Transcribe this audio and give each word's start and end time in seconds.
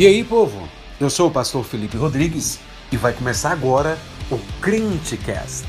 E 0.00 0.06
aí, 0.06 0.24
povo? 0.24 0.66
Eu 0.98 1.10
sou 1.10 1.28
o 1.28 1.30
pastor 1.30 1.62
Felipe 1.62 1.94
Rodrigues 1.94 2.58
e 2.90 2.96
vai 2.96 3.12
começar 3.12 3.52
agora 3.52 3.98
o 4.30 4.38
Crentecast. 4.58 5.66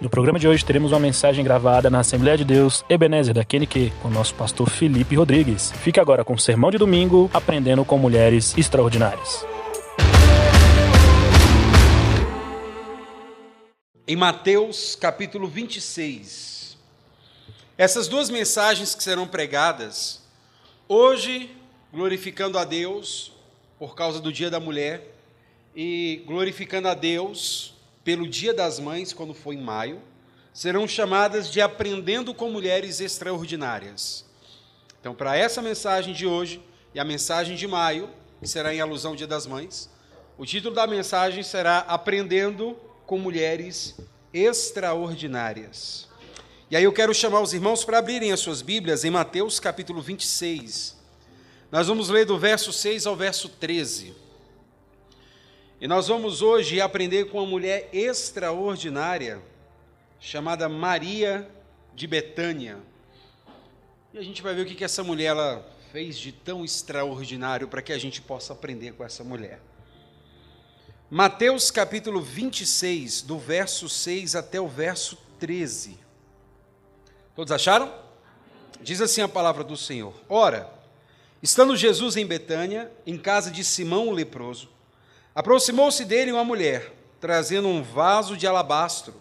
No 0.00 0.10
programa 0.10 0.36
de 0.36 0.48
hoje 0.48 0.64
teremos 0.64 0.90
uma 0.90 0.98
mensagem 0.98 1.44
gravada 1.44 1.88
na 1.88 2.00
Assembleia 2.00 2.36
de 2.36 2.44
Deus 2.44 2.84
Ebenezer 2.90 3.32
da 3.32 3.44
QNQ 3.44 3.92
com 4.02 4.08
o 4.08 4.10
nosso 4.10 4.34
pastor 4.34 4.68
Felipe 4.68 5.14
Rodrigues. 5.14 5.70
Fique 5.70 6.00
agora 6.00 6.24
com 6.24 6.34
o 6.34 6.38
sermão 6.40 6.72
de 6.72 6.78
domingo, 6.78 7.30
aprendendo 7.32 7.84
com 7.84 7.96
mulheres 7.96 8.52
extraordinárias. 8.58 9.46
Em 14.08 14.16
Mateus 14.16 14.96
capítulo 14.96 15.46
26. 15.46 16.78
Essas 17.76 18.08
duas 18.08 18.30
mensagens 18.30 18.94
que 18.94 19.02
serão 19.02 19.28
pregadas, 19.28 20.22
hoje 20.88 21.54
glorificando 21.92 22.56
a 22.56 22.64
Deus 22.64 23.32
por 23.78 23.94
causa 23.94 24.18
do 24.18 24.32
Dia 24.32 24.48
da 24.48 24.58
Mulher 24.58 25.14
e 25.76 26.22
glorificando 26.26 26.88
a 26.88 26.94
Deus 26.94 27.74
pelo 28.02 28.26
Dia 28.26 28.54
das 28.54 28.80
Mães, 28.80 29.12
quando 29.12 29.34
foi 29.34 29.56
em 29.56 29.60
maio, 29.60 30.00
serão 30.54 30.88
chamadas 30.88 31.52
de 31.52 31.60
Aprendendo 31.60 32.32
com 32.32 32.50
Mulheres 32.50 33.02
Extraordinárias. 33.02 34.24
Então, 34.98 35.14
para 35.14 35.36
essa 35.36 35.60
mensagem 35.60 36.14
de 36.14 36.26
hoje 36.26 36.62
e 36.94 36.98
a 36.98 37.04
mensagem 37.04 37.56
de 37.56 37.66
maio, 37.66 38.08
que 38.40 38.48
será 38.48 38.74
em 38.74 38.80
alusão 38.80 39.10
ao 39.10 39.16
Dia 39.18 39.26
das 39.26 39.46
Mães, 39.46 39.90
o 40.38 40.46
título 40.46 40.74
da 40.74 40.86
mensagem 40.86 41.42
será 41.42 41.80
Aprendendo 41.80 42.87
com 43.08 43.18
mulheres 43.18 43.96
extraordinárias. 44.34 46.06
E 46.70 46.76
aí 46.76 46.84
eu 46.84 46.92
quero 46.92 47.14
chamar 47.14 47.40
os 47.40 47.54
irmãos 47.54 47.82
para 47.82 47.96
abrirem 47.96 48.32
as 48.32 48.40
suas 48.40 48.60
Bíblias 48.60 49.02
em 49.02 49.10
Mateus 49.10 49.58
capítulo 49.58 50.02
26. 50.02 50.94
Nós 51.72 51.88
vamos 51.88 52.10
ler 52.10 52.26
do 52.26 52.38
verso 52.38 52.70
6 52.70 53.06
ao 53.06 53.16
verso 53.16 53.48
13. 53.48 54.14
E 55.80 55.88
nós 55.88 56.08
vamos 56.08 56.42
hoje 56.42 56.82
aprender 56.82 57.30
com 57.30 57.38
uma 57.38 57.46
mulher 57.46 57.88
extraordinária 57.94 59.40
chamada 60.20 60.68
Maria 60.68 61.48
de 61.94 62.06
Betânia. 62.06 62.76
E 64.12 64.18
a 64.18 64.22
gente 64.22 64.42
vai 64.42 64.54
ver 64.54 64.66
o 64.66 64.66
que, 64.66 64.84
essa 64.84 65.02
mulher 65.02 65.28
ela 65.28 65.66
fez 65.92 66.18
de 66.18 66.30
tão 66.30 66.62
extraordinário 66.62 67.68
para 67.68 67.80
que 67.80 67.94
a 67.94 67.98
gente 67.98 68.20
possa 68.20 68.52
aprender 68.52 68.92
com 68.92 69.02
essa 69.02 69.24
mulher. 69.24 69.62
Mateus 71.10 71.70
capítulo 71.70 72.20
26, 72.20 73.22
do 73.22 73.38
verso 73.38 73.88
6 73.88 74.34
até 74.34 74.60
o 74.60 74.68
verso 74.68 75.16
13. 75.38 75.96
Todos 77.34 77.50
acharam? 77.50 77.90
Diz 78.82 79.00
assim 79.00 79.22
a 79.22 79.28
palavra 79.28 79.64
do 79.64 79.74
Senhor: 79.74 80.12
Ora, 80.28 80.70
estando 81.42 81.74
Jesus 81.74 82.14
em 82.18 82.26
Betânia, 82.26 82.92
em 83.06 83.16
casa 83.16 83.50
de 83.50 83.64
Simão 83.64 84.08
o 84.08 84.12
leproso, 84.12 84.68
aproximou-se 85.34 86.04
dele 86.04 86.30
uma 86.30 86.44
mulher, 86.44 86.92
trazendo 87.18 87.68
um 87.68 87.82
vaso 87.82 88.36
de 88.36 88.46
alabastro, 88.46 89.14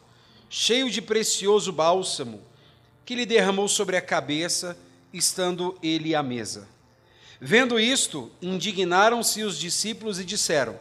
cheio 0.49 0.91
de 0.91 1.02
precioso 1.02 1.71
bálsamo, 1.71 2.41
que 3.05 3.15
lhe 3.15 3.25
derramou 3.25 3.69
sobre 3.69 3.95
a 3.95 4.02
cabeça, 4.02 4.77
estando 5.13 5.80
ele 5.81 6.13
à 6.13 6.21
mesa. 6.21 6.67
Vendo 7.39 7.80
isto, 7.80 8.30
indignaram-se 8.41 9.41
os 9.41 9.58
discípulos 9.58 10.19
e 10.19 10.25
disseram: 10.25 10.77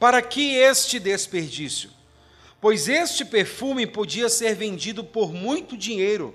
para 0.00 0.22
que 0.22 0.56
este 0.56 0.98
desperdício? 0.98 1.90
Pois 2.58 2.88
este 2.88 3.24
perfume 3.24 3.86
podia 3.86 4.30
ser 4.30 4.54
vendido 4.54 5.04
por 5.04 5.32
muito 5.32 5.76
dinheiro 5.76 6.34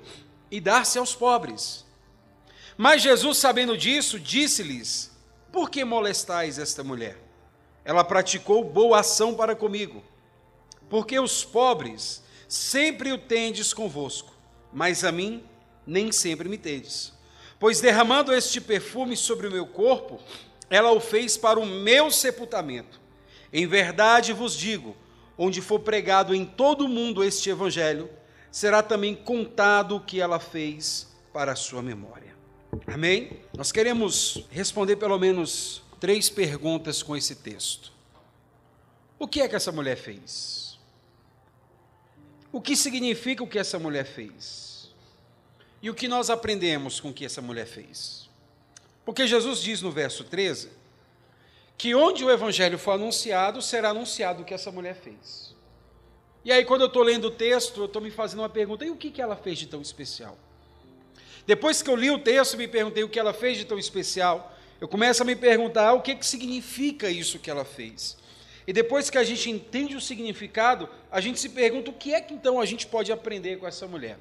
e 0.51 0.61
dar-se 0.61 0.99
aos 0.99 1.15
pobres. 1.15 1.83
Mas 2.77 3.01
Jesus, 3.01 3.39
sabendo 3.39 3.75
disso, 3.75 4.19
disse-lhes: 4.19 5.11
Por 5.51 5.69
que 5.69 5.83
molestais 5.83 6.59
esta 6.59 6.83
mulher? 6.83 7.17
Ela 7.83 8.03
praticou 8.03 8.63
boa 8.63 8.99
ação 8.99 9.33
para 9.33 9.55
comigo. 9.55 10.03
Porque 10.87 11.19
os 11.19 11.43
pobres 11.43 12.23
sempre 12.47 13.11
o 13.11 13.17
tendes 13.17 13.73
convosco, 13.73 14.31
mas 14.71 15.03
a 15.03 15.11
mim 15.11 15.43
nem 15.85 16.11
sempre 16.11 16.47
me 16.47 16.57
tendes. 16.57 17.13
Pois 17.59 17.81
derramando 17.81 18.31
este 18.33 18.61
perfume 18.61 19.17
sobre 19.17 19.47
o 19.47 19.51
meu 19.51 19.65
corpo, 19.65 20.19
ela 20.69 20.91
o 20.91 20.99
fez 20.99 21.35
para 21.35 21.59
o 21.59 21.65
meu 21.65 22.11
sepultamento. 22.11 23.04
Em 23.57 23.65
verdade 23.65 24.33
vos 24.33 24.53
digo: 24.53 24.97
onde 25.37 25.61
for 25.61 25.79
pregado 25.79 26.35
em 26.35 26.43
todo 26.43 26.83
o 26.83 26.89
mundo 26.89 27.23
este 27.23 27.49
evangelho, 27.49 28.09
será 28.51 28.83
também 28.83 29.15
contado 29.15 29.95
o 29.95 30.01
que 30.01 30.19
ela 30.19 30.41
fez 30.41 31.07
para 31.31 31.53
a 31.53 31.55
sua 31.55 31.81
memória. 31.81 32.35
Amém? 32.85 33.39
Nós 33.57 33.71
queremos 33.71 34.45
responder 34.51 34.97
pelo 34.97 35.17
menos 35.17 35.81
três 36.01 36.29
perguntas 36.29 37.01
com 37.01 37.15
esse 37.15 37.33
texto. 37.33 37.93
O 39.17 39.25
que 39.25 39.39
é 39.39 39.47
que 39.47 39.55
essa 39.55 39.71
mulher 39.71 39.95
fez? 39.95 40.77
O 42.51 42.59
que 42.59 42.75
significa 42.75 43.41
o 43.41 43.47
que 43.47 43.57
essa 43.57 43.79
mulher 43.79 44.05
fez? 44.05 44.93
E 45.81 45.89
o 45.89 45.95
que 45.95 46.09
nós 46.09 46.29
aprendemos 46.29 46.99
com 46.99 47.07
o 47.07 47.13
que 47.13 47.23
essa 47.23 47.41
mulher 47.41 47.67
fez? 47.67 48.29
Porque 49.05 49.25
Jesus 49.25 49.61
diz 49.61 49.81
no 49.81 49.91
verso 49.91 50.25
13 50.25 50.74
que 51.77 51.93
onde 51.93 52.23
o 52.23 52.31
evangelho 52.31 52.77
for 52.77 52.91
anunciado, 52.91 53.61
será 53.61 53.89
anunciado 53.89 54.41
o 54.41 54.45
que 54.45 54.53
essa 54.53 54.71
mulher 54.71 54.95
fez. 54.95 55.53
E 56.43 56.51
aí, 56.51 56.63
quando 56.63 56.81
eu 56.81 56.87
estou 56.87 57.03
lendo 57.03 57.25
o 57.25 57.31
texto, 57.31 57.81
eu 57.81 57.85
estou 57.85 58.01
me 58.01 58.11
fazendo 58.11 58.39
uma 58.39 58.49
pergunta: 58.49 58.85
e 58.85 58.91
o 58.91 58.95
que, 58.95 59.09
que 59.09 59.21
ela 59.21 59.35
fez 59.35 59.57
de 59.57 59.67
tão 59.67 59.81
especial? 59.81 60.37
Depois 61.45 61.81
que 61.81 61.89
eu 61.89 61.95
li 61.95 62.09
o 62.09 62.19
texto, 62.19 62.57
me 62.57 62.67
perguntei 62.67 63.03
o 63.03 63.09
que 63.09 63.19
ela 63.19 63.33
fez 63.33 63.57
de 63.57 63.65
tão 63.65 63.77
especial. 63.77 64.53
Eu 64.79 64.87
começo 64.87 65.21
a 65.21 65.25
me 65.25 65.35
perguntar 65.35 65.93
o 65.93 66.01
que, 66.01 66.15
que 66.15 66.25
significa 66.25 67.09
isso 67.09 67.39
que 67.39 67.49
ela 67.49 67.63
fez. 67.63 68.17
E 68.67 68.73
depois 68.73 69.09
que 69.09 69.17
a 69.17 69.23
gente 69.23 69.49
entende 69.49 69.95
o 69.95 70.01
significado, 70.01 70.89
a 71.11 71.21
gente 71.21 71.39
se 71.39 71.49
pergunta 71.49 71.91
o 71.91 71.93
que 71.93 72.13
é 72.13 72.21
que 72.21 72.33
então 72.33 72.59
a 72.59 72.65
gente 72.65 72.87
pode 72.87 73.11
aprender 73.11 73.57
com 73.57 73.67
essa 73.67 73.87
mulher. 73.87 74.17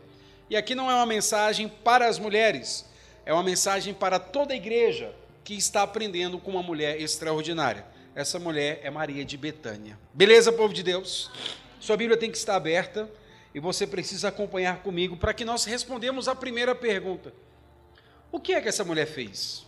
E 0.51 0.57
aqui 0.57 0.75
não 0.75 0.91
é 0.91 0.95
uma 0.95 1.07
mensagem 1.07 1.67
para 1.67 2.07
as 2.07 2.19
mulheres, 2.19 2.85
é 3.25 3.33
uma 3.33 3.43
mensagem 3.43 3.95
para 3.95 4.19
toda 4.19 4.53
a 4.53 4.57
igreja, 4.57 5.15
que 5.45 5.55
está 5.55 5.83
aprendendo 5.83 6.39
com 6.39 6.53
uma 6.53 6.63
mulher 6.63 6.99
extraordinária. 7.01 7.85
Essa 8.15 8.39
mulher 8.39 8.81
é 8.83 8.91
Maria 8.91 9.25
de 9.25 9.37
Betânia. 9.37 9.99
Beleza, 10.13 10.51
povo 10.51 10.73
de 10.73 10.83
Deus? 10.83 11.31
Sua 11.79 11.97
Bíblia 11.97 12.17
tem 12.17 12.31
que 12.31 12.39
estar 12.39 12.57
aberta 12.57 13.11
e 13.55 13.61
você 13.61 13.87
precisa 13.87 14.29
acompanhar 14.29 14.83
comigo 14.83 15.17
para 15.17 15.35
que 15.35 15.45
nós 15.45 15.65
respondamos 15.65 16.27
a 16.29 16.35
primeira 16.35 16.75
pergunta. 16.75 17.35
O 18.33 18.41
que 18.41 18.55
é 18.55 18.61
que 18.61 18.69
essa 18.69 18.85
mulher 18.85 19.07
fez? 19.07 19.67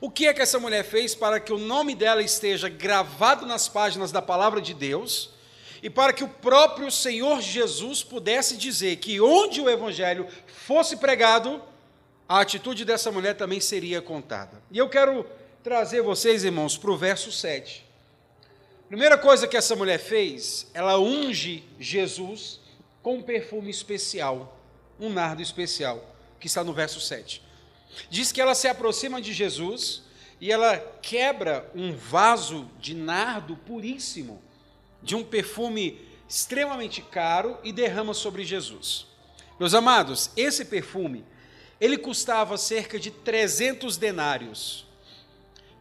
O 0.00 0.10
que 0.10 0.26
é 0.26 0.34
que 0.34 0.42
essa 0.42 0.58
mulher 0.58 0.84
fez 0.84 1.14
para 1.14 1.40
que 1.40 1.52
o 1.52 1.58
nome 1.58 1.94
dela 1.94 2.22
esteja 2.22 2.68
gravado 2.68 3.46
nas 3.46 3.68
páginas 3.68 4.12
da 4.12 4.20
palavra 4.20 4.60
de 4.60 4.74
Deus 4.74 5.30
e 5.82 5.88
para 5.88 6.12
que 6.12 6.24
o 6.24 6.28
próprio 6.28 6.90
Senhor 6.90 7.40
Jesus 7.40 8.02
pudesse 8.02 8.56
dizer 8.56 8.96
que 8.96 9.20
onde 9.20 9.60
o 9.60 9.70
evangelho 9.70 10.26
fosse 10.46 10.96
pregado, 10.96 11.62
a 12.32 12.40
atitude 12.40 12.86
dessa 12.86 13.12
mulher 13.12 13.36
também 13.36 13.60
seria 13.60 14.00
contada. 14.00 14.62
E 14.70 14.78
eu 14.78 14.88
quero 14.88 15.26
trazer 15.62 16.00
vocês, 16.00 16.44
irmãos, 16.44 16.78
para 16.78 16.90
o 16.90 16.96
verso 16.96 17.30
7. 17.30 17.84
Primeira 18.88 19.18
coisa 19.18 19.46
que 19.46 19.54
essa 19.54 19.76
mulher 19.76 19.98
fez, 19.98 20.66
ela 20.72 20.98
unge 20.98 21.62
Jesus 21.78 22.58
com 23.02 23.16
um 23.16 23.22
perfume 23.22 23.70
especial, 23.70 24.58
um 24.98 25.10
nardo 25.10 25.42
especial, 25.42 26.16
que 26.40 26.46
está 26.46 26.64
no 26.64 26.72
verso 26.72 27.02
7. 27.02 27.42
Diz 28.08 28.32
que 28.32 28.40
ela 28.40 28.54
se 28.54 28.66
aproxima 28.66 29.20
de 29.20 29.34
Jesus 29.34 30.02
e 30.40 30.50
ela 30.50 30.78
quebra 31.02 31.70
um 31.74 31.94
vaso 31.94 32.66
de 32.80 32.94
nardo 32.94 33.58
puríssimo, 33.58 34.42
de 35.02 35.14
um 35.14 35.22
perfume 35.22 36.00
extremamente 36.26 37.02
caro 37.02 37.58
e 37.62 37.74
derrama 37.74 38.14
sobre 38.14 38.42
Jesus. 38.42 39.06
Meus 39.60 39.74
amados, 39.74 40.30
esse 40.34 40.64
perfume 40.64 41.26
ele 41.82 41.98
custava 41.98 42.56
cerca 42.56 42.96
de 42.96 43.10
300 43.10 43.96
denários. 43.96 44.86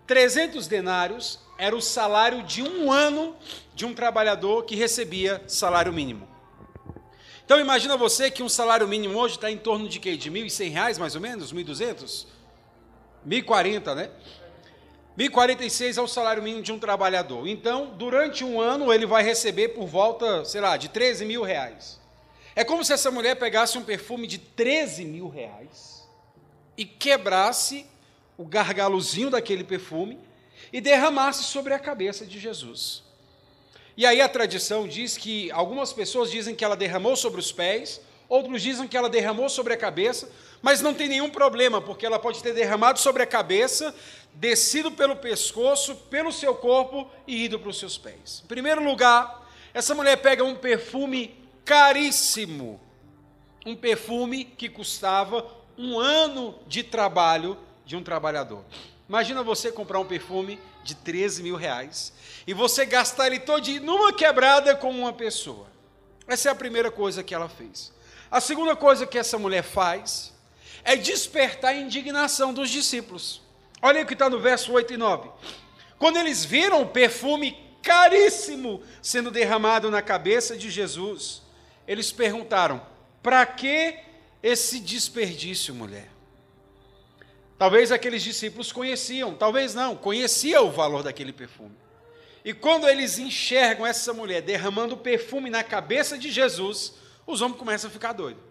300 0.08 0.66
denários 0.66 1.40
era 1.60 1.76
o 1.76 1.82
salário 1.82 2.42
de 2.42 2.64
um 2.64 2.92
ano 2.92 3.36
de 3.76 3.86
um 3.86 3.94
trabalhador 3.94 4.66
que 4.66 4.76
recebia 4.76 5.44
salário 5.46 5.94
mínimo. 5.94 6.28
Então 7.46 7.60
imagina 7.60 7.96
você 7.96 8.32
que 8.32 8.42
um 8.42 8.50
salário 8.50 8.88
mínimo 8.88 9.16
hoje 9.20 9.36
está 9.36 9.52
em 9.52 9.60
torno 9.60 9.88
de 9.88 10.00
quê? 10.00 10.18
De 10.18 10.32
R$ 10.32 10.42
1.100 10.42 10.98
mais 10.98 11.14
ou 11.14 11.22
menos? 11.22 11.54
1.200? 11.54 12.26
1.040, 13.28 13.94
né? 13.94 14.10
1.046 15.16 16.00
é 16.00 16.02
o 16.02 16.08
salário 16.08 16.42
mínimo 16.42 16.64
de 16.64 16.72
um 16.72 16.80
trabalhador. 16.80 17.48
Então, 17.48 17.94
durante 17.96 18.44
um 18.44 18.60
ano, 18.60 18.92
ele 18.92 19.06
vai 19.06 19.22
receber 19.22 19.68
por 19.68 19.86
volta, 19.86 20.44
sei 20.46 20.62
lá, 20.62 20.78
de 20.78 20.90
13 20.90 21.26
mil 21.26 21.44
reais. 21.44 22.01
É 22.56 22.64
como 22.64 22.84
se 22.84 22.94
essa 22.94 23.10
mulher 23.10 23.36
pegasse 23.36 23.78
um 23.78 23.84
perfume 23.84 24.28
de 24.28 24.38
13 24.38 25.06
mil 25.06 25.30
reais 25.30 26.08
e 26.78 26.86
quebrasse 26.86 27.86
o 28.38 28.46
gargalozinho 28.46 29.30
daquele 29.30 29.64
perfume 29.64 30.20
e 30.72 30.82
derramasse 30.82 31.44
sobre 31.44 31.74
a 31.74 31.80
cabeça 31.80 32.26
de 32.26 32.40
Jesus. 32.40 33.04
E 33.96 34.06
aí 34.06 34.22
a 34.22 34.30
tradição 34.30 34.88
diz 34.88 35.18
que 35.18 35.52
algumas 35.52 35.94
pessoas 35.94 36.32
dizem 36.32 36.56
que 36.56 36.64
ela 36.64 36.76
derramou 36.76 37.16
sobre 37.16 37.40
os 37.40 37.52
pés, 37.52 38.02
outros 38.28 38.62
dizem 38.62 38.88
que 38.88 38.96
ela 38.96 39.10
derramou 39.10 39.50
sobre 39.50 39.74
a 39.74 39.78
cabeça, 39.78 40.32
mas 40.62 40.82
não 40.82 40.94
tem 40.94 41.08
nenhum 41.08 41.30
problema, 41.30 41.82
porque 41.82 42.06
ela 42.06 42.20
pode 42.20 42.42
ter 42.42 42.54
derramado 42.54 43.00
sobre 43.00 43.24
a 43.24 43.28
cabeça, 43.28 43.94
descido 44.34 44.92
pelo 44.92 45.16
pescoço, 45.16 45.96
pelo 46.10 46.32
seu 46.32 46.56
corpo 46.56 47.10
e 47.28 47.46
ido 47.46 47.60
para 47.60 47.70
os 47.70 47.80
seus 47.80 47.98
pés. 47.98 48.42
Em 48.44 48.48
primeiro 48.48 48.84
lugar, 48.84 49.48
essa 49.74 49.94
mulher 49.94 50.18
pega 50.18 50.44
um 50.44 50.56
perfume 50.56 51.41
caríssimo, 51.66 52.80
um 53.66 53.76
perfume 53.76 54.46
que 54.46 54.70
custava 54.70 55.46
um 55.78 56.00
ano 56.00 56.58
de 56.68 56.84
trabalho 56.84 57.58
de 57.86 57.96
um 57.96 58.04
trabalhador. 58.04 58.64
Imagina 59.08 59.44
você 59.44 59.72
comprar 59.72 60.00
um 60.00 60.06
perfume 60.06 60.60
de 60.84 60.96
13 60.96 61.44
mil 61.44 61.56
reais 61.56 62.14
e 62.48 62.54
você 62.54 62.86
gastar 62.86 63.28
ele 63.28 63.40
todo 63.40 63.68
numa 63.82 64.14
quebrada 64.14 64.76
com 64.76 64.90
uma 64.90 65.12
pessoa. 65.12 65.68
Essa 66.28 66.50
é 66.50 66.52
a 66.52 66.56
primeira 66.56 66.90
coisa 66.90 67.24
que 67.24 67.36
ela 67.36 67.50
fez. 67.50 67.92
A 68.30 68.40
segunda 68.40 68.76
coisa 68.76 69.06
que 69.06 69.18
essa 69.18 69.38
mulher 69.38 69.64
faz 69.64 70.34
é 70.84 70.96
despertar 70.96 71.72
a 71.72 71.76
indignação 71.76 72.54
dos 72.54 72.70
discípulos. 72.70 73.42
Olha 73.82 74.02
o 74.02 74.06
que 74.06 74.14
está 74.14 74.30
no 74.30 74.40
verso 74.40 74.72
8 74.72 74.94
e 74.94 74.98
9. 74.98 75.30
Quando 76.00 76.18
eles 76.18 76.46
viram 76.46 76.82
o 76.82 76.88
perfume 76.88 77.58
caríssimo 77.82 78.82
sendo 79.02 79.30
derramado 79.30 79.92
na 79.92 80.02
cabeça 80.02 80.56
de 80.56 80.70
Jesus, 80.70 81.42
eles 81.92 82.10
perguntaram: 82.10 82.82
para 83.22 83.46
que 83.46 84.00
esse 84.42 84.80
desperdício, 84.80 85.76
mulher? 85.76 86.10
Talvez 87.58 87.92
aqueles 87.92 88.24
discípulos 88.24 88.72
conheciam, 88.72 89.36
talvez 89.36 89.76
não, 89.76 89.96
conhecia 89.96 90.62
o 90.62 90.72
valor 90.72 91.04
daquele 91.04 91.34
perfume. 91.34 91.76
E 92.44 92.54
quando 92.54 92.88
eles 92.88 93.20
enxergam 93.20 93.86
essa 93.86 94.14
mulher 94.14 94.42
derramando 94.42 94.98
perfume 94.98 95.50
na 95.50 95.64
cabeça 95.64 96.18
de 96.18 96.32
Jesus, 96.32 96.94
os 97.28 97.42
homens 97.42 97.60
começam 97.60 97.90
a 97.90 97.94
ficar 97.94 98.14
doidos. 98.14 98.42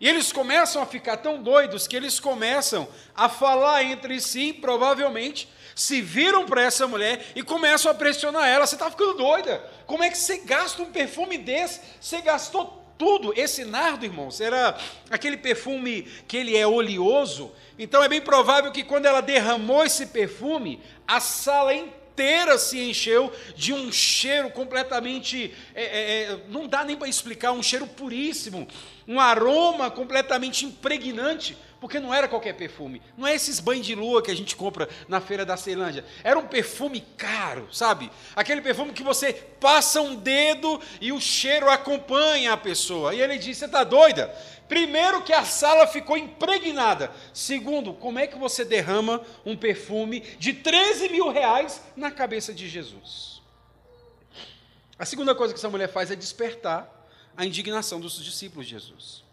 E 0.00 0.08
eles 0.08 0.32
começam 0.32 0.80
a 0.80 0.86
ficar 0.86 1.18
tão 1.18 1.42
doidos 1.42 1.86
que 1.86 1.94
eles 1.94 2.18
começam 2.18 2.88
a 3.14 3.28
falar 3.28 3.84
entre 3.84 4.18
si, 4.18 4.52
provavelmente, 4.52 5.46
se 5.74 6.00
viram 6.00 6.46
para 6.46 6.62
essa 6.62 6.86
mulher 6.86 7.26
e 7.34 7.42
começam 7.42 7.90
a 7.92 7.94
pressionar 7.94 8.48
ela. 8.48 8.66
Você 8.66 8.76
está 8.76 8.90
ficando 8.90 9.14
doida? 9.14 9.62
Como 9.86 10.02
é 10.02 10.08
que 10.08 10.16
você 10.16 10.38
gasta 10.38 10.82
um 10.82 10.90
perfume 10.90 11.36
desse? 11.36 11.82
Você 12.00 12.22
gastou 12.22 12.82
tudo. 12.96 13.38
Esse 13.38 13.64
nardo, 13.64 14.06
irmãos, 14.06 14.40
era 14.40 14.74
aquele 15.10 15.36
perfume 15.36 16.02
que 16.26 16.38
ele 16.38 16.56
é 16.56 16.66
oleoso. 16.66 17.52
Então 17.78 18.02
é 18.02 18.08
bem 18.08 18.22
provável 18.22 18.72
que 18.72 18.82
quando 18.82 19.04
ela 19.04 19.20
derramou 19.20 19.84
esse 19.84 20.06
perfume, 20.06 20.82
a 21.06 21.20
sala 21.20 21.74
inteira 21.74 21.99
se 22.58 22.80
encheu 22.80 23.32
de 23.54 23.72
um 23.72 23.90
cheiro 23.92 24.50
completamente. 24.50 25.54
É, 25.74 25.82
é, 25.82 26.22
é 26.22 26.38
não 26.48 26.66
dá 26.66 26.84
nem 26.84 26.96
para 26.96 27.08
explicar, 27.08 27.52
um 27.52 27.62
cheiro 27.62 27.86
puríssimo, 27.86 28.66
um 29.06 29.20
aroma 29.20 29.90
completamente 29.90 30.64
impregnante 30.64 31.56
porque 31.80 31.98
não 31.98 32.12
era 32.12 32.28
qualquer 32.28 32.52
perfume. 32.52 33.00
Não 33.16 33.26
é 33.26 33.34
esses 33.34 33.58
banhos 33.58 33.86
de 33.86 33.94
lua 33.94 34.22
que 34.22 34.30
a 34.30 34.36
gente 34.36 34.54
compra 34.54 34.88
na 35.08 35.20
feira 35.20 35.46
da 35.46 35.56
Ceilândia. 35.56 36.04
Era 36.22 36.38
um 36.38 36.46
perfume 36.46 37.02
caro, 37.16 37.68
sabe? 37.72 38.10
Aquele 38.36 38.60
perfume 38.60 38.92
que 38.92 39.02
você 39.02 39.32
passa 39.32 40.00
um 40.02 40.14
dedo 40.14 40.80
e 41.00 41.10
o 41.10 41.20
cheiro 41.20 41.70
acompanha 41.70 42.52
a 42.52 42.56
pessoa. 42.56 43.14
E 43.14 43.22
ele 43.22 43.38
disse: 43.38 43.60
Você 43.60 43.64
está 43.64 43.82
doida? 43.82 44.30
Primeiro, 44.70 45.20
que 45.24 45.32
a 45.32 45.44
sala 45.44 45.84
ficou 45.84 46.16
impregnada. 46.16 47.12
Segundo, 47.34 47.92
como 47.92 48.20
é 48.20 48.26
que 48.28 48.38
você 48.38 48.64
derrama 48.64 49.20
um 49.44 49.56
perfume 49.56 50.20
de 50.38 50.52
13 50.52 51.08
mil 51.08 51.28
reais 51.28 51.82
na 51.96 52.08
cabeça 52.08 52.54
de 52.54 52.68
Jesus? 52.68 53.42
A 54.96 55.04
segunda 55.04 55.34
coisa 55.34 55.52
que 55.52 55.58
essa 55.58 55.68
mulher 55.68 55.88
faz 55.88 56.12
é 56.12 56.14
despertar 56.14 56.88
a 57.36 57.44
indignação 57.44 57.98
dos 57.98 58.22
discípulos 58.22 58.68
de 58.68 58.74
Jesus. 58.74 59.24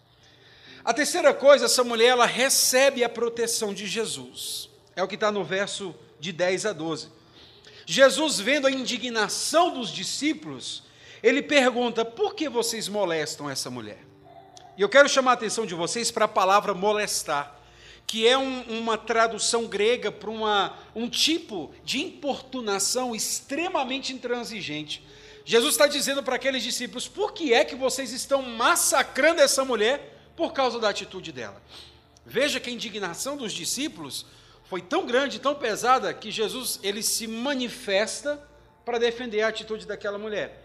A 0.83 0.91
terceira 0.91 1.31
coisa, 1.35 1.65
essa 1.65 1.83
mulher 1.83 2.07
ela 2.07 2.25
recebe 2.25 3.03
a 3.03 3.09
proteção 3.09 3.75
de 3.75 3.85
Jesus. 3.85 4.71
É 4.95 5.03
o 5.03 5.07
que 5.07 5.13
está 5.13 5.31
no 5.31 5.43
verso 5.43 5.93
de 6.19 6.31
10 6.31 6.65
a 6.65 6.73
12. 6.73 7.09
Jesus, 7.85 8.39
vendo 8.39 8.65
a 8.65 8.71
indignação 8.71 9.71
dos 9.71 9.91
discípulos, 9.91 10.81
ele 11.21 11.43
pergunta: 11.43 12.03
por 12.03 12.33
que 12.33 12.49
vocês 12.49 12.87
molestam 12.87 13.47
essa 13.47 13.69
mulher? 13.69 14.06
E 14.77 14.81
eu 14.81 14.89
quero 14.89 15.09
chamar 15.09 15.31
a 15.31 15.33
atenção 15.33 15.65
de 15.65 15.73
vocês 15.73 16.11
para 16.11 16.25
a 16.25 16.27
palavra 16.29 16.73
molestar, 16.73 17.55
que 18.05 18.27
é 18.27 18.37
um, 18.37 18.61
uma 18.79 18.97
tradução 18.97 19.65
grega 19.65 20.11
para 20.11 20.29
um 20.95 21.09
tipo 21.09 21.73
de 21.83 21.99
importunação 21.99 23.15
extremamente 23.15 24.13
intransigente. 24.13 25.03
Jesus 25.43 25.73
está 25.73 25.87
dizendo 25.87 26.21
para 26.21 26.35
aqueles 26.35 26.61
discípulos: 26.61 27.07
por 27.07 27.33
que 27.33 27.53
é 27.53 27.65
que 27.65 27.75
vocês 27.75 28.11
estão 28.11 28.41
massacrando 28.41 29.41
essa 29.41 29.65
mulher? 29.65 30.13
por 30.37 30.53
causa 30.53 30.79
da 30.79 30.87
atitude 30.87 31.31
dela. 31.33 31.59
Veja 32.23 32.59
que 32.59 32.69
a 32.69 32.73
indignação 32.73 33.35
dos 33.35 33.51
discípulos 33.51 34.25
foi 34.65 34.81
tão 34.81 35.05
grande, 35.05 35.39
tão 35.39 35.55
pesada, 35.55 36.13
que 36.13 36.29
Jesus 36.29 36.79
ele 36.83 37.01
se 37.01 37.25
manifesta 37.25 38.39
para 38.85 38.99
defender 38.99 39.41
a 39.41 39.47
atitude 39.47 39.87
daquela 39.87 40.17
mulher. 40.17 40.63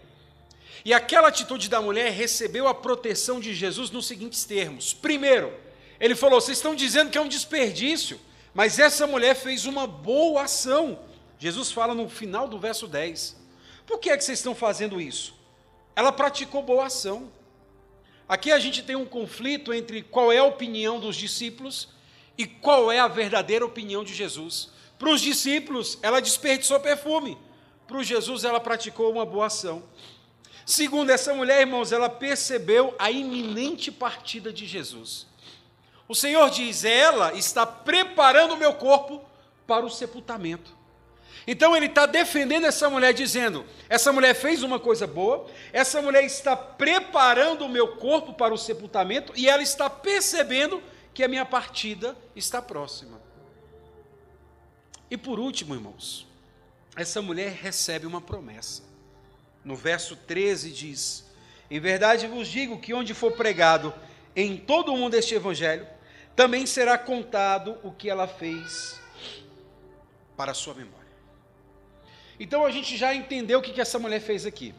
E 0.85 0.93
aquela 0.93 1.27
atitude 1.27 1.69
da 1.69 1.81
mulher 1.81 2.11
recebeu 2.11 2.67
a 2.67 2.73
proteção 2.73 3.39
de 3.39 3.53
Jesus 3.53 3.89
nos 3.89 4.05
seguintes 4.05 4.43
termos. 4.43 4.93
Primeiro, 4.93 5.53
ele 5.99 6.15
falou: 6.15 6.39
vocês 6.41 6.57
estão 6.57 6.75
dizendo 6.75 7.09
que 7.09 7.17
é 7.17 7.21
um 7.21 7.27
desperdício, 7.27 8.19
mas 8.53 8.79
essa 8.79 9.07
mulher 9.07 9.35
fez 9.35 9.65
uma 9.65 9.87
boa 9.87 10.43
ação. 10.43 10.99
Jesus 11.39 11.71
fala 11.71 11.93
no 11.93 12.07
final 12.09 12.47
do 12.47 12.59
verso 12.59 12.87
10. 12.87 13.35
Por 13.85 13.99
que 13.99 14.09
é 14.09 14.17
que 14.17 14.23
vocês 14.23 14.39
estão 14.39 14.55
fazendo 14.55 14.99
isso? 14.99 15.33
Ela 15.95 16.11
praticou 16.11 16.63
boa 16.63 16.85
ação. 16.85 17.31
Aqui 18.27 18.51
a 18.51 18.59
gente 18.59 18.81
tem 18.81 18.95
um 18.95 19.05
conflito 19.05 19.73
entre 19.73 20.01
qual 20.01 20.31
é 20.31 20.37
a 20.37 20.43
opinião 20.43 20.99
dos 20.99 21.15
discípulos 21.15 21.89
e 22.37 22.45
qual 22.45 22.91
é 22.91 22.99
a 22.99 23.07
verdadeira 23.07 23.65
opinião 23.65 24.03
de 24.03 24.13
Jesus. 24.13 24.69
Para 24.97 25.09
os 25.09 25.21
discípulos, 25.21 25.99
ela 26.01 26.21
desperdiçou 26.21 26.79
perfume. 26.79 27.37
Para 27.87 28.01
Jesus, 28.01 28.43
ela 28.43 28.59
praticou 28.59 29.11
uma 29.11 29.25
boa 29.25 29.47
ação. 29.47 29.83
Segundo 30.65 31.09
essa 31.09 31.33
mulher, 31.33 31.61
irmãos, 31.61 31.91
ela 31.91 32.09
percebeu 32.09 32.95
a 32.97 33.11
iminente 33.11 33.91
partida 33.91 34.51
de 34.51 34.65
Jesus. 34.65 35.27
O 36.07 36.15
Senhor 36.15 36.49
diz: 36.49 36.83
ela 36.83 37.33
está 37.33 37.65
preparando 37.65 38.53
o 38.53 38.57
meu 38.57 38.73
corpo 38.73 39.21
para 39.67 39.85
o 39.85 39.89
sepultamento. 39.89 40.75
Então 41.45 41.75
ele 41.75 41.87
está 41.87 42.05
defendendo 42.05 42.65
essa 42.65 42.89
mulher, 42.89 43.13
dizendo: 43.13 43.65
essa 43.89 44.13
mulher 44.13 44.33
fez 44.33 44.63
uma 44.63 44.79
coisa 44.79 45.05
boa, 45.05 45.47
essa 45.73 46.01
mulher 46.01 46.23
está 46.23 46.55
preparando 46.55 47.65
o 47.65 47.69
meu 47.69 47.95
corpo 47.97 48.33
para 48.33 48.53
o 48.53 48.57
sepultamento 48.57 49.33
e 49.35 49.49
ela 49.49 49.61
está 49.61 49.89
percebendo 49.89 50.81
que 51.13 51.23
a 51.23 51.27
minha 51.27 51.45
partida 51.45 52.17
está 52.35 52.61
próxima. 52.61 53.21
E 55.11 55.17
por 55.17 55.39
último, 55.39 55.75
irmãos, 55.75 56.25
essa 56.95 57.21
mulher 57.21 57.51
recebe 57.51 58.05
uma 58.05 58.21
promessa. 58.21 58.92
No 59.63 59.75
verso 59.75 60.15
13 60.15 60.71
diz: 60.71 61.25
Em 61.69 61.79
verdade 61.79 62.27
vos 62.27 62.47
digo 62.47 62.79
que 62.79 62.93
onde 62.93 63.13
for 63.13 63.31
pregado 63.33 63.93
em 64.35 64.57
todo 64.57 64.93
o 64.93 64.97
mundo 64.97 65.15
este 65.15 65.35
evangelho, 65.35 65.87
também 66.35 66.65
será 66.65 66.97
contado 66.97 67.77
o 67.83 67.91
que 67.91 68.09
ela 68.09 68.27
fez 68.27 68.99
para 70.35 70.51
a 70.51 70.55
sua 70.55 70.73
memória. 70.73 71.03
Então 72.39 72.65
a 72.65 72.71
gente 72.71 72.97
já 72.97 73.13
entendeu 73.13 73.59
o 73.59 73.61
que, 73.61 73.79
essa 73.79 73.99
mulher 73.99 74.19
fez 74.19 74.45
aqui. 74.45 74.73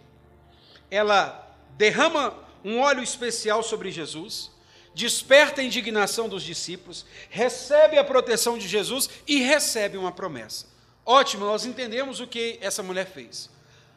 Ela 0.91 1.57
derrama 1.71 2.35
um 2.64 2.81
óleo 2.81 3.03
especial 3.03 3.62
sobre 3.62 3.91
Jesus, 3.91 4.50
desperta 4.95 5.61
a 5.61 5.64
indignação 5.64 6.29
dos 6.29 6.43
discípulos, 6.43 7.07
recebe 7.31 7.99
a 7.99 8.05
proteção 8.05 8.59
de 8.59 8.67
Jesus 8.67 9.09
e 9.26 9.41
recebe 9.41 9.97
uma 9.97 10.12
promessa. 10.12 10.67
Ótimo, 11.07 11.45
nós 11.45 11.64
entendemos 11.64 12.21
o 12.21 12.26
que 12.26 12.59
essa 12.61 12.83
mulher 12.83 13.07
fez. 13.07 13.50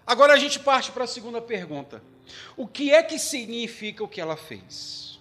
Agora 0.07 0.33
a 0.33 0.37
gente 0.37 0.57
parte 0.57 0.89
para 0.89 1.03
a 1.03 1.07
segunda 1.07 1.41
pergunta: 1.41 2.01
o 2.55 2.65
que 2.65 2.93
é 2.93 3.03
que 3.03 3.19
significa 3.19 4.01
o 4.01 4.07
que 4.07 4.21
ela 4.21 4.37
fez? 4.37 5.19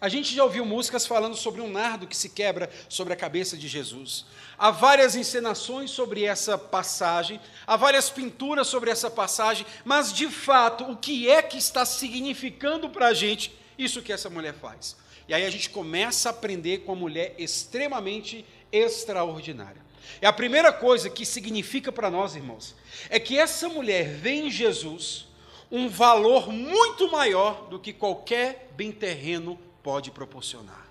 A 0.00 0.08
gente 0.08 0.34
já 0.34 0.42
ouviu 0.42 0.64
músicas 0.64 1.06
falando 1.06 1.36
sobre 1.36 1.60
um 1.60 1.70
nardo 1.70 2.08
que 2.08 2.16
se 2.16 2.28
quebra 2.28 2.68
sobre 2.88 3.12
a 3.12 3.16
cabeça 3.16 3.56
de 3.56 3.68
Jesus. 3.68 4.26
Há 4.58 4.72
várias 4.72 5.14
encenações 5.14 5.92
sobre 5.92 6.24
essa 6.24 6.58
passagem, 6.58 7.40
há 7.64 7.76
várias 7.76 8.10
pinturas 8.10 8.66
sobre 8.66 8.90
essa 8.90 9.08
passagem, 9.08 9.64
mas 9.84 10.12
de 10.12 10.28
fato, 10.28 10.90
o 10.90 10.96
que 10.96 11.30
é 11.30 11.40
que 11.40 11.56
está 11.56 11.86
significando 11.86 12.90
para 12.90 13.06
a 13.06 13.14
gente 13.14 13.56
isso 13.78 14.02
que 14.02 14.12
essa 14.12 14.28
mulher 14.28 14.54
faz? 14.54 14.96
E 15.28 15.32
aí 15.32 15.46
a 15.46 15.50
gente 15.50 15.70
começa 15.70 16.28
a 16.28 16.32
aprender 16.32 16.78
com 16.78 16.90
a 16.90 16.96
mulher 16.96 17.36
extremamente 17.38 18.44
extraordinária. 18.72 19.91
É 20.20 20.26
a 20.26 20.32
primeira 20.32 20.72
coisa 20.72 21.10
que 21.10 21.26
significa 21.26 21.90
para 21.90 22.10
nós, 22.10 22.36
irmãos, 22.36 22.74
é 23.08 23.18
que 23.18 23.38
essa 23.38 23.68
mulher 23.68 24.08
vê 24.08 24.32
em 24.32 24.50
Jesus 24.50 25.26
um 25.70 25.88
valor 25.88 26.52
muito 26.52 27.10
maior 27.10 27.66
do 27.68 27.78
que 27.78 27.92
qualquer 27.92 28.70
bem 28.76 28.92
terreno 28.92 29.58
pode 29.82 30.10
proporcionar. 30.10 30.86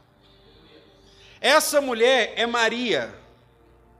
Essa 1.39 1.79
mulher 1.79 2.33
é 2.35 2.45
Maria, 2.45 3.13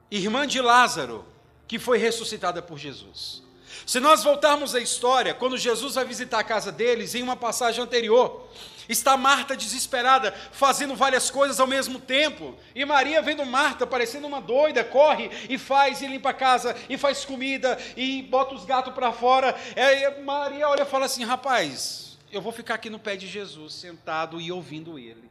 irmã 0.10 0.46
de 0.46 0.60
Lázaro, 0.60 1.26
que 1.68 1.80
foi 1.80 1.98
ressuscitada 1.98 2.62
por 2.62 2.78
Jesus. 2.78 3.44
Se 3.86 4.00
nós 4.00 4.24
voltarmos 4.24 4.76
à 4.76 4.80
história, 4.80 5.34
quando 5.34 5.58
Jesus 5.58 5.96
vai 5.96 6.06
visitar 6.06 6.40
a 6.40 6.44
casa 6.44 6.72
deles, 6.72 7.16
em 7.16 7.24
uma 7.24 7.36
passagem 7.36 7.84
anterior, 7.84 8.48
está 8.88 9.16
Marta 9.18 9.56
desesperada, 9.56 10.32
fazendo 10.52 10.96
várias 10.96 11.30
coisas 11.30 11.60
ao 11.60 11.68
mesmo 11.68 12.00
tempo, 12.00 12.56
e 12.76 12.84
Maria 12.86 13.22
vendo 13.22 13.46
Marta, 13.46 13.88
parecendo 13.88 14.28
uma 14.28 14.42
doida, 14.42 14.84
corre 14.84 15.30
e 15.50 15.58
faz, 15.58 16.02
e 16.02 16.08
limpa 16.08 16.30
a 16.30 16.34
casa, 16.34 16.76
e 16.90 16.98
faz 16.98 17.26
comida, 17.26 17.78
e 17.96 18.22
bota 18.24 18.56
os 18.56 18.66
gatos 18.66 18.94
para 18.94 19.12
fora. 19.12 19.56
É, 19.76 20.22
Maria 20.22 20.68
olha 20.70 20.84
e 20.84 20.86
fala 20.86 21.06
assim: 21.06 21.24
rapaz, 21.24 22.18
eu 22.32 22.42
vou 22.42 22.52
ficar 22.52 22.76
aqui 22.76 22.90
no 22.90 23.00
pé 23.00 23.16
de 23.16 23.28
Jesus, 23.28 23.74
sentado 23.74 24.40
e 24.40 24.52
ouvindo 24.52 24.98
ele. 24.98 25.30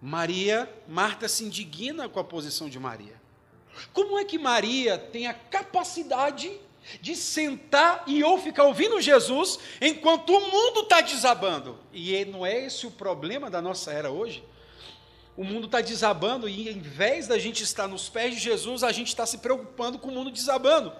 Maria, 0.00 0.70
Marta 0.86 1.28
se 1.28 1.44
indigna 1.44 2.08
com 2.08 2.20
a 2.20 2.24
posição 2.24 2.68
de 2.68 2.78
Maria. 2.78 3.22
Como 3.92 4.18
é 4.18 4.24
que 4.24 4.38
Maria 4.38 4.98
tem 4.98 5.26
a 5.26 5.34
capacidade 5.34 6.60
de 7.00 7.16
sentar 7.16 8.04
e 8.06 8.22
ou 8.22 8.38
ficar 8.38 8.64
ouvindo 8.64 9.00
Jesus 9.00 9.58
enquanto 9.80 10.30
o 10.30 10.40
mundo 10.40 10.80
está 10.80 11.00
desabando? 11.00 11.78
E 11.92 12.24
não 12.24 12.44
é 12.44 12.64
esse 12.64 12.86
o 12.86 12.90
problema 12.90 13.50
da 13.50 13.60
nossa 13.60 13.92
era 13.92 14.10
hoje? 14.10 14.44
O 15.36 15.42
mundo 15.42 15.66
está 15.66 15.80
desabando 15.80 16.48
e, 16.48 16.68
em 16.68 16.80
vez 16.80 17.26
da 17.26 17.38
gente 17.38 17.62
estar 17.62 17.88
nos 17.88 18.08
pés 18.08 18.34
de 18.34 18.40
Jesus, 18.40 18.84
a 18.84 18.92
gente 18.92 19.08
está 19.08 19.26
se 19.26 19.38
preocupando 19.38 19.98
com 19.98 20.08
o 20.08 20.12
mundo 20.12 20.30
desabando. 20.30 20.92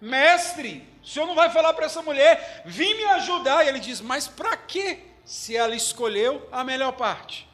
Mestre, 0.00 0.88
o 1.02 1.06
senhor 1.06 1.26
não 1.26 1.34
vai 1.34 1.50
falar 1.50 1.74
para 1.74 1.86
essa 1.86 2.00
mulher, 2.00 2.62
vim 2.64 2.94
me 2.94 3.04
ajudar? 3.04 3.64
E 3.64 3.68
ele 3.68 3.80
diz, 3.80 4.00
mas 4.00 4.26
para 4.26 4.56
quê? 4.56 5.00
Se 5.24 5.54
ela 5.54 5.74
escolheu 5.74 6.48
a 6.50 6.64
melhor 6.64 6.92
parte. 6.92 7.46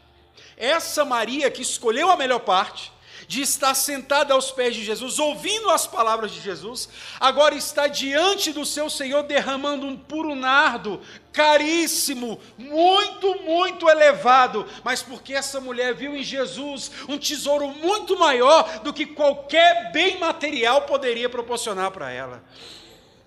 Essa 0.56 1.04
Maria 1.04 1.50
que 1.50 1.62
escolheu 1.62 2.10
a 2.10 2.16
melhor 2.16 2.40
parte, 2.40 2.92
de 3.26 3.42
estar 3.42 3.74
sentada 3.74 4.34
aos 4.34 4.50
pés 4.50 4.74
de 4.74 4.84
Jesus, 4.84 5.18
ouvindo 5.18 5.70
as 5.70 5.86
palavras 5.86 6.32
de 6.32 6.40
Jesus, 6.40 6.88
agora 7.18 7.54
está 7.54 7.86
diante 7.86 8.52
do 8.52 8.64
seu 8.64 8.88
Senhor 8.88 9.22
derramando 9.22 9.86
um 9.86 9.96
puro 9.96 10.34
nardo, 10.34 11.00
caríssimo, 11.32 12.40
muito, 12.56 13.40
muito 13.42 13.88
elevado, 13.88 14.66
mas 14.82 15.02
porque 15.02 15.34
essa 15.34 15.60
mulher 15.60 15.94
viu 15.94 16.16
em 16.16 16.22
Jesus 16.22 16.90
um 17.08 17.18
tesouro 17.18 17.68
muito 17.68 18.18
maior 18.18 18.80
do 18.80 18.92
que 18.92 19.06
qualquer 19.06 19.90
bem 19.92 20.18
material 20.18 20.82
poderia 20.82 21.28
proporcionar 21.28 21.90
para 21.90 22.10
ela. 22.10 22.42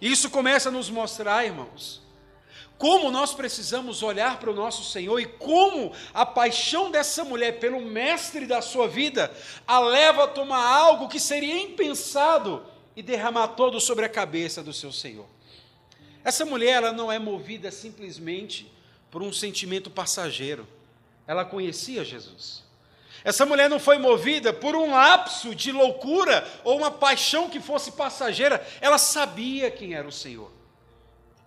Isso 0.02 0.30
começa 0.30 0.70
a 0.70 0.72
nos 0.72 0.90
mostrar, 0.90 1.46
irmãos, 1.46 2.07
como 2.78 3.10
nós 3.10 3.34
precisamos 3.34 4.04
olhar 4.04 4.40
para 4.40 4.52
o 4.52 4.56
nosso 4.56 4.84
Senhor 4.84 5.20
e 5.20 5.26
como 5.26 5.92
a 6.14 6.26
paixão 6.26 6.92
dessa 6.92 7.24
mulher 7.24 7.60
pelo 7.60 7.82
mestre 7.82 8.46
da 8.46 8.62
sua 8.62 8.88
vida 8.88 9.32
a 9.66 9.80
leva 9.80 10.26
a 10.26 10.28
tomar 10.28 10.64
algo 10.64 11.08
que 11.08 11.20
seria 11.20 11.60
impensado 11.60 12.64
e 12.96 13.02
derramar 13.02 13.50
todo 13.50 13.80
sobre 13.82 14.06
a 14.06 14.10
cabeça 14.10 14.62
do 14.62 14.74
seu 14.74 14.92
Senhor. 14.92 15.26
Essa 16.24 16.46
mulher 16.46 16.76
ela 16.76 16.92
não 16.92 17.12
é 17.12 17.18
movida 17.18 17.72
simplesmente 17.72 18.72
por 19.10 19.24
um 19.24 19.34
sentimento 19.34 19.90
passageiro. 19.90 20.68
Ela 21.26 21.46
conhecia 21.46 22.04
Jesus. 22.04 22.64
Essa 23.24 23.46
mulher 23.46 23.70
não 23.70 23.80
foi 23.80 23.98
movida 23.98 24.54
por 24.54 24.76
um 24.76 24.92
lapso 24.92 25.56
de 25.56 25.72
loucura 25.72 26.48
ou 26.64 26.78
uma 26.78 26.92
paixão 26.92 27.50
que 27.50 27.60
fosse 27.60 27.94
passageira, 27.94 28.66
ela 28.80 28.98
sabia 28.98 29.72
quem 29.72 29.96
era 29.96 30.08
o 30.08 30.12
Senhor 30.12 30.57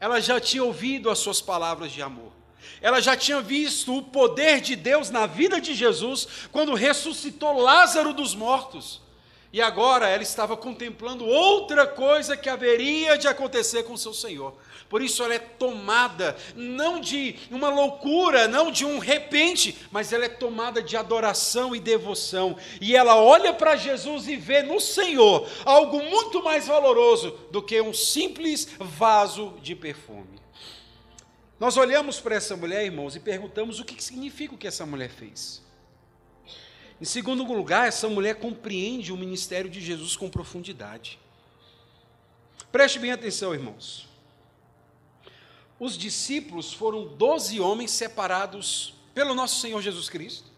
ela 0.01 0.21
já 0.21 0.41
tinha 0.41 0.65
ouvido 0.65 1.11
as 1.11 1.19
suas 1.19 1.41
palavras 1.41 1.93
de 1.93 2.01
amor. 2.01 2.33
Ela 2.81 3.01
já 3.01 3.15
tinha 3.15 3.43
visto 3.43 3.95
o 3.95 4.03
poder 4.03 4.61
de 4.61 4.75
Deus 4.75 5.11
na 5.11 5.27
vida 5.27 5.61
de 5.61 5.75
Jesus 5.75 6.27
quando 6.51 6.75
ressuscitou 6.75 7.61
Lázaro 7.61 8.15
dos 8.15 8.35
mortos. 8.35 9.03
E 9.53 9.61
agora 9.61 10.09
ela 10.09 10.23
estava 10.23 10.57
contemplando 10.57 11.27
outra 11.27 11.87
coisa 11.87 12.37
que 12.37 12.49
haveria 12.49 13.19
de 13.19 13.29
acontecer 13.29 13.83
com 13.83 13.97
seu 13.97 14.15
Senhor. 14.15 14.57
Por 14.91 15.01
isso 15.01 15.23
ela 15.23 15.35
é 15.35 15.39
tomada 15.39 16.37
não 16.57 17.01
de 17.01 17.37
uma 17.49 17.69
loucura, 17.69 18.49
não 18.49 18.73
de 18.73 18.85
um 18.85 18.99
repente, 18.99 19.79
mas 19.93 20.13
ela 20.13 20.25
é 20.25 20.29
tomada 20.29 20.83
de 20.83 20.97
adoração 20.97 21.77
e 21.77 21.79
devoção. 21.79 22.57
E 22.81 22.97
ela 22.97 23.15
olha 23.15 23.55
para 23.55 23.77
Jesus 23.77 24.27
e 24.27 24.35
vê 24.35 24.65
no 24.65 24.81
Senhor 24.81 25.49
algo 25.65 26.03
muito 26.03 26.43
mais 26.43 26.67
valoroso 26.67 27.31
do 27.53 27.63
que 27.63 27.81
um 27.81 27.95
simples 27.95 28.69
vaso 28.81 29.55
de 29.63 29.77
perfume. 29.77 30.41
Nós 31.61 31.77
olhamos 31.77 32.19
para 32.19 32.35
essa 32.35 32.57
mulher, 32.57 32.85
irmãos, 32.85 33.15
e 33.15 33.21
perguntamos 33.21 33.79
o 33.79 33.85
que 33.85 34.03
significa 34.03 34.57
o 34.57 34.59
que 34.59 34.67
essa 34.67 34.85
mulher 34.85 35.11
fez. 35.11 35.63
Em 37.01 37.05
segundo 37.05 37.45
lugar, 37.45 37.87
essa 37.87 38.09
mulher 38.09 38.35
compreende 38.41 39.13
o 39.13 39.17
ministério 39.17 39.71
de 39.71 39.81
Jesus 39.81 40.17
com 40.17 40.29
profundidade. 40.29 41.17
Preste 42.73 42.99
bem 42.99 43.13
atenção, 43.13 43.55
irmãos. 43.55 44.10
Os 45.81 45.97
discípulos 45.97 46.73
foram 46.75 47.07
doze 47.07 47.59
homens 47.59 47.91
separados 47.91 48.95
pelo 49.15 49.35
nosso 49.35 49.61
Senhor 49.61 49.81
Jesus 49.81 50.11
Cristo 50.11 50.51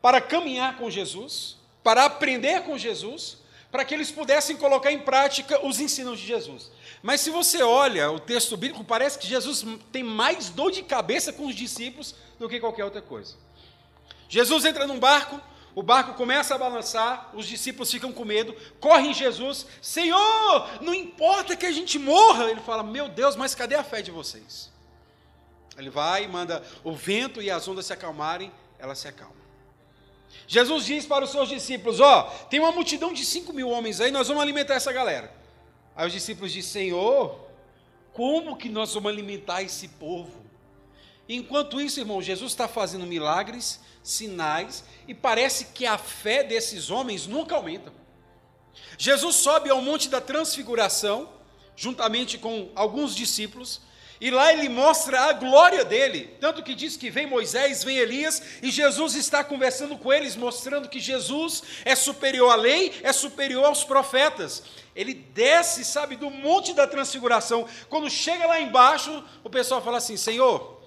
para 0.00 0.20
caminhar 0.20 0.76
com 0.78 0.90
Jesus, 0.90 1.56
para 1.84 2.04
aprender 2.04 2.62
com 2.62 2.76
Jesus, 2.76 3.38
para 3.70 3.84
que 3.84 3.94
eles 3.94 4.10
pudessem 4.10 4.56
colocar 4.56 4.90
em 4.90 4.98
prática 4.98 5.64
os 5.64 5.78
ensinos 5.78 6.18
de 6.18 6.26
Jesus. 6.26 6.72
Mas 7.02 7.20
se 7.20 7.30
você 7.30 7.62
olha 7.62 8.10
o 8.10 8.18
texto 8.18 8.56
bíblico, 8.56 8.84
parece 8.84 9.18
que 9.18 9.26
Jesus 9.26 9.64
tem 9.92 10.02
mais 10.02 10.50
dor 10.50 10.72
de 10.72 10.82
cabeça 10.82 11.32
com 11.32 11.46
os 11.46 11.54
discípulos 11.54 12.14
do 12.38 12.48
que 12.48 12.58
qualquer 12.58 12.84
outra 12.84 13.00
coisa. 13.00 13.36
Jesus 14.28 14.64
entra 14.64 14.86
num 14.86 14.98
barco, 14.98 15.40
o 15.74 15.82
barco 15.82 16.14
começa 16.14 16.54
a 16.54 16.58
balançar, 16.58 17.30
os 17.34 17.46
discípulos 17.46 17.90
ficam 17.90 18.12
com 18.12 18.24
medo, 18.24 18.54
correm 18.78 19.10
em 19.10 19.14
Jesus, 19.14 19.66
Senhor, 19.80 20.68
não 20.82 20.94
importa 20.94 21.56
que 21.56 21.64
a 21.64 21.72
gente 21.72 21.98
morra. 21.98 22.50
Ele 22.50 22.60
fala, 22.60 22.82
meu 22.82 23.08
Deus, 23.08 23.36
mas 23.36 23.54
cadê 23.54 23.74
a 23.74 23.84
fé 23.84 24.02
de 24.02 24.10
vocês? 24.10 24.70
Ele 25.78 25.88
vai, 25.88 26.26
manda 26.28 26.62
o 26.84 26.92
vento 26.92 27.40
e 27.40 27.50
as 27.50 27.66
ondas 27.66 27.86
se 27.86 27.92
acalmarem, 27.92 28.52
ela 28.78 28.94
se 28.94 29.08
acalma. 29.08 29.42
Jesus 30.46 30.84
diz 30.84 31.06
para 31.06 31.24
os 31.24 31.30
seus 31.30 31.48
discípulos: 31.48 32.00
Ó, 32.00 32.20
oh, 32.20 32.46
tem 32.46 32.60
uma 32.60 32.72
multidão 32.72 33.12
de 33.12 33.24
cinco 33.24 33.52
mil 33.52 33.68
homens 33.68 34.00
aí, 34.00 34.10
nós 34.10 34.28
vamos 34.28 34.42
alimentar 34.42 34.74
essa 34.74 34.92
galera. 34.92 35.32
Aí 35.94 36.06
os 36.06 36.12
discípulos 36.12 36.52
dizem: 36.52 36.70
Senhor, 36.70 37.38
como 38.12 38.56
que 38.56 38.68
nós 38.68 38.92
vamos 38.92 39.10
alimentar 39.10 39.62
esse 39.62 39.88
povo? 39.88 40.42
Enquanto 41.28 41.80
isso, 41.80 42.00
irmão, 42.00 42.20
Jesus 42.20 42.52
está 42.52 42.66
fazendo 42.68 43.06
milagres, 43.06 43.80
sinais, 44.02 44.84
e 45.06 45.14
parece 45.14 45.66
que 45.66 45.86
a 45.86 45.96
fé 45.96 46.42
desses 46.42 46.90
homens 46.90 47.26
nunca 47.26 47.54
aumenta. 47.54 47.92
Jesus 48.98 49.36
sobe 49.36 49.70
ao 49.70 49.80
Monte 49.80 50.08
da 50.08 50.20
Transfiguração, 50.20 51.28
juntamente 51.76 52.38
com 52.38 52.70
alguns 52.74 53.14
discípulos, 53.14 53.80
e 54.20 54.30
lá 54.30 54.52
ele 54.52 54.68
mostra 54.68 55.20
a 55.22 55.32
glória 55.32 55.84
dele. 55.84 56.36
Tanto 56.40 56.62
que 56.62 56.76
diz 56.76 56.96
que 56.96 57.10
vem 57.10 57.26
Moisés, 57.26 57.82
vem 57.82 57.96
Elias, 57.96 58.40
e 58.62 58.70
Jesus 58.70 59.16
está 59.16 59.42
conversando 59.42 59.98
com 59.98 60.12
eles, 60.12 60.36
mostrando 60.36 60.88
que 60.88 61.00
Jesus 61.00 61.62
é 61.84 61.96
superior 61.96 62.52
à 62.52 62.54
lei, 62.54 62.92
é 63.02 63.12
superior 63.12 63.64
aos 63.64 63.82
profetas. 63.82 64.62
Ele 64.94 65.12
desce, 65.12 65.84
sabe, 65.84 66.14
do 66.14 66.30
Monte 66.30 66.72
da 66.72 66.86
Transfiguração. 66.86 67.66
Quando 67.88 68.08
chega 68.08 68.46
lá 68.46 68.60
embaixo, 68.60 69.24
o 69.42 69.50
pessoal 69.50 69.82
fala 69.82 69.98
assim: 69.98 70.16
Senhor, 70.16 70.80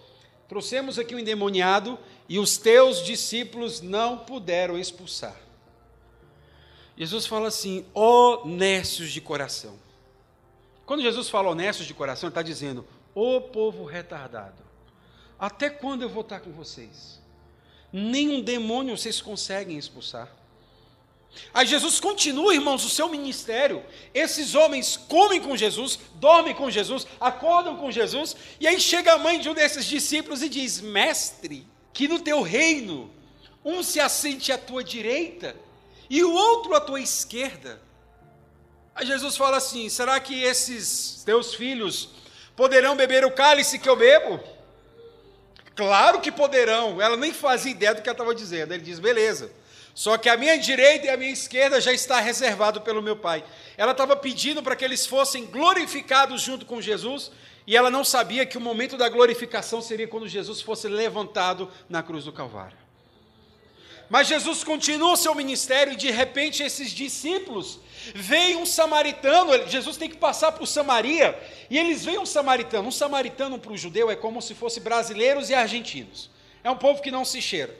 Trouxemos 0.48 1.00
aqui 1.00 1.16
um 1.16 1.20
endemoniado 1.20 1.98
e 2.28 2.40
os 2.40 2.58
teus 2.58 3.04
discípulos 3.04 3.82
não 3.82 4.18
puderam 4.18 4.78
expulsar. 4.78 5.36
Jesus 6.98 7.26
fala 7.26 7.50
assim: 7.50 7.86
honestos 7.94 9.12
de 9.12 9.22
coração. 9.22 9.78
Quando 10.86 11.02
Jesus 11.02 11.30
fala 11.30 11.50
honestos 11.50 11.86
de 11.86 11.94
coração, 11.94 12.28
ele 12.28 12.32
está 12.32 12.42
dizendo: 12.42 12.86
ô 13.14 13.42
povo 13.42 13.86
retardado, 13.86 14.64
até 15.40 15.70
quando 15.70 16.04
eu 16.04 16.10
vou 16.10 16.22
estar 16.22 16.40
com 16.40 16.52
vocês? 16.52 17.20
Nenhum 17.92 18.42
demônio 18.42 18.98
vocês 18.98 19.22
conseguem 19.22 19.78
expulsar. 19.78 20.30
Aí 21.54 21.66
Jesus 21.66 22.00
continua, 22.00 22.54
irmãos, 22.54 22.86
o 22.86 22.90
seu 22.90 23.10
ministério. 23.10 23.84
Esses 24.14 24.56
homens 24.56 24.96
comem 24.96 25.42
com 25.42 25.56
Jesus, 25.56 26.00
dormem 26.16 26.56
com 26.56 26.70
Jesus, 26.72 27.06
acordam 27.20 27.76
com 27.76 27.92
Jesus, 27.92 28.36
e 28.60 28.68
aí 28.68 28.80
chega 28.80 29.14
a 29.14 29.18
mãe 29.18 29.40
de 29.40 29.50
um 29.50 29.54
desses 29.54 29.86
discípulos 29.86 30.42
e 30.42 30.50
diz: 30.50 30.80
Mestre, 30.80 31.68
que 31.96 32.10
no 32.10 32.20
teu 32.20 32.42
reino 32.42 33.10
um 33.64 33.82
se 33.82 34.02
assente 34.02 34.52
à 34.52 34.58
tua 34.58 34.84
direita 34.84 35.56
e 36.10 36.24
o 36.24 36.32
outro 36.32 36.76
à 36.76 36.82
tua 36.82 37.00
esquerda. 37.00 37.82
Aí 38.94 39.08
Jesus 39.08 39.38
fala 39.38 39.58
assim: 39.58 39.88
será 39.88 40.20
que 40.20 40.44
esses 40.44 41.24
teus 41.26 41.56
filhos 41.56 42.10
poderão 42.54 42.98
beber 42.98 43.24
o 43.24 43.32
cálice 43.32 43.80
que 43.80 43.88
eu 43.88 43.96
bebo? 43.96 44.42
Claro 45.74 46.20
que 46.20 46.34
poderão. 46.34 47.02
Ela 47.02 47.16
nem 47.16 47.34
fazia 47.34 47.72
ideia 47.72 47.96
do 47.96 48.02
que 48.02 48.10
ela 48.10 48.14
estava 48.14 48.36
dizendo. 48.36 48.74
Ele 48.74 48.84
diz: 48.84 49.00
beleza. 49.00 49.50
Só 49.94 50.18
que 50.18 50.28
a 50.28 50.36
minha 50.36 50.58
direita 50.60 51.06
e 51.06 51.10
a 51.10 51.16
minha 51.16 51.32
esquerda 51.32 51.80
já 51.80 51.94
está 51.94 52.20
reservado 52.20 52.82
pelo 52.82 53.02
meu 53.02 53.16
Pai. 53.16 53.42
Ela 53.78 53.94
estava 53.94 54.18
pedindo 54.18 54.62
para 54.62 54.76
que 54.76 54.84
eles 54.84 55.06
fossem 55.06 55.46
glorificados 55.46 56.42
junto 56.42 56.66
com 56.66 56.82
Jesus, 56.82 57.32
e 57.68 57.76
ela 57.76 57.90
não 57.90 58.04
sabia 58.04 58.46
que 58.46 58.58
o 58.58 58.62
momento 58.62 58.98
da 58.98 59.10
glorificação 59.10 59.82
seria 59.82 60.08
quando 60.08 60.28
Jesus 60.28 60.62
fosse 60.62 60.88
levantado 60.88 61.72
na 61.90 62.04
cruz 62.04 62.26
do 62.26 62.32
Calvário. 62.32 62.78
Mas 64.10 64.28
Jesus 64.28 64.64
continua 64.64 65.14
o 65.14 65.18
seu 65.18 65.34
ministério 65.34 65.94
e 65.94 65.96
de 65.96 66.12
repente 66.12 66.62
esses 66.62 66.92
discípulos 66.92 67.80
veem 68.14 68.56
um 68.56 68.66
samaritano, 68.66 69.68
Jesus 69.68 69.98
tem 69.98 70.10
que 70.10 70.18
passar 70.18 70.52
por 70.52 70.68
Samaria, 70.68 71.38
e 71.70 71.78
eles 71.78 72.06
veem 72.06 72.20
um 72.20 72.26
samaritano. 72.26 72.88
Um 72.88 72.92
samaritano 72.92 73.58
para 73.58 73.72
o 73.72 73.78
judeu 73.78 74.12
é 74.12 74.16
como 74.16 74.44
se 74.44 74.54
fosse 74.54 74.80
brasileiros 74.80 75.50
e 75.50 75.56
argentinos. 75.56 76.30
É 76.64 76.70
um 76.70 76.78
povo 76.78 77.02
que 77.02 77.10
não 77.10 77.26
se 77.26 77.42
cheira. 77.42 77.76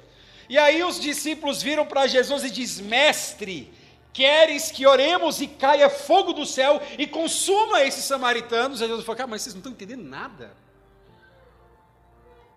E 0.50 0.58
aí 0.58 0.84
os 0.84 1.00
discípulos 1.00 1.62
viram 1.62 1.86
para 1.86 2.08
Jesus 2.08 2.44
e 2.44 2.50
diz: 2.50 2.80
"Mestre, 2.80 3.72
queres 4.16 4.72
que 4.72 4.88
oremos 4.88 5.42
e 5.42 5.48
caia 5.48 5.90
fogo 5.90 6.32
do 6.32 6.46
céu 6.46 6.82
e 6.98 7.06
consuma 7.06 7.84
esses 7.84 8.06
samaritanos?" 8.06 8.82
Aí 8.82 8.88
Jesus 8.88 9.06
falou: 9.06 9.18
"Cara, 9.18 9.28
mas 9.28 9.42
vocês 9.42 9.54
não 9.54 9.60
estão 9.60 9.74
entendendo 9.74 10.04
nada." 10.04 10.56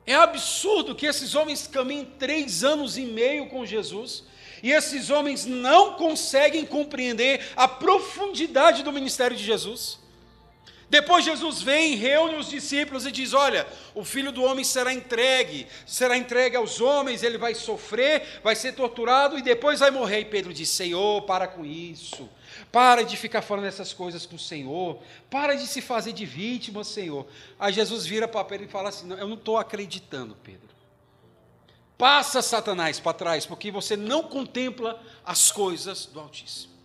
É 0.07 0.15
absurdo 0.15 0.95
que 0.95 1.05
esses 1.05 1.35
homens 1.35 1.67
caminhem 1.67 2.05
três 2.19 2.65
anos 2.65 2.97
e 2.97 3.03
meio 3.03 3.49
com 3.49 3.67
Jesus 3.67 4.25
e 4.63 4.71
esses 4.73 5.11
homens 5.11 5.45
não 5.45 5.95
conseguem 5.95 6.65
compreender 6.65 7.53
a 7.57 7.69
profundidade 7.69 8.83
do 8.83 8.93
ministério 8.93 9.37
de 9.37 9.45
Jesus. 9.45 9.99
Depois 10.91 11.23
Jesus 11.23 11.61
vem, 11.61 11.97
reúne 11.97 12.37
os 12.37 12.49
discípulos 12.49 13.05
e 13.05 13.13
diz: 13.13 13.35
Olha, 13.35 13.67
o 13.95 14.05
filho 14.05 14.33
do 14.33 14.43
homem 14.43 14.65
será 14.65 14.93
entregue, 14.93 15.67
será 15.87 16.17
entregue 16.17 16.57
aos 16.57 16.81
homens, 16.81 17.23
ele 17.23 17.37
vai 17.37 17.55
sofrer, 17.55 18.41
vai 18.43 18.57
ser 18.57 18.73
torturado 18.73 19.39
e 19.39 19.43
depois 19.43 19.81
vai 19.81 19.91
morrer. 19.91 20.21
E 20.21 20.25
Pedro 20.25 20.53
diz: 20.53 20.71
Senhor, 20.71 21.23
para 21.23 21.47
com 21.47 21.65
isso. 21.65 22.29
Para 22.73 23.05
de 23.05 23.17
ficar 23.17 23.43
falando 23.43 23.67
essas 23.67 23.93
coisas 23.93 24.25
com 24.25 24.37
o 24.37 24.39
Senhor. 24.39 24.99
Para 25.31 25.55
de 25.55 25.67
se 25.67 25.83
fazer 25.83 26.13
de 26.13 26.25
vítima, 26.25 26.83
Senhor. 26.83 27.27
Aí 27.59 27.73
Jesus 27.73 28.07
vira 28.07 28.27
para 28.27 28.45
Pedro 28.45 28.67
e 28.67 28.71
fala 28.71 28.89
assim: 28.89 29.11
Eu 29.11 29.29
não 29.29 29.37
estou 29.37 29.59
acreditando, 29.59 30.37
Pedro. 30.43 30.69
Passa 31.99 32.41
Satanás 32.41 32.99
para 32.99 33.13
trás, 33.13 33.45
porque 33.45 33.71
você 33.71 33.97
não 33.97 34.23
contempla 34.23 35.03
as 35.23 35.51
coisas 35.51 36.07
do 36.07 36.21
Altíssimo. 36.21 36.78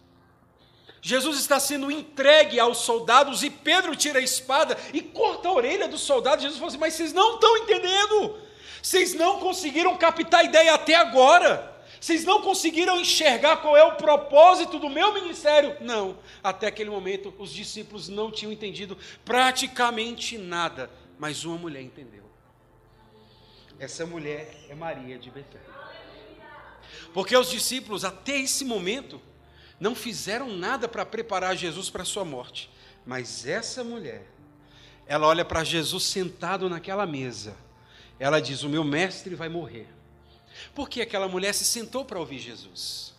Jesus 1.06 1.38
está 1.38 1.60
sendo 1.60 1.92
entregue 1.92 2.58
aos 2.62 2.78
soldados 2.78 3.44
e 3.44 3.50
Pedro 3.50 3.94
tira 3.94 4.20
a 4.20 4.22
espada 4.22 4.78
e 4.94 5.02
corta 5.02 5.50
a 5.50 5.52
orelha 5.52 5.86
do 5.86 5.98
soldado. 5.98 6.42
Jesus 6.42 6.58
fala 6.58 6.70
assim: 6.70 6.80
Mas 6.80 6.94
vocês 6.94 7.12
não 7.12 7.36
estão 7.36 7.58
entendendo. 7.58 8.40
Vocês 8.82 9.14
não 9.14 9.38
conseguiram 9.38 9.98
captar 9.98 10.40
a 10.40 10.44
ideia 10.46 10.74
até 10.74 10.96
agora. 10.96 11.74
Vocês 12.00 12.24
não 12.24 12.42
conseguiram 12.42 13.02
enxergar 13.02 13.58
qual 13.58 13.76
é 13.76 13.84
o 13.84 13.98
propósito 13.98 14.80
do 14.80 14.90
meu 14.90 15.14
ministério? 15.14 15.76
Não. 15.82 16.18
Até 16.42 16.68
aquele 16.68 16.90
momento, 16.90 17.34
os 17.38 17.52
discípulos 17.52 18.08
não 18.08 18.32
tinham 18.32 18.54
entendido 18.54 18.98
praticamente 19.26 20.38
nada, 20.38 20.90
mas 21.20 21.44
uma 21.44 21.58
mulher 21.58 21.82
entendeu. 21.82 22.24
Essa 23.78 24.06
mulher 24.06 24.56
é 24.70 24.76
Maria 24.76 25.20
de 25.20 25.30
Betânia. 25.30 25.68
Porque 27.14 27.36
os 27.36 27.50
discípulos, 27.50 28.06
até 28.06 28.38
esse 28.38 28.64
momento, 28.64 29.22
não 29.84 29.94
fizeram 29.94 30.48
nada 30.48 30.88
para 30.88 31.06
preparar 31.06 31.58
Jesus 31.58 31.90
para 31.90 32.04
a 32.04 32.06
sua 32.06 32.24
morte. 32.24 32.70
Mas 33.06 33.46
essa 33.46 33.84
mulher, 33.84 34.26
ela 35.06 35.28
olha 35.28 35.44
para 35.44 35.62
Jesus 35.62 36.06
sentado 36.06 36.70
naquela 36.70 37.06
mesa. 37.06 37.54
Ela 38.18 38.40
diz: 38.40 38.64
O 38.64 38.70
meu 38.70 38.86
mestre 38.86 39.36
vai 39.36 39.50
morrer. 39.50 39.90
Porque 40.74 41.02
aquela 41.02 41.28
mulher 41.28 41.54
se 41.54 41.66
sentou 41.66 42.06
para 42.06 42.18
ouvir 42.18 42.40
Jesus. 42.40 43.14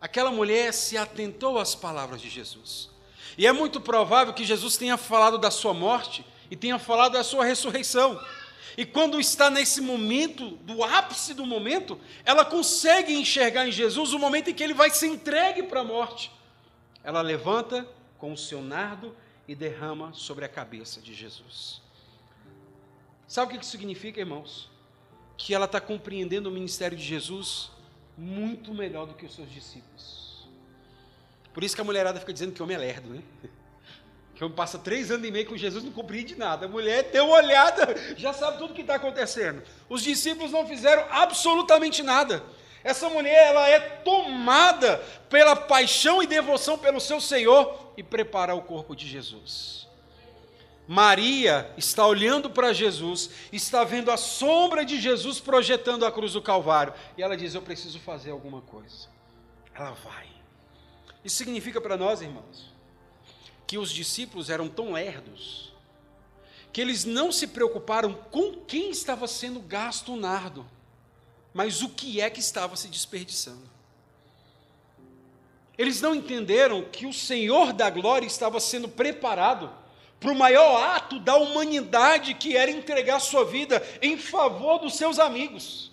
Aquela 0.00 0.30
mulher 0.30 0.72
se 0.72 0.96
atentou 0.96 1.58
às 1.58 1.74
palavras 1.74 2.20
de 2.20 2.30
Jesus. 2.30 2.88
E 3.36 3.44
é 3.44 3.52
muito 3.52 3.80
provável 3.80 4.32
que 4.32 4.44
Jesus 4.44 4.76
tenha 4.76 4.96
falado 4.96 5.38
da 5.38 5.50
sua 5.50 5.74
morte 5.74 6.24
e 6.48 6.54
tenha 6.54 6.78
falado 6.78 7.14
da 7.14 7.24
sua 7.24 7.44
ressurreição. 7.44 8.20
E 8.76 8.84
quando 8.84 9.20
está 9.20 9.50
nesse 9.50 9.80
momento, 9.80 10.50
do 10.58 10.82
ápice 10.82 11.34
do 11.34 11.46
momento, 11.46 12.00
ela 12.24 12.44
consegue 12.44 13.12
enxergar 13.14 13.66
em 13.66 13.72
Jesus 13.72 14.12
o 14.12 14.18
momento 14.18 14.50
em 14.50 14.54
que 14.54 14.62
ele 14.62 14.74
vai 14.74 14.90
ser 14.90 15.06
entregue 15.08 15.62
para 15.62 15.80
a 15.80 15.84
morte. 15.84 16.30
Ela 17.02 17.22
levanta 17.22 17.88
com 18.18 18.32
o 18.32 18.38
seu 18.38 18.60
nardo 18.62 19.16
e 19.48 19.54
derrama 19.54 20.12
sobre 20.12 20.44
a 20.44 20.48
cabeça 20.48 21.00
de 21.00 21.14
Jesus. 21.14 21.80
Sabe 23.26 23.54
o 23.54 23.58
que 23.58 23.64
isso 23.64 23.70
significa, 23.70 24.20
irmãos? 24.20 24.70
que 25.40 25.54
ela 25.54 25.64
está 25.64 25.80
compreendendo 25.80 26.50
o 26.50 26.52
ministério 26.52 26.96
de 26.96 27.02
Jesus 27.02 27.70
muito 28.16 28.74
melhor 28.74 29.06
do 29.06 29.14
que 29.14 29.24
os 29.24 29.34
seus 29.34 29.50
discípulos. 29.50 30.46
Por 31.54 31.64
isso 31.64 31.74
que 31.74 31.80
a 31.80 31.84
mulherada 31.84 32.20
fica 32.20 32.32
dizendo 32.32 32.52
que 32.52 32.62
homem 32.62 32.76
é 32.76 32.78
lerdo, 32.78 33.08
né? 33.08 33.22
Que 34.40 34.44
o 34.44 34.46
homem 34.46 34.56
passa 34.56 34.78
três 34.78 35.10
anos 35.10 35.28
e 35.28 35.30
meio 35.30 35.44
com 35.44 35.54
Jesus 35.54 35.84
não 35.84 35.92
compreende 35.92 36.34
nada. 36.34 36.64
A 36.64 36.68
mulher 36.68 37.10
deu 37.12 37.26
uma 37.26 37.36
olhada, 37.36 37.94
já 38.16 38.32
sabe 38.32 38.56
tudo 38.56 38.70
o 38.70 38.74
que 38.74 38.80
está 38.80 38.94
acontecendo. 38.94 39.62
Os 39.86 40.02
discípulos 40.02 40.50
não 40.50 40.66
fizeram 40.66 41.04
absolutamente 41.10 42.02
nada. 42.02 42.42
Essa 42.82 43.10
mulher, 43.10 43.48
ela 43.48 43.68
é 43.68 43.78
tomada 43.78 44.96
pela 45.28 45.54
paixão 45.54 46.22
e 46.22 46.26
devoção 46.26 46.78
pelo 46.78 46.98
seu 47.02 47.20
Senhor 47.20 47.92
e 47.98 48.02
prepara 48.02 48.54
o 48.54 48.62
corpo 48.62 48.96
de 48.96 49.06
Jesus. 49.06 49.86
Maria 50.88 51.70
está 51.76 52.06
olhando 52.06 52.48
para 52.48 52.72
Jesus, 52.72 53.28
está 53.52 53.84
vendo 53.84 54.10
a 54.10 54.16
sombra 54.16 54.86
de 54.86 54.98
Jesus 54.98 55.38
projetando 55.38 56.06
a 56.06 56.10
cruz 56.10 56.32
do 56.32 56.40
Calvário, 56.40 56.94
e 57.14 57.22
ela 57.22 57.36
diz: 57.36 57.54
Eu 57.54 57.60
preciso 57.60 58.00
fazer 58.00 58.30
alguma 58.30 58.62
coisa. 58.62 59.06
Ela 59.74 59.90
vai. 60.02 60.28
Isso 61.22 61.36
significa 61.36 61.78
para 61.78 61.98
nós, 61.98 62.22
irmãos, 62.22 62.70
que 63.70 63.78
os 63.78 63.92
discípulos 63.92 64.50
eram 64.50 64.68
tão 64.68 64.94
lerdos, 64.94 65.72
que 66.72 66.80
eles 66.80 67.04
não 67.04 67.30
se 67.30 67.46
preocuparam 67.46 68.12
com 68.12 68.52
quem 68.66 68.90
estava 68.90 69.28
sendo 69.28 69.60
gasto 69.60 70.12
o 70.12 70.16
nardo, 70.16 70.66
mas 71.54 71.80
o 71.80 71.88
que 71.88 72.20
é 72.20 72.28
que 72.28 72.40
estava 72.40 72.74
se 72.74 72.88
desperdiçando. 72.88 73.62
Eles 75.78 76.00
não 76.00 76.16
entenderam 76.16 76.82
que 76.82 77.06
o 77.06 77.12
Senhor 77.12 77.72
da 77.72 77.88
glória 77.88 78.26
estava 78.26 78.58
sendo 78.58 78.88
preparado 78.88 79.72
para 80.18 80.32
o 80.32 80.36
maior 80.36 80.82
ato 80.82 81.20
da 81.20 81.36
humanidade 81.36 82.34
que 82.34 82.56
era 82.56 82.72
entregar 82.72 83.20
sua 83.20 83.44
vida 83.44 83.80
em 84.02 84.18
favor 84.18 84.80
dos 84.80 84.96
seus 84.96 85.20
amigos. 85.20 85.92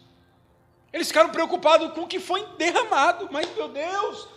Eles 0.91 1.09
ficaram 1.09 1.29
preocupados 1.29 1.93
com 1.93 2.01
o 2.01 2.07
que 2.07 2.19
foi 2.19 2.43
derramado, 2.57 3.29
mas 3.31 3.47
meu 3.55 3.69
Deus, 3.69 4.27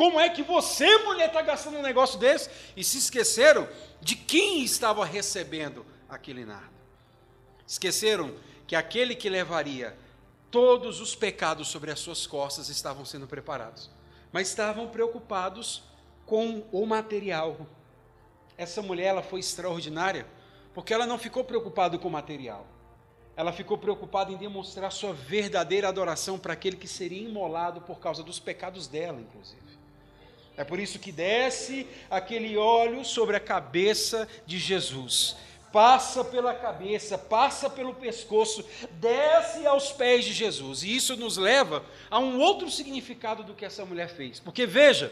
como 0.00 0.18
é 0.18 0.30
que 0.30 0.42
você, 0.42 0.98
mulher, 0.98 1.28
está 1.28 1.42
gastando 1.42 1.76
um 1.76 1.82
negócio 1.82 2.18
desse? 2.18 2.48
E 2.74 2.82
se 2.82 2.96
esqueceram 2.96 3.68
de 4.00 4.16
quem 4.16 4.62
estava 4.62 5.04
recebendo 5.04 5.84
aquele 6.08 6.46
nardo. 6.46 6.70
Esqueceram 7.66 8.34
que 8.66 8.74
aquele 8.74 9.14
que 9.14 9.28
levaria 9.28 9.94
todos 10.50 11.00
os 11.00 11.14
pecados 11.14 11.68
sobre 11.68 11.90
as 11.90 12.00
suas 12.00 12.26
costas 12.26 12.70
estavam 12.70 13.04
sendo 13.04 13.26
preparados, 13.26 13.90
mas 14.32 14.48
estavam 14.48 14.88
preocupados 14.88 15.82
com 16.24 16.64
o 16.72 16.86
material 16.86 17.66
essa 18.60 18.82
mulher 18.82 19.06
ela 19.06 19.22
foi 19.22 19.40
extraordinária, 19.40 20.26
porque 20.74 20.92
ela 20.92 21.06
não 21.06 21.16
ficou 21.16 21.42
preocupada 21.42 21.96
com 21.98 22.08
o 22.08 22.10
material. 22.10 22.66
Ela 23.34 23.54
ficou 23.54 23.78
preocupada 23.78 24.30
em 24.30 24.36
demonstrar 24.36 24.92
sua 24.92 25.14
verdadeira 25.14 25.88
adoração 25.88 26.38
para 26.38 26.52
aquele 26.52 26.76
que 26.76 26.86
seria 26.86 27.26
imolado 27.26 27.80
por 27.80 27.98
causa 27.98 28.22
dos 28.22 28.38
pecados 28.38 28.86
dela, 28.86 29.18
inclusive. 29.18 29.79
É 30.60 30.64
por 30.64 30.78
isso 30.78 30.98
que 30.98 31.10
desce 31.10 31.86
aquele 32.10 32.54
óleo 32.54 33.02
sobre 33.02 33.34
a 33.34 33.40
cabeça 33.40 34.28
de 34.44 34.58
Jesus. 34.58 35.34
Passa 35.72 36.22
pela 36.22 36.52
cabeça, 36.52 37.16
passa 37.16 37.70
pelo 37.70 37.94
pescoço, 37.94 38.62
desce 38.90 39.66
aos 39.66 39.90
pés 39.90 40.22
de 40.22 40.34
Jesus. 40.34 40.82
E 40.82 40.94
isso 40.94 41.16
nos 41.16 41.38
leva 41.38 41.82
a 42.10 42.18
um 42.18 42.38
outro 42.38 42.70
significado 42.70 43.42
do 43.42 43.54
que 43.54 43.64
essa 43.64 43.86
mulher 43.86 44.10
fez. 44.10 44.38
Porque 44.38 44.66
veja, 44.66 45.10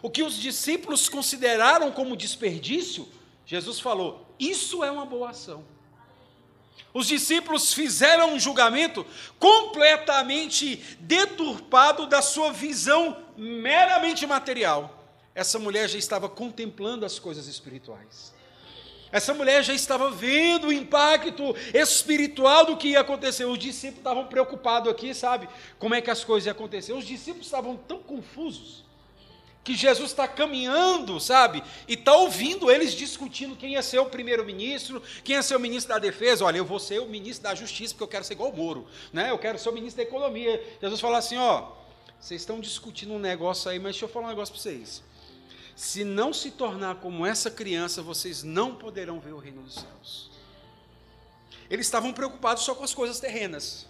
o 0.00 0.08
que 0.08 0.22
os 0.22 0.36
discípulos 0.36 1.08
consideraram 1.08 1.90
como 1.90 2.16
desperdício, 2.16 3.08
Jesus 3.44 3.80
falou: 3.80 4.32
Isso 4.38 4.84
é 4.84 4.92
uma 4.92 5.04
boa 5.04 5.30
ação. 5.30 5.64
Os 6.92 7.08
discípulos 7.08 7.74
fizeram 7.74 8.34
um 8.34 8.38
julgamento 8.38 9.04
completamente 9.38 10.76
deturpado 11.00 12.06
da 12.06 12.22
sua 12.22 12.52
visão 12.52 13.16
meramente 13.36 14.26
material. 14.26 15.04
Essa 15.34 15.58
mulher 15.58 15.88
já 15.88 15.98
estava 15.98 16.28
contemplando 16.28 17.04
as 17.04 17.18
coisas 17.18 17.48
espirituais. 17.48 18.32
Essa 19.10 19.34
mulher 19.34 19.62
já 19.64 19.74
estava 19.74 20.10
vendo 20.10 20.68
o 20.68 20.72
impacto 20.72 21.54
espiritual 21.72 22.66
do 22.66 22.76
que 22.76 22.88
ia 22.88 23.00
acontecer. 23.00 23.44
Os 23.44 23.58
discípulos 23.58 23.98
estavam 23.98 24.26
preocupados 24.26 24.90
aqui, 24.90 25.12
sabe? 25.14 25.48
Como 25.78 25.94
é 25.94 26.00
que 26.00 26.10
as 26.10 26.22
coisas 26.22 26.46
iam 26.46 26.52
acontecer. 26.52 26.92
Os 26.92 27.04
discípulos 27.04 27.46
estavam 27.46 27.76
tão 27.76 27.98
confusos 27.98 28.83
que 29.64 29.74
Jesus 29.74 30.10
está 30.10 30.28
caminhando, 30.28 31.18
sabe? 31.18 31.64
E 31.88 31.94
está 31.94 32.14
ouvindo 32.14 32.70
eles 32.70 32.92
discutindo 32.92 33.56
quem 33.56 33.72
ia 33.72 33.82
ser 33.82 33.98
o 33.98 34.06
primeiro-ministro, 34.06 35.02
quem 35.24 35.36
ia 35.36 35.42
ser 35.42 35.56
o 35.56 35.60
ministro 35.60 35.94
da 35.94 35.98
defesa. 35.98 36.44
Olha, 36.44 36.58
eu 36.58 36.66
vou 36.66 36.78
ser 36.78 37.00
o 37.00 37.06
ministro 37.06 37.44
da 37.44 37.54
justiça, 37.54 37.94
porque 37.94 38.04
eu 38.04 38.08
quero 38.08 38.24
ser 38.24 38.34
igual 38.34 38.50
o 38.50 38.56
Moro, 38.56 38.86
né? 39.10 39.30
Eu 39.30 39.38
quero 39.38 39.58
ser 39.58 39.70
o 39.70 39.72
ministro 39.72 40.04
da 40.04 40.08
economia. 40.08 40.62
Jesus 40.82 41.00
fala 41.00 41.16
assim: 41.16 41.38
ó, 41.38 41.72
vocês 42.20 42.42
estão 42.42 42.60
discutindo 42.60 43.14
um 43.14 43.18
negócio 43.18 43.70
aí, 43.70 43.78
mas 43.78 43.92
deixa 43.92 44.04
eu 44.04 44.08
falar 44.08 44.26
um 44.26 44.30
negócio 44.30 44.52
para 44.52 44.62
vocês. 44.62 45.02
Se 45.74 46.04
não 46.04 46.32
se 46.32 46.50
tornar 46.50 46.96
como 46.96 47.24
essa 47.24 47.50
criança, 47.50 48.02
vocês 48.02 48.42
não 48.42 48.74
poderão 48.74 49.18
ver 49.18 49.32
o 49.32 49.38
reino 49.38 49.62
dos 49.62 49.74
céus. 49.74 50.30
Eles 51.70 51.86
estavam 51.86 52.12
preocupados 52.12 52.62
só 52.62 52.74
com 52.74 52.84
as 52.84 52.92
coisas 52.92 53.18
terrenas. 53.18 53.86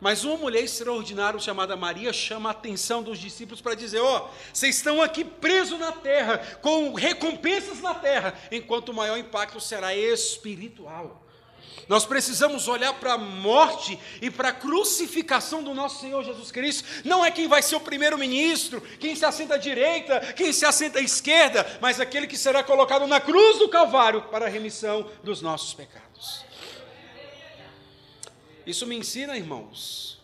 Mas 0.00 0.24
uma 0.24 0.36
mulher 0.36 0.62
extraordinária 0.62 1.40
chamada 1.40 1.76
Maria 1.76 2.12
chama 2.12 2.50
a 2.50 2.52
atenção 2.52 3.02
dos 3.02 3.18
discípulos 3.18 3.60
para 3.60 3.74
dizer: 3.74 4.00
Ó, 4.00 4.18
oh, 4.18 4.28
vocês 4.52 4.76
estão 4.76 5.02
aqui 5.02 5.24
presos 5.24 5.78
na 5.78 5.92
terra, 5.92 6.38
com 6.62 6.94
recompensas 6.94 7.80
na 7.80 7.94
terra, 7.94 8.38
enquanto 8.52 8.90
o 8.90 8.94
maior 8.94 9.18
impacto 9.18 9.60
será 9.60 9.94
espiritual. 9.94 11.24
Nós 11.88 12.04
precisamos 12.04 12.68
olhar 12.68 12.92
para 12.94 13.14
a 13.14 13.18
morte 13.18 13.98
e 14.20 14.30
para 14.30 14.50
a 14.50 14.52
crucificação 14.52 15.62
do 15.62 15.72
nosso 15.72 16.00
Senhor 16.00 16.22
Jesus 16.22 16.52
Cristo. 16.52 16.86
Não 17.02 17.24
é 17.24 17.30
quem 17.30 17.48
vai 17.48 17.62
ser 17.62 17.76
o 17.76 17.80
primeiro-ministro, 17.80 18.80
quem 19.00 19.16
se 19.16 19.24
assenta 19.24 19.54
à 19.54 19.58
direita, 19.58 20.20
quem 20.34 20.52
se 20.52 20.66
assenta 20.66 20.98
à 20.98 21.02
esquerda, 21.02 21.66
mas 21.80 21.98
aquele 21.98 22.26
que 22.26 22.36
será 22.36 22.62
colocado 22.62 23.06
na 23.06 23.20
cruz 23.20 23.58
do 23.58 23.70
Calvário 23.70 24.22
para 24.22 24.44
a 24.44 24.50
remissão 24.50 25.10
dos 25.24 25.40
nossos 25.40 25.72
pecados. 25.72 26.47
Isso 28.68 28.86
me 28.86 28.94
ensina, 28.94 29.34
irmãos, 29.34 30.20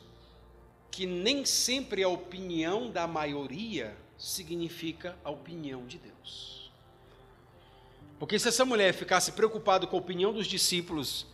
que 0.91 1.07
nem 1.07 1.47
sempre 1.47 2.03
a 2.03 2.09
opinião 2.11 2.91
da 2.91 3.07
maioria 3.07 3.97
significa 4.19 5.17
a 5.25 5.31
opinião 5.31 5.87
de 5.87 5.97
Deus. 5.97 6.71
Porque 8.19 8.39
se 8.39 8.47
essa 8.47 8.63
mulher 8.63 8.93
ficasse 8.93 9.33
preocupada 9.33 9.87
com 9.87 9.97
a 9.97 9.99
opinião 9.99 10.31
dos 10.31 10.47
discípulos, 10.47 11.27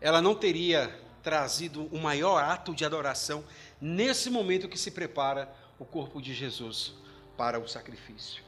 ela 0.00 0.22
não 0.22 0.34
teria 0.34 0.88
trazido 1.22 1.84
o 1.92 1.98
maior 1.98 2.42
ato 2.42 2.74
de 2.74 2.82
adoração 2.82 3.44
nesse 3.78 4.30
momento 4.30 4.66
que 4.66 4.78
se 4.78 4.90
prepara 4.90 5.54
o 5.78 5.84
corpo 5.84 6.18
de 6.18 6.32
Jesus 6.32 6.94
para 7.36 7.60
o 7.60 7.68
sacrifício. 7.68 8.42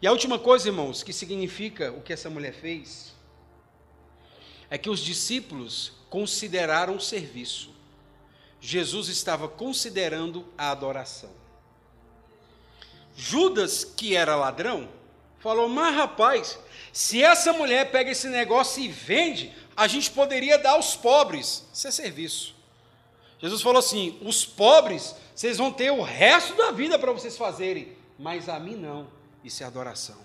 E 0.00 0.06
a 0.06 0.12
última 0.12 0.38
coisa, 0.38 0.68
irmãos, 0.68 1.02
que 1.02 1.12
significa 1.12 1.90
o 1.90 2.00
que 2.00 2.12
essa 2.12 2.30
mulher 2.30 2.54
fez, 2.54 3.12
é 4.70 4.78
que 4.78 4.88
os 4.88 5.00
discípulos 5.00 5.98
consideraram 6.10 6.96
o 6.96 7.00
serviço. 7.00 7.70
Jesus 8.60 9.08
estava 9.08 9.48
considerando 9.48 10.44
a 10.58 10.70
adoração. 10.70 11.30
Judas, 13.16 13.84
que 13.84 14.14
era 14.14 14.36
ladrão, 14.36 14.88
falou: 15.38 15.68
Mas 15.68 15.94
rapaz, 15.94 16.58
se 16.92 17.22
essa 17.22 17.52
mulher 17.52 17.90
pega 17.90 18.10
esse 18.10 18.28
negócio 18.28 18.82
e 18.82 18.88
vende, 18.88 19.54
a 19.76 19.86
gente 19.86 20.10
poderia 20.10 20.58
dar 20.58 20.72
aos 20.72 20.96
pobres. 20.96 21.66
Isso 21.72 21.88
é 21.88 21.90
serviço. 21.90 22.54
Jesus 23.38 23.62
falou 23.62 23.78
assim: 23.78 24.18
os 24.20 24.44
pobres, 24.44 25.14
vocês 25.34 25.56
vão 25.56 25.72
ter 25.72 25.90
o 25.90 26.02
resto 26.02 26.54
da 26.54 26.70
vida 26.70 26.98
para 26.98 27.12
vocês 27.12 27.36
fazerem, 27.36 27.96
mas 28.18 28.48
a 28.48 28.58
mim 28.58 28.76
não. 28.76 29.08
Isso 29.42 29.62
é 29.62 29.66
adoração. 29.66 30.18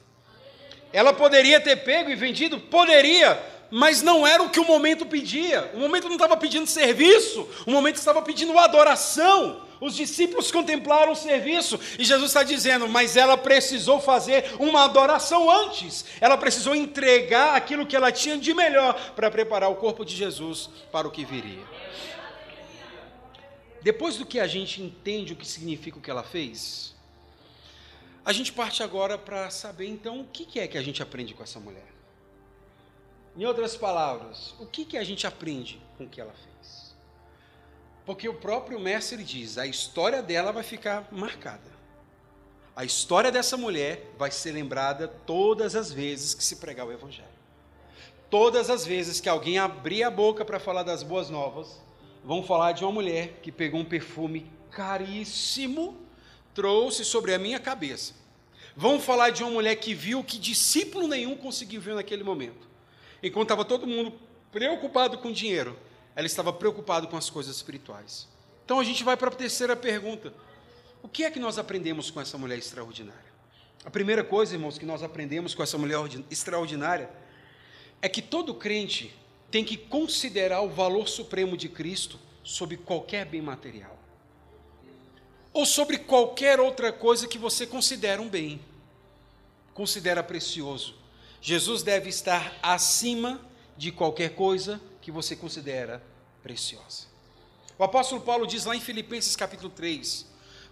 Ela 0.91 1.13
poderia 1.13 1.60
ter 1.60 1.78
pego 1.78 2.10
e 2.10 2.15
vendido? 2.15 2.60
Poderia, 2.60 3.36
mas 3.71 4.01
não 4.01 4.25
era 4.25 4.43
o 4.43 4.49
que 4.49 4.60
o 4.60 4.65
momento 4.65 5.06
pedia. 5.06 5.71
O 5.73 5.80
momento 5.80 6.08
não 6.08 6.15
estava 6.15 6.38
pedindo 6.38 6.67
serviço, 6.67 7.47
o 7.65 7.71
momento 7.71 7.97
estava 7.97 8.21
pedindo 8.21 8.58
adoração. 8.58 9.63
Os 9.82 9.95
discípulos 9.95 10.51
contemplaram 10.51 11.12
o 11.12 11.15
serviço 11.15 11.80
e 11.99 12.06
Jesus 12.06 12.30
está 12.30 12.43
dizendo, 12.43 12.88
mas 12.88 13.17
ela 13.17 13.38
precisou 13.38 13.99
fazer 13.99 14.56
uma 14.58 14.86
adoração 14.86 15.49
antes. 15.49 16.06
Ela 16.21 16.38
precisou 16.38 16.73
entregar 16.73 17.56
aquilo 17.56 17.86
que 17.86 17.95
ela 17.95 18.12
tinha 18.12 18.38
de 18.38 18.54
melhor 18.54 18.93
para 19.15 19.30
preparar 19.30 19.69
o 19.69 19.75
corpo 19.75 20.06
de 20.06 20.15
Jesus 20.15 20.69
para 20.91 21.08
o 21.08 21.12
que 21.12 21.25
viria. 21.25 21.63
Depois 23.82 24.17
do 24.17 24.25
que 24.25 24.39
a 24.39 24.47
gente 24.47 24.82
entende 24.82 25.34
o 25.34 25.36
que 25.36 25.45
significa 25.45 25.97
o 25.97 26.01
que 26.01 26.10
ela 26.10 26.23
fez, 26.23 26.95
a 28.23 28.34
gente 28.34 28.51
parte 28.51 28.82
agora 28.82 29.17
para 29.17 29.49
saber 29.51 29.88
então 29.88 30.21
o 30.21 30.25
que 30.25 30.60
é 30.60 30.67
que 30.67 30.78
a 30.78 30.82
gente 30.82 31.04
aprende 31.04 31.34
com 31.34 31.43
essa 31.43 31.60
mulher. 31.60 31.94
Em 33.38 33.45
outras 33.45 33.76
palavras, 33.76 34.54
o 34.60 34.65
que, 34.65 34.86
que 34.86 34.98
a 34.98 35.04
gente 35.04 35.28
aprende 35.28 35.82
com 35.98 36.06
o 36.06 36.10
que 36.10 36.21
ela 36.21 36.34
fez? 36.34 36.95
Porque 38.06 38.30
o 38.30 38.34
próprio 38.34 38.80
mestre 38.80 39.24
diz: 39.24 39.58
a 39.58 39.65
história 39.65 40.21
dela 40.21 40.52
vai 40.52 40.63
ficar 40.63 41.08
marcada. 41.12 41.76
A 42.76 42.86
história 42.86 43.32
dessa 43.32 43.58
mulher 43.58 44.12
vai 44.17 44.32
ser 44.32 44.52
lembrada 44.52 45.08
todas 45.08 45.76
as 45.76 45.91
vezes 45.91 46.34
que 46.34 46.43
se 46.43 46.58
pregar 46.58 46.86
o 46.86 46.91
Evangelho. 46.91 47.28
Todas 48.30 48.69
as 48.69 48.86
vezes 48.86 49.19
que 49.19 49.30
alguém 49.30 49.58
abrir 49.58 50.04
a 50.04 50.12
boca 50.12 50.43
para 50.43 50.60
falar 50.60 50.84
das 50.84 51.04
boas 51.04 51.30
novas, 51.30 51.82
vão 52.24 52.43
falar 52.43 52.74
de 52.74 52.84
uma 52.84 52.91
mulher 52.91 53.39
que 53.41 53.52
pegou 53.52 53.80
um 53.80 53.86
perfume 53.86 54.52
caríssimo, 54.71 55.98
trouxe 56.54 57.06
sobre 57.06 57.34
a 57.34 57.39
minha 57.39 57.60
cabeça. 57.60 58.13
Vão 58.76 59.00
falar 59.00 59.30
de 59.30 59.41
uma 59.41 59.52
mulher 59.52 59.76
que 59.78 59.93
viu 59.93 60.24
que 60.24 60.38
discípulo 60.38 61.08
nenhum 61.08 61.38
conseguiu 61.38 61.80
ver 61.80 61.95
naquele 61.95 62.24
momento. 62.24 62.74
Enquanto 63.25 63.47
estava 63.47 63.65
todo 63.65 63.88
mundo 63.88 64.13
preocupado 64.51 65.17
com 65.17 65.31
dinheiro, 65.31 65.75
ela 66.15 66.27
estava 66.27 66.53
preocupada 66.53 67.07
com 67.07 67.17
as 67.17 67.27
coisas 67.27 67.55
espirituais. 67.55 68.27
Então 68.63 68.79
a 68.79 68.83
gente 68.83 69.03
vai 69.03 69.17
para 69.17 69.29
a 69.29 69.35
terceira 69.35 69.75
pergunta. 69.75 70.31
O 71.01 71.07
que 71.07 71.23
é 71.23 71.31
que 71.31 71.39
nós 71.39 71.57
aprendemos 71.57 72.11
com 72.11 72.21
essa 72.21 72.38
mulher 72.38 72.59
extraordinária? 72.59 73.33
A 73.83 73.89
primeira 73.89 74.23
coisa, 74.23 74.53
irmãos, 74.53 74.77
que 74.77 74.85
nós 74.85 75.01
aprendemos 75.01 75.55
com 75.55 75.63
essa 75.63 75.75
mulher 75.75 75.97
extraordinária 76.29 77.09
é 77.99 78.07
que 78.07 78.21
todo 78.21 78.53
crente 78.53 79.11
tem 79.49 79.65
que 79.65 79.75
considerar 79.75 80.61
o 80.61 80.69
valor 80.69 81.07
supremo 81.07 81.57
de 81.57 81.67
Cristo 81.67 82.19
sobre 82.43 82.77
qualquer 82.77 83.25
bem 83.25 83.41
material. 83.41 83.97
Ou 85.51 85.65
sobre 85.65 85.97
qualquer 85.97 86.59
outra 86.59 86.93
coisa 86.93 87.27
que 87.27 87.39
você 87.39 87.65
considera 87.65 88.21
um 88.21 88.29
bem, 88.29 88.61
considera 89.73 90.21
precioso. 90.21 91.04
Jesus 91.47 91.84
deve 91.84 92.10
estar 92.10 92.58
acima 92.60 93.39
de 93.77 93.91
qualquer 93.91 94.34
coisa 94.34 94.81
que 94.99 95.12
você 95.12 95.36
considera 95.36 96.01
preciosa. 96.41 97.05
O 97.77 97.84
apóstolo 97.84 98.21
Paulo 98.21 98.47
diz 98.47 98.65
lá 98.65 98.75
em 98.75 98.81
Filipenses 98.81 99.36
capítulo 99.36 99.69
3: 99.69 100.25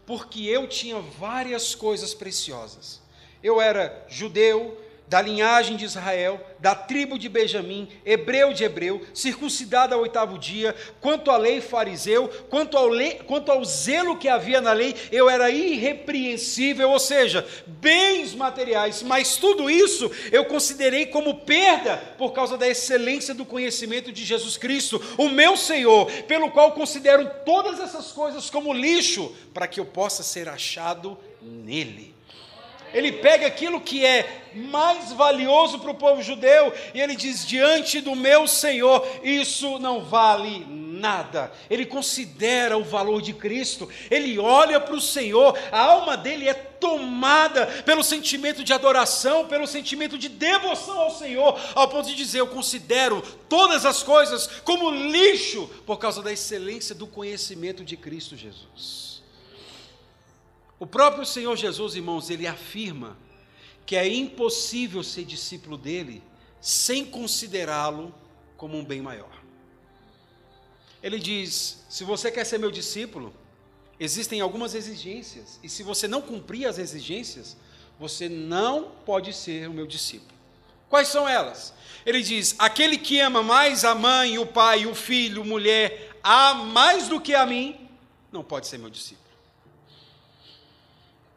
Porque 0.03 0.45
eu 0.45 0.67
tinha 0.67 0.99
várias 0.99 1.75
coisas 1.75 2.15
preciosas. 2.15 2.99
Eu 3.43 3.61
era 3.61 4.03
judeu, 4.09 4.83
da 5.13 5.21
linhagem 5.21 5.77
de 5.77 5.85
Israel, 5.85 6.41
da 6.57 6.73
tribo 6.73 7.19
de 7.19 7.29
Benjamim, 7.29 7.87
hebreu 8.03 8.51
de 8.51 8.63
hebreu, 8.63 8.99
circuncidado 9.13 9.93
ao 9.93 10.01
oitavo 10.01 10.39
dia, 10.39 10.75
quanto 10.99 11.29
à 11.29 11.37
lei 11.37 11.61
fariseu, 11.61 12.27
quanto 12.49 12.75
ao, 12.75 12.89
quanto 13.27 13.51
ao 13.51 13.63
zelo 13.63 14.17
que 14.17 14.27
havia 14.27 14.59
na 14.59 14.73
lei, 14.73 14.95
eu 15.11 15.29
era 15.29 15.51
irrepreensível, 15.51 16.89
ou 16.89 16.97
seja, 16.97 17.47
bens 17.67 18.33
materiais, 18.33 19.03
mas 19.03 19.37
tudo 19.37 19.69
isso 19.69 20.09
eu 20.31 20.45
considerei 20.45 21.05
como 21.05 21.41
perda 21.41 21.97
por 22.17 22.33
causa 22.33 22.57
da 22.57 22.67
excelência 22.67 23.35
do 23.35 23.45
conhecimento 23.45 24.11
de 24.11 24.25
Jesus 24.25 24.57
Cristo, 24.57 24.99
o 25.15 25.29
meu 25.29 25.55
Senhor, 25.55 26.11
pelo 26.23 26.49
qual 26.49 26.71
considero 26.71 27.29
todas 27.45 27.79
essas 27.79 28.11
coisas 28.11 28.49
como 28.49 28.73
lixo, 28.73 29.31
para 29.53 29.67
que 29.67 29.79
eu 29.79 29.85
possa 29.85 30.23
ser 30.23 30.49
achado 30.49 31.15
nele 31.39 32.12
ele 32.93 33.11
pega 33.11 33.47
aquilo 33.47 33.81
que 33.81 34.05
é 34.05 34.43
mais 34.55 35.11
valioso 35.13 35.79
para 35.79 35.91
o 35.91 35.95
povo 35.95 36.21
judeu 36.21 36.73
e 36.93 37.01
ele 37.01 37.15
diz: 37.15 37.45
diante 37.45 38.01
do 38.01 38.15
meu 38.15 38.47
Senhor, 38.47 39.05
isso 39.23 39.79
não 39.79 40.03
vale 40.03 40.65
nada. 40.67 41.51
Ele 41.69 41.85
considera 41.85 42.77
o 42.77 42.83
valor 42.83 43.21
de 43.21 43.33
Cristo, 43.33 43.89
ele 44.09 44.37
olha 44.39 44.79
para 44.79 44.95
o 44.95 45.01
Senhor, 45.01 45.57
a 45.71 45.81
alma 45.81 46.15
dele 46.15 46.47
é 46.47 46.53
tomada 46.53 47.65
pelo 47.85 48.03
sentimento 48.03 48.63
de 48.63 48.73
adoração, 48.73 49.47
pelo 49.47 49.65
sentimento 49.65 50.17
de 50.17 50.29
devoção 50.29 50.99
ao 50.99 51.11
Senhor, 51.11 51.59
ao 51.73 51.87
ponto 51.87 52.07
de 52.07 52.15
dizer: 52.15 52.39
Eu 52.39 52.47
considero 52.47 53.21
todas 53.49 53.85
as 53.85 54.03
coisas 54.03 54.47
como 54.63 54.91
lixo 54.91 55.69
por 55.85 55.97
causa 55.97 56.21
da 56.21 56.31
excelência 56.31 56.93
do 56.93 57.07
conhecimento 57.07 57.83
de 57.83 57.97
Cristo 57.97 58.35
Jesus. 58.35 59.12
O 60.83 60.85
próprio 60.85 61.25
Senhor 61.25 61.55
Jesus, 61.55 61.95
irmãos, 61.95 62.29
ele 62.29 62.45
afirma 62.45 63.17
que 63.85 63.95
é 63.95 64.05
impossível 64.05 65.01
ser 65.01 65.23
discípulo 65.23 65.77
dele 65.77 66.21
sem 66.59 67.05
considerá-lo 67.05 68.13
como 68.57 68.77
um 68.77 68.83
bem 68.83 69.01
maior. 69.01 69.31
Ele 71.01 71.17
diz: 71.19 71.85
se 71.87 72.03
você 72.03 72.29
quer 72.29 72.43
ser 72.43 72.57
meu 72.57 72.69
discípulo, 72.69 73.33
existem 73.97 74.41
algumas 74.41 74.75
exigências, 74.75 75.57
e 75.63 75.69
se 75.69 75.83
você 75.83 76.05
não 76.05 76.21
cumprir 76.21 76.65
as 76.65 76.77
exigências, 76.77 77.55
você 77.97 78.27
não 78.27 78.91
pode 79.05 79.31
ser 79.31 79.69
o 79.69 79.73
meu 79.73 79.87
discípulo. 79.87 80.37
Quais 80.89 81.07
são 81.07 81.29
elas? 81.29 81.73
Ele 82.05 82.21
diz: 82.21 82.57
aquele 82.59 82.97
que 82.97 83.21
ama 83.21 83.41
mais 83.41 83.85
a 83.85 83.95
mãe, 83.95 84.37
o 84.37 84.45
pai, 84.45 84.85
o 84.85 84.93
filho, 84.93 85.45
mulher, 85.45 86.19
a 86.21 86.53
mais 86.53 87.07
do 87.07 87.21
que 87.21 87.33
a 87.33 87.45
mim, 87.45 87.89
não 88.33 88.43
pode 88.43 88.67
ser 88.67 88.77
meu 88.77 88.89
discípulo. 88.89 89.22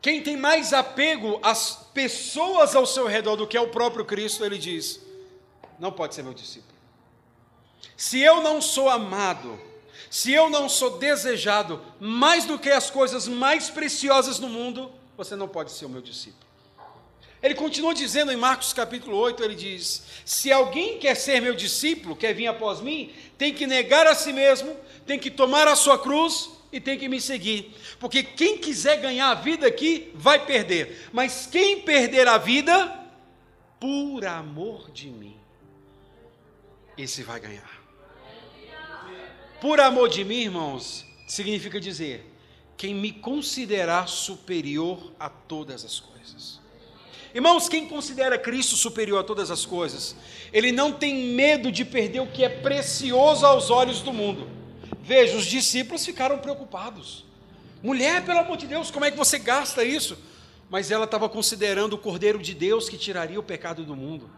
Quem 0.07 0.23
tem 0.23 0.37
mais 0.37 0.73
apego 0.73 1.41
às 1.43 1.89
pessoas 1.93 2.77
ao 2.77 2.87
seu 2.87 3.09
redor 3.09 3.35
do 3.35 3.45
que 3.45 3.57
ao 3.57 3.67
próprio 3.67 4.05
Cristo, 4.05 4.45
ele 4.45 4.57
diz: 4.57 5.01
não 5.81 5.91
pode 5.91 6.15
ser 6.15 6.23
meu 6.23 6.33
discípulo. 6.33 6.79
Se 7.97 8.21
eu 8.21 8.41
não 8.41 8.63
sou 8.63 8.89
amado, 8.89 9.59
se 10.09 10.33
eu 10.33 10.49
não 10.49 10.69
sou 10.69 10.97
desejado 10.97 11.83
mais 11.99 12.45
do 12.45 12.57
que 12.57 12.71
as 12.71 12.89
coisas 12.89 13.27
mais 13.27 13.69
preciosas 13.69 14.39
no 14.39 14.49
mundo, 14.49 14.93
você 15.17 15.35
não 15.35 15.49
pode 15.49 15.73
ser 15.73 15.87
o 15.87 15.89
meu 15.89 16.01
discípulo. 16.01 16.47
Ele 17.43 17.57
continua 17.57 17.93
dizendo 17.93 18.31
em 18.31 18.37
Marcos 18.37 18.73
capítulo 18.73 19.17
8, 19.17 19.43
ele 19.43 19.57
diz: 19.57 20.05
Se 20.25 20.53
alguém 20.53 21.01
quer 21.01 21.17
ser 21.17 21.43
meu 21.43 21.57
discípulo, 21.57 22.15
quer 22.15 22.33
vir 22.33 22.47
após 22.47 22.81
mim, 22.81 23.13
tem 23.37 23.53
que 23.53 23.67
negar 23.67 24.07
a 24.07 24.15
si 24.15 24.33
mesmo, 24.33 24.77
tem 25.05 25.19
que 25.19 25.33
tomar 25.33 25.67
a 25.67 25.75
sua 25.75 25.99
cruz 25.99 26.56
e 26.73 26.81
tem 26.81 26.99
que 26.99 27.09
me 27.09 27.21
seguir. 27.21 27.75
Porque 27.99 28.23
quem 28.23 28.59
quiser 28.59 29.01
ganhar 29.01 29.31
a 29.31 29.35
vida 29.35 29.67
aqui 29.67 30.11
vai 30.15 30.45
perder, 30.45 31.09
mas 31.13 31.47
quem 31.47 31.81
perder 31.81 32.29
a 32.29 32.39
vida 32.39 33.05
por 33.79 34.25
amor 34.25 34.91
de 34.91 35.09
mim, 35.09 35.37
esse 36.97 37.23
vai 37.23 37.39
ganhar. 37.41 37.77
Por 39.61 39.81
amor 39.81 40.09
de 40.09 40.25
mim, 40.25 40.43
irmãos, 40.43 41.05
significa 41.27 41.81
dizer 41.81 42.25
quem 42.77 42.95
me 42.95 43.11
considerar 43.11 44.07
superior 44.07 45.13
a 45.19 45.29
todas 45.29 45.85
as 45.85 45.99
coisas. 45.99 46.61
Irmãos, 47.35 47.69
quem 47.69 47.87
considera 47.87 48.39
Cristo 48.39 48.77
superior 48.77 49.21
a 49.21 49.25
todas 49.25 49.51
as 49.51 49.67
coisas, 49.67 50.17
ele 50.53 50.73
não 50.73 50.93
tem 50.93 51.35
medo 51.35 51.71
de 51.71 51.85
perder 51.85 52.21
o 52.21 52.27
que 52.27 52.45
é 52.45 52.49
precioso 52.49 53.45
aos 53.45 53.71
olhos 53.71 54.01
do 54.01 54.13
mundo. 54.13 54.56
Veja, 55.07 55.37
os 55.37 55.47
discípulos 55.47 56.05
ficaram 56.05 56.39
preocupados. 56.39 57.25
Mulher, 57.81 58.25
pelo 58.25 58.41
amor 58.41 58.57
de 58.57 58.67
Deus, 58.67 58.91
como 58.91 59.05
é 59.05 59.11
que 59.13 59.17
você 59.17 59.39
gasta 59.39 59.85
isso? 59.85 60.19
Mas 60.69 60.91
ela 60.91 61.05
estava 61.05 61.29
considerando 61.29 61.93
o 61.93 61.99
Cordeiro 61.99 62.41
de 62.41 62.53
Deus 62.53 62.89
que 62.89 62.99
tiraria 62.99 63.39
o 63.39 63.43
pecado 63.43 63.85
do 63.85 63.95
mundo. 63.95 64.29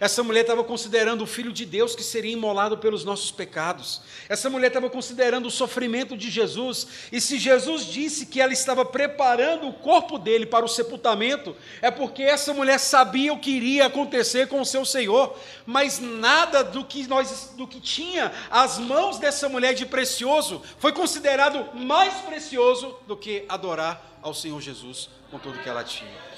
Essa 0.00 0.22
mulher 0.22 0.42
estava 0.42 0.62
considerando 0.62 1.22
o 1.22 1.26
Filho 1.26 1.52
de 1.52 1.64
Deus 1.64 1.94
que 1.94 2.02
seria 2.02 2.32
imolado 2.32 2.78
pelos 2.78 3.04
nossos 3.04 3.30
pecados. 3.30 4.00
Essa 4.28 4.48
mulher 4.48 4.68
estava 4.68 4.88
considerando 4.88 5.46
o 5.46 5.50
sofrimento 5.50 6.16
de 6.16 6.30
Jesus. 6.30 6.86
E 7.10 7.20
se 7.20 7.38
Jesus 7.38 7.84
disse 7.86 8.26
que 8.26 8.40
ela 8.40 8.52
estava 8.52 8.84
preparando 8.84 9.68
o 9.68 9.72
corpo 9.72 10.18
dele 10.18 10.46
para 10.46 10.64
o 10.64 10.68
sepultamento, 10.68 11.56
é 11.82 11.90
porque 11.90 12.22
essa 12.22 12.54
mulher 12.54 12.78
sabia 12.78 13.32
o 13.32 13.38
que 13.38 13.50
iria 13.50 13.86
acontecer 13.86 14.48
com 14.48 14.60
o 14.60 14.66
seu 14.66 14.84
Senhor. 14.84 15.36
Mas 15.66 15.98
nada 15.98 16.62
do 16.62 16.84
que 16.84 17.06
nós, 17.06 17.54
do 17.56 17.66
que 17.66 17.80
tinha 17.80 18.32
as 18.50 18.78
mãos 18.78 19.18
dessa 19.18 19.48
mulher 19.48 19.74
de 19.74 19.86
precioso, 19.86 20.62
foi 20.78 20.92
considerado 20.92 21.76
mais 21.76 22.14
precioso 22.22 22.96
do 23.06 23.16
que 23.16 23.44
adorar 23.48 24.18
ao 24.22 24.34
Senhor 24.34 24.60
Jesus 24.60 25.08
com 25.30 25.38
tudo 25.38 25.58
que 25.58 25.68
ela 25.68 25.84
tinha. 25.84 26.37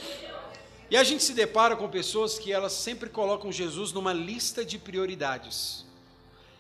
E 0.91 0.97
a 0.97 1.05
gente 1.05 1.23
se 1.23 1.33
depara 1.33 1.77
com 1.77 1.89
pessoas 1.89 2.39
que 2.39 2.53
elas 2.53 2.73
sempre 2.73 3.09
colocam 3.09 3.53
Jesus 3.53 3.93
numa 3.93 4.13
lista 4.13 4.65
de 4.65 4.77
prioridades. 4.77 5.85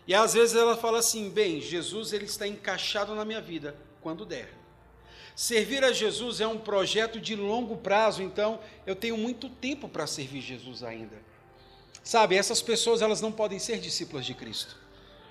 E 0.07 0.15
às 0.15 0.35
vezes 0.35 0.55
ela 0.55 0.77
fala 0.77 1.01
assim: 1.01 1.29
bem, 1.29 1.61
Jesus 1.61 2.13
ele 2.13 2.27
está 2.27 2.47
encaixado 2.47 3.15
na 3.15 3.25
minha 3.25 3.41
vida 3.41 3.77
quando 4.01 4.25
der. 4.25 4.61
Servir 5.35 5.83
a 5.85 5.93
Jesus 5.93 6.41
é 6.41 6.47
um 6.47 6.59
projeto 6.59 7.21
de 7.21 7.35
longo 7.35 7.77
prazo, 7.77 8.23
então 8.23 8.61
eu 8.87 8.95
tenho 8.95 9.17
muito 9.17 9.49
tempo 9.49 9.89
para 9.89 10.07
servir 10.07 10.41
Jesus 10.41 10.83
ainda. 10.83 11.17
Sabe, 12.03 12.37
essas 12.37 12.63
pessoas 12.63 13.03
elas 13.03 13.21
não 13.21 13.33
podem 13.33 13.59
ser 13.59 13.79
discípulas 13.79 14.27
de 14.27 14.35
Cristo, 14.35 14.77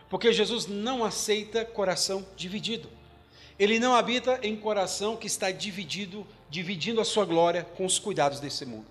porque 0.09 0.33
Jesus 0.33 0.65
não 0.65 1.05
aceita 1.05 1.63
coração 1.63 2.25
dividido. 2.35 2.89
Ele 3.57 3.79
não 3.79 3.93
habita 3.93 4.39
em 4.41 4.55
coração 4.55 5.17
que 5.17 5.27
está 5.27 5.51
dividido 5.51 6.25
dividindo 6.49 6.99
a 6.99 7.05
sua 7.05 7.25
glória 7.25 7.65
com 7.77 7.85
os 7.85 7.99
cuidados 7.99 8.39
desse 8.39 8.65
mundo. 8.65 8.85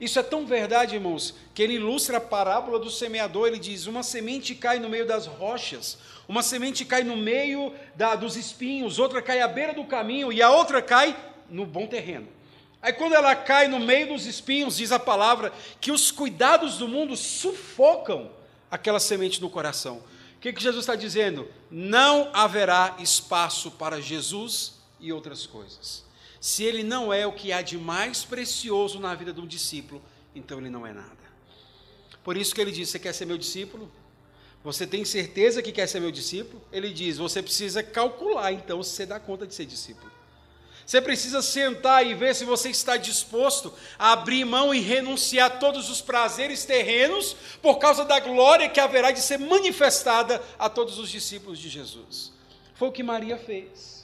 Isso 0.00 0.18
é 0.18 0.22
tão 0.22 0.44
verdade, 0.44 0.96
irmãos, 0.96 1.32
que 1.54 1.62
ele 1.62 1.74
ilustra 1.74 2.16
a 2.16 2.20
parábola 2.20 2.78
do 2.78 2.90
semeador. 2.90 3.46
Ele 3.46 3.58
diz: 3.58 3.86
Uma 3.86 4.02
semente 4.02 4.52
cai 4.52 4.80
no 4.80 4.88
meio 4.88 5.06
das 5.06 5.26
rochas, 5.26 5.96
uma 6.26 6.42
semente 6.42 6.84
cai 6.84 7.04
no 7.04 7.16
meio 7.16 7.72
da, 7.94 8.16
dos 8.16 8.36
espinhos, 8.36 8.98
outra 8.98 9.22
cai 9.22 9.40
à 9.40 9.46
beira 9.46 9.72
do 9.72 9.84
caminho 9.84 10.32
e 10.32 10.42
a 10.42 10.50
outra 10.50 10.82
cai 10.82 11.16
no 11.48 11.64
bom 11.64 11.86
terreno. 11.86 12.26
Aí, 12.82 12.92
quando 12.92 13.14
ela 13.14 13.36
cai 13.36 13.68
no 13.68 13.78
meio 13.78 14.08
dos 14.08 14.26
espinhos, 14.26 14.76
diz 14.76 14.90
a 14.90 14.98
palavra 14.98 15.52
que 15.80 15.92
os 15.92 16.10
cuidados 16.10 16.78
do 16.78 16.88
mundo 16.88 17.16
sufocam 17.16 18.28
aquela 18.68 18.98
semente 18.98 19.40
no 19.40 19.48
coração. 19.48 19.98
O 20.36 20.40
que, 20.40 20.52
que 20.52 20.60
Jesus 20.60 20.82
está 20.82 20.96
dizendo? 20.96 21.48
Não 21.70 22.28
haverá 22.32 22.96
espaço 22.98 23.70
para 23.70 24.00
Jesus 24.00 24.80
e 24.98 25.12
outras 25.12 25.46
coisas. 25.46 26.04
Se 26.42 26.64
ele 26.64 26.82
não 26.82 27.12
é 27.12 27.24
o 27.24 27.30
que 27.30 27.52
há 27.52 27.62
de 27.62 27.78
mais 27.78 28.24
precioso 28.24 28.98
na 28.98 29.14
vida 29.14 29.32
de 29.32 29.40
um 29.40 29.46
discípulo, 29.46 30.02
então 30.34 30.58
ele 30.58 30.70
não 30.70 30.84
é 30.84 30.92
nada. 30.92 31.22
Por 32.24 32.36
isso 32.36 32.52
que 32.52 32.60
ele 32.60 32.72
diz: 32.72 32.88
Você 32.88 32.98
quer 32.98 33.12
ser 33.12 33.26
meu 33.26 33.38
discípulo? 33.38 33.88
Você 34.64 34.84
tem 34.84 35.04
certeza 35.04 35.62
que 35.62 35.70
quer 35.70 35.86
ser 35.86 36.00
meu 36.00 36.10
discípulo? 36.10 36.60
Ele 36.72 36.92
diz: 36.92 37.16
Você 37.18 37.40
precisa 37.40 37.80
calcular, 37.80 38.50
então, 38.50 38.82
se 38.82 38.90
você 38.90 39.06
dá 39.06 39.20
conta 39.20 39.46
de 39.46 39.54
ser 39.54 39.66
discípulo. 39.66 40.10
Você 40.84 41.00
precisa 41.00 41.40
sentar 41.42 42.04
e 42.04 42.12
ver 42.12 42.34
se 42.34 42.44
você 42.44 42.70
está 42.70 42.96
disposto 42.96 43.72
a 43.96 44.10
abrir 44.10 44.44
mão 44.44 44.74
e 44.74 44.80
renunciar 44.80 45.46
a 45.46 45.56
todos 45.58 45.88
os 45.88 46.00
prazeres 46.00 46.64
terrenos 46.64 47.36
por 47.62 47.78
causa 47.78 48.04
da 48.04 48.18
glória 48.18 48.68
que 48.68 48.80
haverá 48.80 49.12
de 49.12 49.20
ser 49.20 49.38
manifestada 49.38 50.42
a 50.58 50.68
todos 50.68 50.98
os 50.98 51.08
discípulos 51.08 51.60
de 51.60 51.68
Jesus. 51.68 52.32
Foi 52.74 52.88
o 52.88 52.92
que 52.92 53.04
Maria 53.04 53.38
fez. 53.38 54.01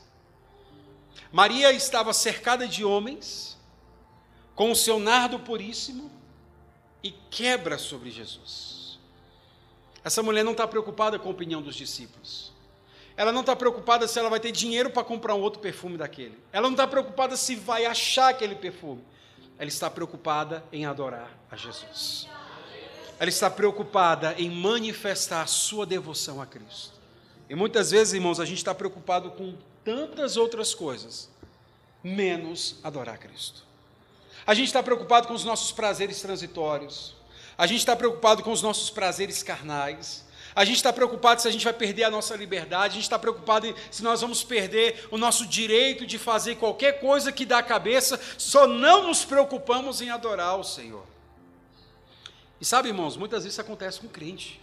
Maria 1.33 1.73
estava 1.73 2.13
cercada 2.13 2.67
de 2.67 2.85
homens, 2.85 3.57
com 4.55 4.71
o 4.71 4.77
seu 4.77 4.99
nardo 4.99 5.39
puríssimo, 5.39 6.11
e 7.03 7.13
quebra 7.31 7.79
sobre 7.79 8.11
Jesus. 8.11 8.99
Essa 10.03 10.23
mulher 10.23 10.45
não 10.45 10.53
está 10.53 10.67
preocupada 10.67 11.19
com 11.19 11.29
a 11.29 11.33
opinião 11.33 11.61
dos 11.61 11.75
discípulos. 11.75 12.53
Ela 13.17 13.33
não 13.33 13.41
está 13.41 13.55
preocupada 13.55 14.07
se 14.07 14.19
ela 14.19 14.31
vai 14.31 14.41
ter 14.41 14.53
dinheiro 14.53 14.91
para 14.91 15.03
comprar 15.05 15.35
um 15.35 15.41
outro 15.41 15.61
perfume 15.61 15.97
daquele. 15.97 16.39
Ela 16.53 16.69
não 16.69 16.75
está 16.75 16.87
preocupada 16.87 17.37
se 17.37 17.57
vai 17.57 17.85
achar 17.85 18.29
aquele 18.29 18.55
perfume. 18.55 19.05
Ela 19.59 19.69
está 19.69 19.91
preocupada 19.91 20.65
em 20.73 20.87
adorar 20.87 21.37
a 21.51 21.57
Jesus. 21.57 22.29
Ela 23.19 23.29
está 23.29 23.51
preocupada 23.51 24.35
em 24.39 24.49
manifestar 24.49 25.47
sua 25.49 25.85
devoção 25.85 26.41
a 26.41 26.47
Cristo. 26.47 26.95
E 27.51 27.55
muitas 27.57 27.91
vezes, 27.91 28.15
irmãos, 28.15 28.39
a 28.39 28.45
gente 28.45 28.59
está 28.59 28.75
preocupado 28.75 29.33
com 29.33 29.57
tantas 29.89 30.37
outras 30.37 30.75
coisas, 30.75 31.31
menos 32.05 32.77
adorar 32.85 33.17
Cristo. 33.17 33.65
A 34.47 34.53
gente 34.53 34.67
está 34.67 34.83
preocupado 34.83 35.27
com 35.27 35.33
os 35.33 35.45
nossos 35.45 35.73
prazeres 35.73 36.21
transitórios, 36.21 37.17
a 37.57 37.67
gente 37.67 37.79
está 37.79 37.97
preocupado 37.97 38.43
com 38.43 38.53
os 38.53 38.61
nossos 38.61 38.91
prazeres 38.91 39.43
carnais, 39.43 40.27
a 40.55 40.63
gente 40.63 40.77
está 40.77 40.93
preocupado 40.93 41.41
se 41.41 41.49
a 41.49 41.51
gente 41.51 41.65
vai 41.65 41.73
perder 41.73 42.05
a 42.05 42.11
nossa 42.11 42.37
liberdade, 42.37 42.93
a 42.93 42.95
gente 42.97 43.05
está 43.05 43.19
preocupado 43.19 43.75
se 43.91 44.03
nós 44.03 44.21
vamos 44.21 44.45
perder 44.45 45.09
o 45.11 45.17
nosso 45.17 45.47
direito 45.47 46.07
de 46.07 46.19
fazer 46.19 46.57
qualquer 46.57 47.01
coisa 47.01 47.33
que 47.33 47.47
dá 47.47 47.59
a 47.59 47.63
cabeça, 47.63 48.21
só 48.37 48.67
não 48.67 49.07
nos 49.07 49.25
preocupamos 49.25 50.03
em 50.03 50.11
adorar 50.11 50.59
o 50.59 50.65
Senhor. 50.65 51.07
E 52.61 52.65
sabe, 52.65 52.89
irmãos, 52.89 53.17
muitas 53.17 53.45
vezes 53.45 53.55
isso 53.55 53.61
acontece 53.63 54.01
com 54.01 54.09
crente. 54.09 54.61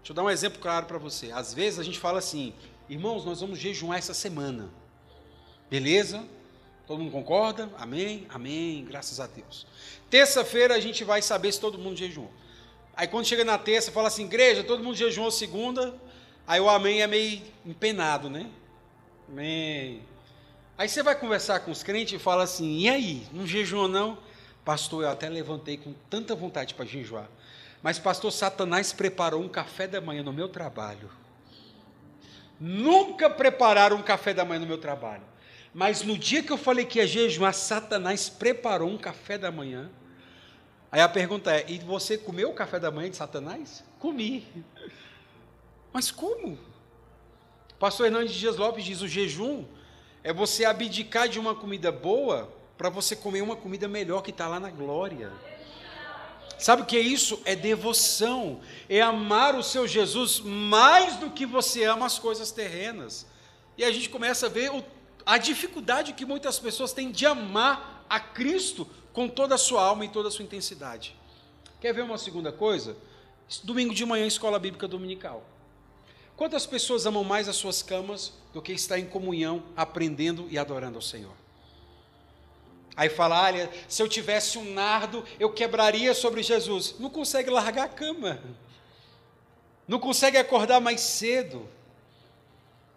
Deixa 0.00 0.12
eu 0.12 0.14
dar 0.14 0.24
um 0.24 0.30
exemplo 0.30 0.58
claro 0.60 0.84
para 0.84 0.98
você. 0.98 1.32
Às 1.32 1.54
vezes 1.54 1.78
a 1.78 1.82
gente 1.82 1.98
fala 1.98 2.18
assim, 2.18 2.52
Irmãos, 2.88 3.24
nós 3.24 3.40
vamos 3.40 3.58
jejuar 3.58 3.98
essa 3.98 4.12
semana. 4.12 4.68
Beleza? 5.70 6.22
Todo 6.86 6.98
mundo 6.98 7.12
concorda? 7.12 7.70
Amém? 7.78 8.26
Amém. 8.28 8.84
Graças 8.84 9.20
a 9.20 9.26
Deus. 9.26 9.66
Terça-feira 10.10 10.74
a 10.74 10.80
gente 10.80 11.02
vai 11.02 11.22
saber 11.22 11.50
se 11.52 11.60
todo 11.60 11.78
mundo 11.78 11.96
jejuou. 11.96 12.30
Aí 12.94 13.08
quando 13.08 13.24
chega 13.24 13.42
na 13.42 13.56
terça, 13.56 13.90
fala 13.90 14.08
assim, 14.08 14.24
igreja, 14.24 14.62
todo 14.62 14.84
mundo 14.84 14.96
jejuou 14.96 15.30
segunda. 15.30 15.94
Aí 16.46 16.60
o 16.60 16.68
amém 16.68 17.00
é 17.00 17.06
meio 17.06 17.40
empenado, 17.64 18.28
né? 18.28 18.50
Amém. 19.28 20.02
Aí 20.76 20.86
você 20.86 21.02
vai 21.02 21.18
conversar 21.18 21.60
com 21.60 21.70
os 21.70 21.82
crentes 21.82 22.20
e 22.20 22.22
fala 22.22 22.42
assim, 22.42 22.80
e 22.80 22.88
aí, 22.88 23.26
não 23.32 23.46
jejuou 23.46 23.88
não? 23.88 24.18
Pastor, 24.62 25.04
eu 25.04 25.08
até 25.08 25.28
levantei 25.28 25.78
com 25.78 25.94
tanta 26.10 26.34
vontade 26.34 26.74
para 26.74 26.84
jejuar. 26.84 27.30
Mas 27.82 27.98
pastor, 27.98 28.30
Satanás 28.30 28.92
preparou 28.92 29.42
um 29.42 29.48
café 29.48 29.86
da 29.86 30.00
manhã 30.00 30.22
no 30.22 30.32
meu 30.32 30.48
trabalho. 30.48 31.10
Nunca 32.66 33.28
prepararam 33.28 33.98
um 33.98 34.02
café 34.02 34.32
da 34.32 34.42
manhã 34.42 34.60
no 34.60 34.66
meu 34.66 34.78
trabalho. 34.78 35.22
Mas 35.74 36.02
no 36.02 36.16
dia 36.16 36.42
que 36.42 36.50
eu 36.50 36.56
falei 36.56 36.86
que 36.86 36.98
ia 36.98 37.06
jejuar, 37.06 37.52
Satanás 37.52 38.30
preparou 38.30 38.88
um 38.88 38.96
café 38.96 39.36
da 39.36 39.52
manhã. 39.52 39.90
Aí 40.90 41.02
a 41.02 41.08
pergunta 41.08 41.54
é: 41.54 41.66
e 41.68 41.78
você 41.80 42.16
comeu 42.16 42.48
o 42.48 42.54
café 42.54 42.80
da 42.80 42.90
manhã 42.90 43.10
de 43.10 43.16
Satanás? 43.16 43.84
Comi. 43.98 44.48
Mas 45.92 46.10
como? 46.10 46.54
O 47.72 47.74
pastor 47.78 48.06
Hernandes 48.06 48.34
Dias 48.34 48.56
Lopes 48.56 48.82
diz: 48.82 49.02
o 49.02 49.08
jejum 49.08 49.66
é 50.22 50.32
você 50.32 50.64
abdicar 50.64 51.28
de 51.28 51.38
uma 51.38 51.54
comida 51.54 51.92
boa 51.92 52.50
para 52.78 52.88
você 52.88 53.14
comer 53.14 53.42
uma 53.42 53.56
comida 53.56 53.86
melhor 53.86 54.22
que 54.22 54.30
está 54.30 54.48
lá 54.48 54.58
na 54.58 54.70
glória. 54.70 55.30
Sabe 56.58 56.82
o 56.82 56.86
que 56.86 56.96
é 56.96 57.00
isso? 57.00 57.40
É 57.44 57.54
devoção, 57.54 58.60
é 58.88 59.00
amar 59.00 59.54
o 59.54 59.62
seu 59.62 59.86
Jesus 59.86 60.40
mais 60.40 61.16
do 61.16 61.30
que 61.30 61.44
você 61.44 61.84
ama 61.84 62.06
as 62.06 62.18
coisas 62.18 62.50
terrenas. 62.50 63.26
E 63.76 63.84
a 63.84 63.92
gente 63.92 64.08
começa 64.08 64.46
a 64.46 64.48
ver 64.48 64.70
o, 64.70 64.82
a 65.26 65.36
dificuldade 65.36 66.12
que 66.12 66.24
muitas 66.24 66.58
pessoas 66.58 66.92
têm 66.92 67.10
de 67.10 67.26
amar 67.26 68.04
a 68.08 68.20
Cristo 68.20 68.88
com 69.12 69.28
toda 69.28 69.54
a 69.54 69.58
sua 69.58 69.82
alma 69.82 70.04
e 70.04 70.08
toda 70.08 70.28
a 70.28 70.30
sua 70.30 70.44
intensidade. 70.44 71.14
Quer 71.80 71.92
ver 71.92 72.02
uma 72.02 72.18
segunda 72.18 72.50
coisa? 72.50 72.96
Domingo 73.62 73.94
de 73.94 74.04
manhã, 74.04 74.26
escola 74.26 74.58
bíblica 74.58 74.88
dominical. 74.88 75.44
Quantas 76.36 76.66
pessoas 76.66 77.06
amam 77.06 77.22
mais 77.22 77.48
as 77.48 77.56
suas 77.56 77.82
camas 77.82 78.32
do 78.52 78.60
que 78.60 78.72
estar 78.72 78.98
em 78.98 79.06
comunhão, 79.06 79.62
aprendendo 79.76 80.48
e 80.50 80.58
adorando 80.58 80.96
ao 80.96 81.02
Senhor? 81.02 81.43
Aí 82.96 83.08
fala, 83.08 83.42
olha, 83.42 83.70
se 83.88 84.02
eu 84.02 84.08
tivesse 84.08 84.56
um 84.56 84.72
nardo, 84.72 85.24
eu 85.38 85.50
quebraria 85.50 86.14
sobre 86.14 86.42
Jesus. 86.42 86.94
Não 86.98 87.10
consegue 87.10 87.50
largar 87.50 87.84
a 87.84 87.88
cama. 87.88 88.40
Não 89.86 89.98
consegue 89.98 90.36
acordar 90.36 90.80
mais 90.80 91.00
cedo. 91.00 91.68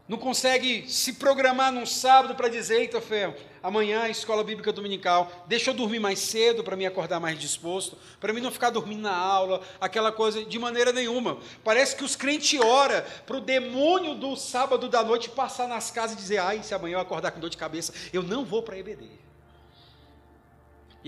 Não 0.08 0.18
consegue 0.18 0.90
se 0.90 1.14
programar 1.14 1.70
num 1.70 1.86
sábado 1.86 2.34
para 2.34 2.48
dizer, 2.48 2.80
eita, 2.80 3.02
fé, 3.02 3.36
amanhã 3.62 4.04
a 4.04 4.10
escola 4.10 4.42
bíblica 4.42 4.72
dominical, 4.72 5.30
deixa 5.48 5.72
eu 5.72 5.74
dormir 5.74 6.00
mais 6.00 6.20
cedo 6.20 6.64
para 6.64 6.78
me 6.78 6.86
acordar 6.86 7.20
mais 7.20 7.38
disposto, 7.38 7.98
para 8.18 8.32
mim 8.32 8.40
não 8.40 8.50
ficar 8.50 8.70
dormindo 8.70 9.02
na 9.02 9.14
aula, 9.14 9.62
aquela 9.82 10.10
coisa, 10.10 10.46
de 10.46 10.58
maneira 10.58 10.94
nenhuma. 10.94 11.40
Parece 11.62 11.94
que 11.94 12.06
os 12.06 12.16
crentes 12.16 12.58
oram 12.58 13.04
para 13.26 13.36
o 13.36 13.42
demônio 13.42 14.16
do 14.16 14.38
sábado 14.38 14.88
da 14.88 15.04
noite 15.04 15.30
passar 15.30 15.68
nas 15.68 15.92
casas 15.92 16.16
e 16.16 16.22
dizer, 16.22 16.38
ai, 16.38 16.64
se 16.64 16.74
amanhã 16.74 16.96
eu 16.96 17.02
acordar 17.02 17.32
com 17.32 17.42
dor 17.42 17.50
de 17.50 17.58
cabeça, 17.58 17.94
eu 18.14 18.24
não 18.24 18.46
vou 18.46 18.64
para 18.64 18.78
EBD. 18.78 19.27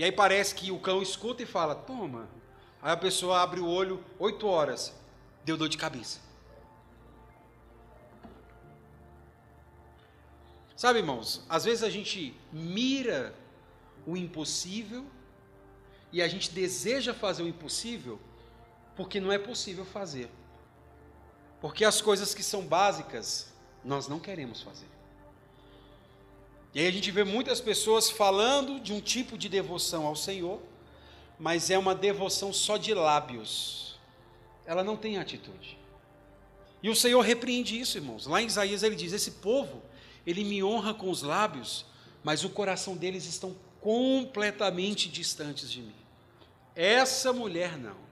E 0.00 0.04
aí 0.04 0.10
parece 0.10 0.54
que 0.54 0.70
o 0.70 0.78
cão 0.78 1.02
escuta 1.02 1.42
e 1.42 1.46
fala, 1.46 1.74
toma. 1.74 2.26
Aí 2.80 2.90
a 2.90 2.96
pessoa 2.96 3.42
abre 3.42 3.60
o 3.60 3.66
olho, 3.66 4.02
oito 4.18 4.46
horas, 4.46 4.94
deu 5.44 5.58
dor 5.58 5.68
de 5.68 5.76
cabeça. 5.76 6.20
Sabe, 10.74 11.00
irmãos, 11.00 11.44
às 11.50 11.66
vezes 11.66 11.82
a 11.82 11.90
gente 11.90 12.34
mira 12.50 13.34
o 14.06 14.16
impossível 14.16 15.04
e 16.10 16.22
a 16.22 16.28
gente 16.28 16.50
deseja 16.50 17.12
fazer 17.12 17.42
o 17.42 17.46
impossível 17.46 18.18
porque 18.96 19.20
não 19.20 19.30
é 19.30 19.38
possível 19.38 19.84
fazer. 19.84 20.30
Porque 21.60 21.84
as 21.84 22.00
coisas 22.00 22.32
que 22.32 22.42
são 22.42 22.66
básicas 22.66 23.52
nós 23.84 24.08
não 24.08 24.18
queremos 24.18 24.62
fazer. 24.62 24.88
E 26.74 26.80
aí 26.80 26.86
a 26.86 26.92
gente 26.92 27.10
vê 27.10 27.24
muitas 27.24 27.60
pessoas 27.60 28.10
falando 28.10 28.80
de 28.80 28.92
um 28.92 29.00
tipo 29.00 29.36
de 29.36 29.48
devoção 29.48 30.06
ao 30.06 30.14
Senhor, 30.14 30.60
mas 31.38 31.70
é 31.70 31.78
uma 31.78 31.94
devoção 31.94 32.52
só 32.52 32.76
de 32.76 32.94
lábios. 32.94 33.98
Ela 34.64 34.84
não 34.84 34.96
tem 34.96 35.18
atitude. 35.18 35.78
E 36.82 36.88
o 36.88 36.94
Senhor 36.94 37.20
repreende 37.20 37.78
isso, 37.78 37.98
irmãos. 37.98 38.26
Lá 38.26 38.40
em 38.40 38.46
Isaías 38.46 38.82
ele 38.82 38.94
diz: 38.94 39.12
Esse 39.12 39.32
povo 39.32 39.82
ele 40.26 40.44
me 40.44 40.62
honra 40.62 40.94
com 40.94 41.10
os 41.10 41.22
lábios, 41.22 41.84
mas 42.22 42.44
o 42.44 42.50
coração 42.50 42.96
deles 42.96 43.26
estão 43.26 43.56
completamente 43.80 45.08
distantes 45.08 45.70
de 45.70 45.80
mim. 45.80 45.94
Essa 46.74 47.32
mulher 47.32 47.76
não. 47.76 48.09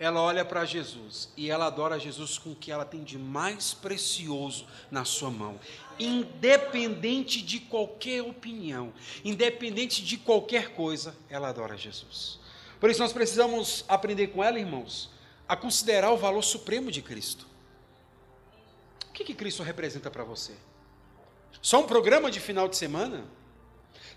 Ela 0.00 0.22
olha 0.22 0.46
para 0.46 0.64
Jesus 0.64 1.28
e 1.36 1.50
ela 1.50 1.66
adora 1.66 2.00
Jesus 2.00 2.38
com 2.38 2.52
o 2.52 2.56
que 2.56 2.72
ela 2.72 2.86
tem 2.86 3.04
de 3.04 3.18
mais 3.18 3.74
precioso 3.74 4.66
na 4.90 5.04
sua 5.04 5.30
mão, 5.30 5.60
independente 5.98 7.42
de 7.42 7.60
qualquer 7.60 8.22
opinião, 8.22 8.94
independente 9.22 10.02
de 10.02 10.16
qualquer 10.16 10.70
coisa, 10.70 11.14
ela 11.28 11.50
adora 11.50 11.76
Jesus. 11.76 12.40
Por 12.80 12.88
isso 12.88 13.00
nós 13.00 13.12
precisamos 13.12 13.84
aprender 13.86 14.28
com 14.28 14.42
ela, 14.42 14.58
irmãos, 14.58 15.10
a 15.46 15.54
considerar 15.54 16.10
o 16.12 16.16
valor 16.16 16.42
supremo 16.42 16.90
de 16.90 17.02
Cristo. 17.02 17.46
O 19.06 19.12
que, 19.12 19.22
que 19.22 19.34
Cristo 19.34 19.62
representa 19.62 20.10
para 20.10 20.24
você? 20.24 20.54
Só 21.60 21.78
um 21.78 21.86
programa 21.86 22.30
de 22.30 22.40
final 22.40 22.68
de 22.68 22.76
semana? 22.78 23.26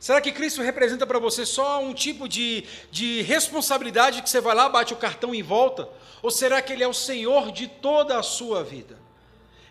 Será 0.03 0.19
que 0.19 0.33
Cristo 0.33 0.61
representa 0.61 1.07
para 1.07 1.17
você 1.17 1.45
só 1.45 1.81
um 1.81 1.93
tipo 1.93 2.27
de, 2.27 2.65
de 2.91 3.21
responsabilidade 3.21 4.21
que 4.21 4.29
você 4.29 4.41
vai 4.41 4.53
lá, 4.53 4.67
bate 4.67 4.91
o 4.91 4.97
cartão 4.97 5.33
e 5.33 5.41
volta? 5.41 5.87
Ou 6.21 6.29
será 6.29 6.61
que 6.61 6.73
Ele 6.73 6.83
é 6.83 6.87
o 6.89 6.93
Senhor 6.93 7.53
de 7.53 7.69
toda 7.69 8.19
a 8.19 8.21
sua 8.21 8.65
vida? 8.65 8.99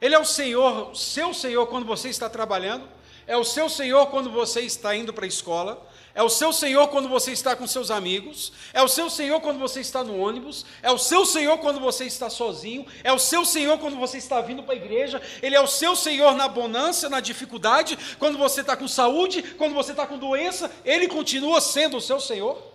Ele 0.01 0.15
é 0.15 0.19
o 0.19 0.25
Senhor, 0.25 0.97
seu 0.97 1.35
Senhor 1.35 1.67
quando 1.67 1.85
você 1.85 2.09
está 2.09 2.31
trabalhando, 2.31 2.89
é 3.27 3.37
o 3.37 3.45
seu 3.45 3.69
Senhor 3.69 4.07
quando 4.07 4.31
você 4.31 4.63
está 4.63 4.97
indo 4.97 5.13
para 5.13 5.27
a 5.27 5.29
escola, 5.29 5.87
é 6.15 6.23
o 6.23 6.29
seu 6.29 6.53
Senhor 6.53 6.89
quando 6.89 7.09
você 7.09 7.33
está 7.33 7.57
com 7.57 7.67
seus 7.67 7.91
amigos, 7.91 8.53
é 8.75 8.83
o 8.83 8.89
seu 8.89 9.09
Senhor 9.09 9.41
quando 9.41 9.59
você 9.59 9.81
está 9.81 10.05
no 10.05 10.19
ônibus, 10.19 10.67
é 10.83 10.91
o 10.91 10.99
seu 10.99 11.25
Senhor 11.25 11.59
quando 11.59 11.81
você 11.81 12.05
está 12.05 12.29
sozinho, 12.29 12.87
é 13.03 13.13
o 13.13 13.19
seu 13.19 13.45
Senhor 13.45 13.79
quando 13.79 13.97
você 13.97 14.19
está 14.19 14.41
vindo 14.41 14.63
para 14.63 14.75
a 14.75 14.77
igreja, 14.77 15.23
Ele 15.43 15.57
é 15.57 15.61
o 15.61 15.67
seu 15.67 15.97
Senhor 15.97 16.35
na 16.35 16.49
bonança, 16.49 17.09
na 17.09 17.21
dificuldade, 17.21 17.99
quando 18.19 18.37
você 18.37 18.61
está 18.61 18.77
com 18.77 18.87
saúde, 18.87 19.43
quando 19.57 19.75
você 19.75 19.93
está 19.93 20.07
com 20.07 20.19
doença, 20.19 20.71
Ele 20.85 21.09
continua 21.09 21.61
sendo 21.61 21.97
o 21.97 22.01
seu 22.01 22.21
Senhor? 22.21 22.73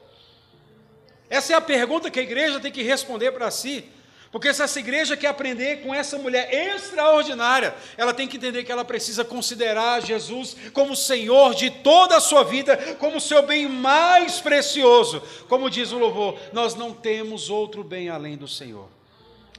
Essa 1.30 1.54
é 1.54 1.56
a 1.56 1.62
pergunta 1.62 2.10
que 2.10 2.19
a 2.19 2.23
igreja 2.23 2.60
tem 2.60 2.71
que 2.71 2.82
responder 2.82 3.32
para 3.32 3.52
si. 3.52 3.86
Porque 4.32 4.54
se 4.54 4.62
essa 4.62 4.80
igreja 4.80 5.16
quer 5.16 5.28
aprender 5.28 5.82
com 5.82 5.94
essa 5.94 6.18
mulher 6.18 6.54
extraordinária, 6.54 7.74
ela 7.96 8.13
tem 8.13 8.28
que 8.28 8.38
entender 8.38 8.63
que 8.63 8.72
ela 8.72 8.84
precisa 8.84 9.24
considerar 9.24 10.02
Jesus 10.02 10.56
como 10.74 10.96
Senhor 10.96 11.56
de 11.56 11.70
toda 11.70 12.18
a 12.18 12.22
sua 12.22 12.44
vida, 12.44 12.96
como 12.96 13.22
seu 13.22 13.46
bem 13.46 13.70
mais 13.70 14.42
precioso. 14.42 15.22
Como 15.48 15.70
diz 15.70 15.92
o 15.92 15.98
louvor, 15.98 16.38
nós 16.52 16.76
não 16.76 16.94
temos 16.94 17.50
outro 17.50 17.84
bem 17.84 18.10
além 18.10 18.36
do 18.36 18.48
Senhor. 18.48 18.90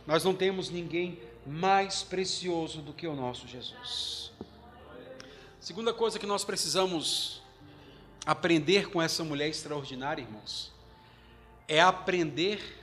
Nós 0.06 0.22
não 0.22 0.34
temos 0.34 0.70
ninguém 0.70 1.18
mais 1.46 2.02
precioso 2.02 2.80
do 2.82 2.92
que 2.92 3.06
o 3.06 3.14
nosso 3.14 3.48
Jesus. 3.48 4.30
Segunda 5.58 5.92
coisa 5.92 6.18
que 6.18 6.26
nós 6.26 6.44
precisamos 6.44 7.42
aprender 8.24 8.90
com 8.90 9.00
essa 9.00 9.24
mulher 9.24 9.48
extraordinária, 9.48 10.22
irmãos, 10.22 10.70
é 11.66 11.80
aprender 11.80 12.77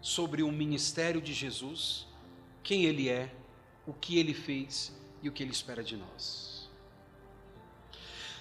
sobre 0.00 0.42
o 0.42 0.50
ministério 0.50 1.20
de 1.20 1.32
Jesus, 1.32 2.06
quem 2.62 2.84
ele 2.84 3.08
é, 3.08 3.30
o 3.86 3.92
que 3.92 4.18
ele 4.18 4.34
fez 4.34 4.92
e 5.22 5.28
o 5.28 5.32
que 5.32 5.42
ele 5.42 5.52
espera 5.52 5.82
de 5.82 5.96
nós. 5.96 6.68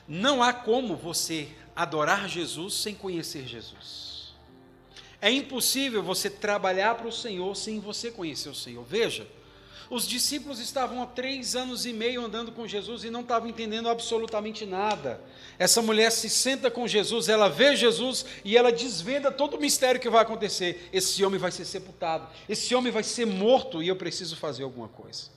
Não 0.08 0.42
há 0.42 0.52
como 0.52 0.96
você 0.96 1.50
adorar 1.76 2.28
Jesus 2.28 2.74
sem 2.74 2.96
conhecer 2.96 3.48
Jesus. 3.48 4.34
É 5.22 5.30
impossível 5.30 6.02
você 6.02 6.30
trabalhar 6.30 6.96
para 6.96 7.08
o 7.08 7.12
Senhor 7.12 7.56
sem 7.56 7.80
você 7.80 8.10
conhecer 8.10 8.50
o 8.50 8.56
Senhor. 8.56 8.84
Veja, 8.84 9.28
os 9.90 10.08
discípulos 10.08 10.60
estavam 10.60 11.02
há 11.02 11.06
três 11.08 11.56
anos 11.56 11.86
e 11.86 11.92
meio 11.92 12.24
andando 12.24 12.52
com 12.52 12.68
Jesus 12.68 13.04
e 13.04 13.10
não 13.10 13.22
estavam 13.22 13.50
entendendo 13.50 13.90
absolutamente 13.90 14.66
nada. 14.66 15.20
Essa 15.58 15.82
mulher 15.82 16.12
se 16.12 16.30
senta 16.30 16.70
com 16.70 16.88
Jesus, 16.88 17.28
ela 17.28 17.50
vê 17.50 17.76
Jesus 17.76 18.26
e 18.46 18.56
ela 18.56 18.72
desvenda 18.72 19.32
todo 19.32 19.58
o 19.58 19.60
mistério 19.60 20.00
que 20.00 20.10
vai 20.10 20.22
acontecer. 20.22 20.88
Esse 20.94 21.26
homem 21.26 21.40
vai 21.40 21.52
ser 21.52 21.66
sepultado, 21.66 22.28
esse 22.48 22.76
homem 22.76 22.92
vai 22.92 23.04
ser 23.04 23.26
morto 23.26 23.82
e 23.82 23.88
eu 23.88 23.96
preciso 23.96 24.36
fazer 24.36 24.64
alguma 24.64 24.88
coisa. 24.88 25.32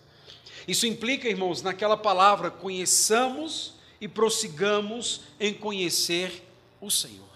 Isso 0.69 0.87
implica, 0.87 1.29
irmãos, 1.29 1.63
naquela 1.63 1.97
palavra: 1.97 2.51
conheçamos 2.51 3.75
e 4.01 4.07
prossigamos 4.07 5.23
em 5.41 5.55
conhecer 5.55 6.47
o 6.79 6.91
Senhor. 6.91 7.33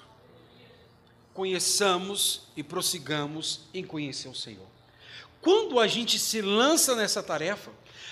Conheçamos 1.33 2.43
e 2.57 2.63
prossigamos 2.63 3.61
em 3.73 3.85
conhecer 3.85 4.29
o 4.29 4.35
Senhor. 4.35 4.76
Quando 5.47 5.79
a 5.79 5.87
gente 5.87 6.19
se 6.19 6.43
lança 6.43 6.97
nessa 6.97 7.23
tarefa, 7.23 7.71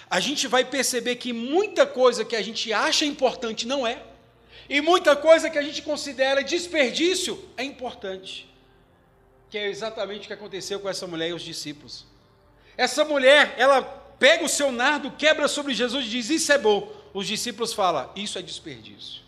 a 0.08 0.20
gente 0.20 0.46
vai 0.46 0.64
perceber 0.64 1.16
que 1.16 1.32
muita 1.32 1.84
coisa 1.84 2.24
que 2.24 2.36
a 2.36 2.40
gente 2.40 2.72
acha 2.72 3.04
importante 3.04 3.66
não 3.66 3.84
é, 3.84 4.00
e 4.68 4.80
muita 4.80 5.16
coisa 5.16 5.50
que 5.50 5.58
a 5.58 5.62
gente 5.62 5.82
considera 5.82 6.44
desperdício 6.44 7.44
é 7.56 7.64
importante. 7.64 8.48
Que 9.50 9.58
é 9.58 9.68
exatamente 9.68 10.22
o 10.22 10.26
que 10.28 10.32
aconteceu 10.32 10.78
com 10.78 10.88
essa 10.88 11.08
mulher 11.08 11.30
e 11.30 11.32
os 11.32 11.42
discípulos. 11.42 12.06
Essa 12.76 13.04
mulher, 13.04 13.52
ela 13.58 13.82
pega 13.82 14.44
o 14.44 14.48
seu 14.48 14.70
nardo, 14.70 15.10
quebra 15.10 15.48
sobre 15.48 15.74
Jesus 15.74 16.06
e 16.06 16.10
diz: 16.10 16.30
Isso 16.30 16.52
é 16.52 16.58
bom. 16.58 16.88
Os 17.12 17.26
discípulos 17.26 17.72
falam: 17.72 18.12
Isso 18.14 18.38
é 18.38 18.42
desperdício. 18.42 19.22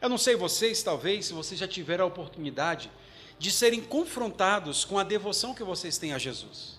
Eu 0.00 0.08
não 0.08 0.16
sei 0.16 0.36
vocês, 0.36 0.80
talvez, 0.80 1.26
se 1.26 1.32
vocês 1.32 1.58
já 1.58 1.66
tiveram 1.66 2.04
a 2.04 2.06
oportunidade 2.06 2.88
de 3.36 3.50
serem 3.50 3.80
confrontados 3.80 4.84
com 4.84 4.96
a 4.96 5.02
devoção 5.02 5.52
que 5.52 5.64
vocês 5.64 5.98
têm 5.98 6.12
a 6.12 6.18
Jesus. 6.18 6.73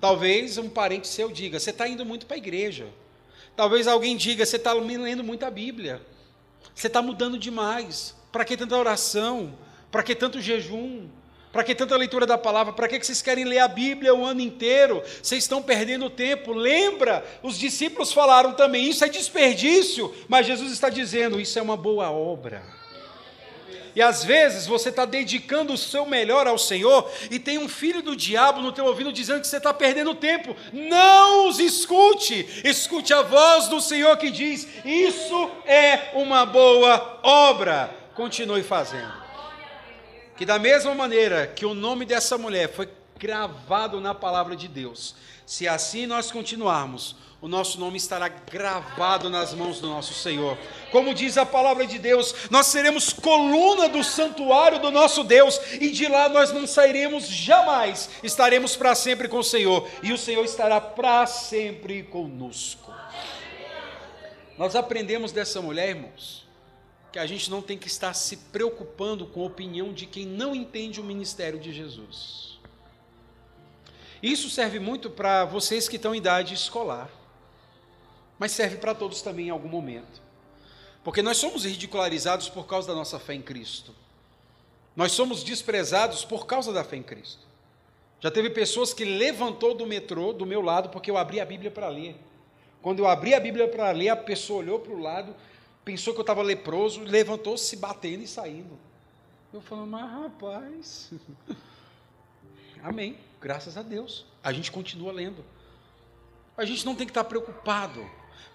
Talvez 0.00 0.58
um 0.58 0.68
parente 0.68 1.08
seu 1.08 1.30
diga: 1.30 1.58
Você 1.58 1.70
está 1.70 1.86
indo 1.86 2.04
muito 2.04 2.26
para 2.26 2.36
a 2.36 2.38
igreja. 2.38 2.88
Talvez 3.56 3.86
alguém 3.86 4.16
diga: 4.16 4.44
Você 4.44 4.56
está 4.56 4.72
lendo 4.72 5.22
muito 5.22 5.44
a 5.44 5.50
Bíblia. 5.50 6.00
Você 6.74 6.86
está 6.86 7.02
mudando 7.02 7.38
demais. 7.38 8.14
Para 8.30 8.44
que 8.44 8.56
tanta 8.56 8.76
oração? 8.76 9.56
Para 9.90 10.02
que 10.02 10.14
tanto 10.14 10.40
jejum? 10.40 11.08
Para 11.52 11.62
que 11.62 11.74
tanta 11.74 11.94
leitura 11.96 12.24
da 12.24 12.38
palavra? 12.38 12.72
Para 12.72 12.88
que 12.88 13.04
vocês 13.04 13.20
querem 13.20 13.44
ler 13.44 13.58
a 13.58 13.68
Bíblia 13.68 14.14
o 14.14 14.24
ano 14.24 14.40
inteiro? 14.40 15.02
Vocês 15.22 15.44
estão 15.44 15.62
perdendo 15.62 16.08
tempo. 16.08 16.52
Lembra? 16.52 17.22
Os 17.42 17.58
discípulos 17.58 18.10
falaram 18.10 18.54
também: 18.54 18.88
Isso 18.88 19.04
é 19.04 19.08
desperdício. 19.08 20.14
Mas 20.28 20.46
Jesus 20.46 20.72
está 20.72 20.88
dizendo: 20.88 21.38
Isso 21.38 21.58
é 21.58 21.62
uma 21.62 21.76
boa 21.76 22.10
obra. 22.10 22.81
E 23.94 24.00
às 24.00 24.24
vezes 24.24 24.66
você 24.66 24.88
está 24.88 25.04
dedicando 25.04 25.72
o 25.72 25.78
seu 25.78 26.06
melhor 26.06 26.46
ao 26.46 26.56
Senhor 26.56 27.10
e 27.30 27.38
tem 27.38 27.58
um 27.58 27.68
filho 27.68 28.02
do 28.02 28.16
diabo 28.16 28.60
no 28.60 28.72
teu 28.72 28.86
ouvido 28.86 29.12
dizendo 29.12 29.40
que 29.40 29.46
você 29.46 29.58
está 29.58 29.72
perdendo 29.74 30.14
tempo. 30.14 30.56
Não 30.72 31.48
os 31.48 31.58
escute. 31.58 32.62
Escute 32.64 33.12
a 33.12 33.22
voz 33.22 33.68
do 33.68 33.80
Senhor 33.80 34.16
que 34.16 34.30
diz: 34.30 34.66
Isso 34.84 35.50
é 35.66 36.12
uma 36.14 36.46
boa 36.46 37.20
obra. 37.22 37.94
Continue 38.14 38.62
fazendo. 38.62 39.12
Que 40.36 40.46
da 40.46 40.58
mesma 40.58 40.94
maneira 40.94 41.46
que 41.46 41.66
o 41.66 41.74
nome 41.74 42.04
dessa 42.06 42.38
mulher 42.38 42.72
foi 42.72 42.88
gravado 43.18 44.00
na 44.00 44.14
palavra 44.14 44.56
de 44.56 44.68
Deus. 44.68 45.14
Se 45.46 45.68
assim 45.68 46.06
nós 46.06 46.32
continuarmos, 46.32 47.14
o 47.42 47.48
nosso 47.48 47.80
nome 47.80 47.96
estará 47.96 48.28
gravado 48.28 49.28
nas 49.28 49.52
mãos 49.52 49.80
do 49.80 49.88
nosso 49.88 50.14
Senhor. 50.14 50.56
Como 50.92 51.12
diz 51.12 51.36
a 51.36 51.44
palavra 51.44 51.84
de 51.84 51.98
Deus, 51.98 52.32
nós 52.48 52.68
seremos 52.68 53.12
coluna 53.12 53.88
do 53.88 54.04
santuário 54.04 54.78
do 54.78 54.92
nosso 54.92 55.24
Deus, 55.24 55.60
e 55.72 55.90
de 55.90 56.06
lá 56.06 56.28
nós 56.28 56.52
não 56.52 56.68
sairemos 56.68 57.26
jamais, 57.26 58.08
estaremos 58.22 58.76
para 58.76 58.94
sempre 58.94 59.26
com 59.26 59.38
o 59.38 59.44
Senhor, 59.44 59.88
e 60.04 60.12
o 60.12 60.18
Senhor 60.18 60.44
estará 60.44 60.80
para 60.80 61.26
sempre 61.26 62.04
conosco. 62.04 62.94
Nós 64.56 64.76
aprendemos 64.76 65.32
dessa 65.32 65.60
mulher, 65.60 65.88
irmãos, 65.88 66.46
que 67.10 67.18
a 67.18 67.26
gente 67.26 67.50
não 67.50 67.60
tem 67.60 67.76
que 67.76 67.88
estar 67.88 68.14
se 68.14 68.36
preocupando 68.36 69.26
com 69.26 69.42
a 69.42 69.46
opinião 69.46 69.92
de 69.92 70.06
quem 70.06 70.24
não 70.24 70.54
entende 70.54 71.00
o 71.00 71.04
ministério 71.04 71.58
de 71.58 71.72
Jesus. 71.72 72.60
Isso 74.22 74.48
serve 74.48 74.78
muito 74.78 75.10
para 75.10 75.44
vocês 75.44 75.88
que 75.88 75.96
estão 75.96 76.14
em 76.14 76.18
idade 76.18 76.54
escolar 76.54 77.10
mas 78.42 78.50
serve 78.50 78.76
para 78.78 78.92
todos 78.92 79.22
também 79.22 79.46
em 79.46 79.50
algum 79.50 79.68
momento. 79.68 80.20
Porque 81.04 81.22
nós 81.22 81.36
somos 81.36 81.64
ridicularizados 81.64 82.48
por 82.48 82.66
causa 82.66 82.88
da 82.88 82.92
nossa 82.92 83.20
fé 83.20 83.34
em 83.34 83.40
Cristo. 83.40 83.94
Nós 84.96 85.12
somos 85.12 85.44
desprezados 85.44 86.24
por 86.24 86.44
causa 86.44 86.72
da 86.72 86.82
fé 86.82 86.96
em 86.96 87.04
Cristo. 87.04 87.46
Já 88.18 88.32
teve 88.32 88.50
pessoas 88.50 88.92
que 88.92 89.04
levantou 89.04 89.76
do 89.76 89.86
metrô 89.86 90.32
do 90.32 90.44
meu 90.44 90.60
lado 90.60 90.88
porque 90.88 91.08
eu 91.08 91.16
abri 91.16 91.38
a 91.38 91.44
Bíblia 91.44 91.70
para 91.70 91.88
ler. 91.88 92.16
Quando 92.82 92.98
eu 92.98 93.06
abri 93.06 93.32
a 93.32 93.38
Bíblia 93.38 93.68
para 93.68 93.92
ler, 93.92 94.08
a 94.08 94.16
pessoa 94.16 94.58
olhou 94.58 94.80
para 94.80 94.92
o 94.92 94.98
lado, 94.98 95.36
pensou 95.84 96.12
que 96.12 96.18
eu 96.18 96.24
estava 96.24 96.42
leproso, 96.42 97.00
levantou 97.04 97.56
se 97.56 97.76
batendo 97.76 98.24
e 98.24 98.26
saindo. 98.26 98.76
Eu 99.52 99.60
falei, 99.60 99.86
mas 99.86 100.10
rapaz. 100.10 101.12
Amém. 102.82 103.16
Graças 103.40 103.76
a 103.76 103.82
Deus. 103.82 104.26
A 104.42 104.52
gente 104.52 104.72
continua 104.72 105.12
lendo. 105.12 105.44
A 106.56 106.64
gente 106.64 106.84
não 106.84 106.96
tem 106.96 107.06
que 107.06 107.12
estar 107.12 107.22
preocupado 107.22 108.04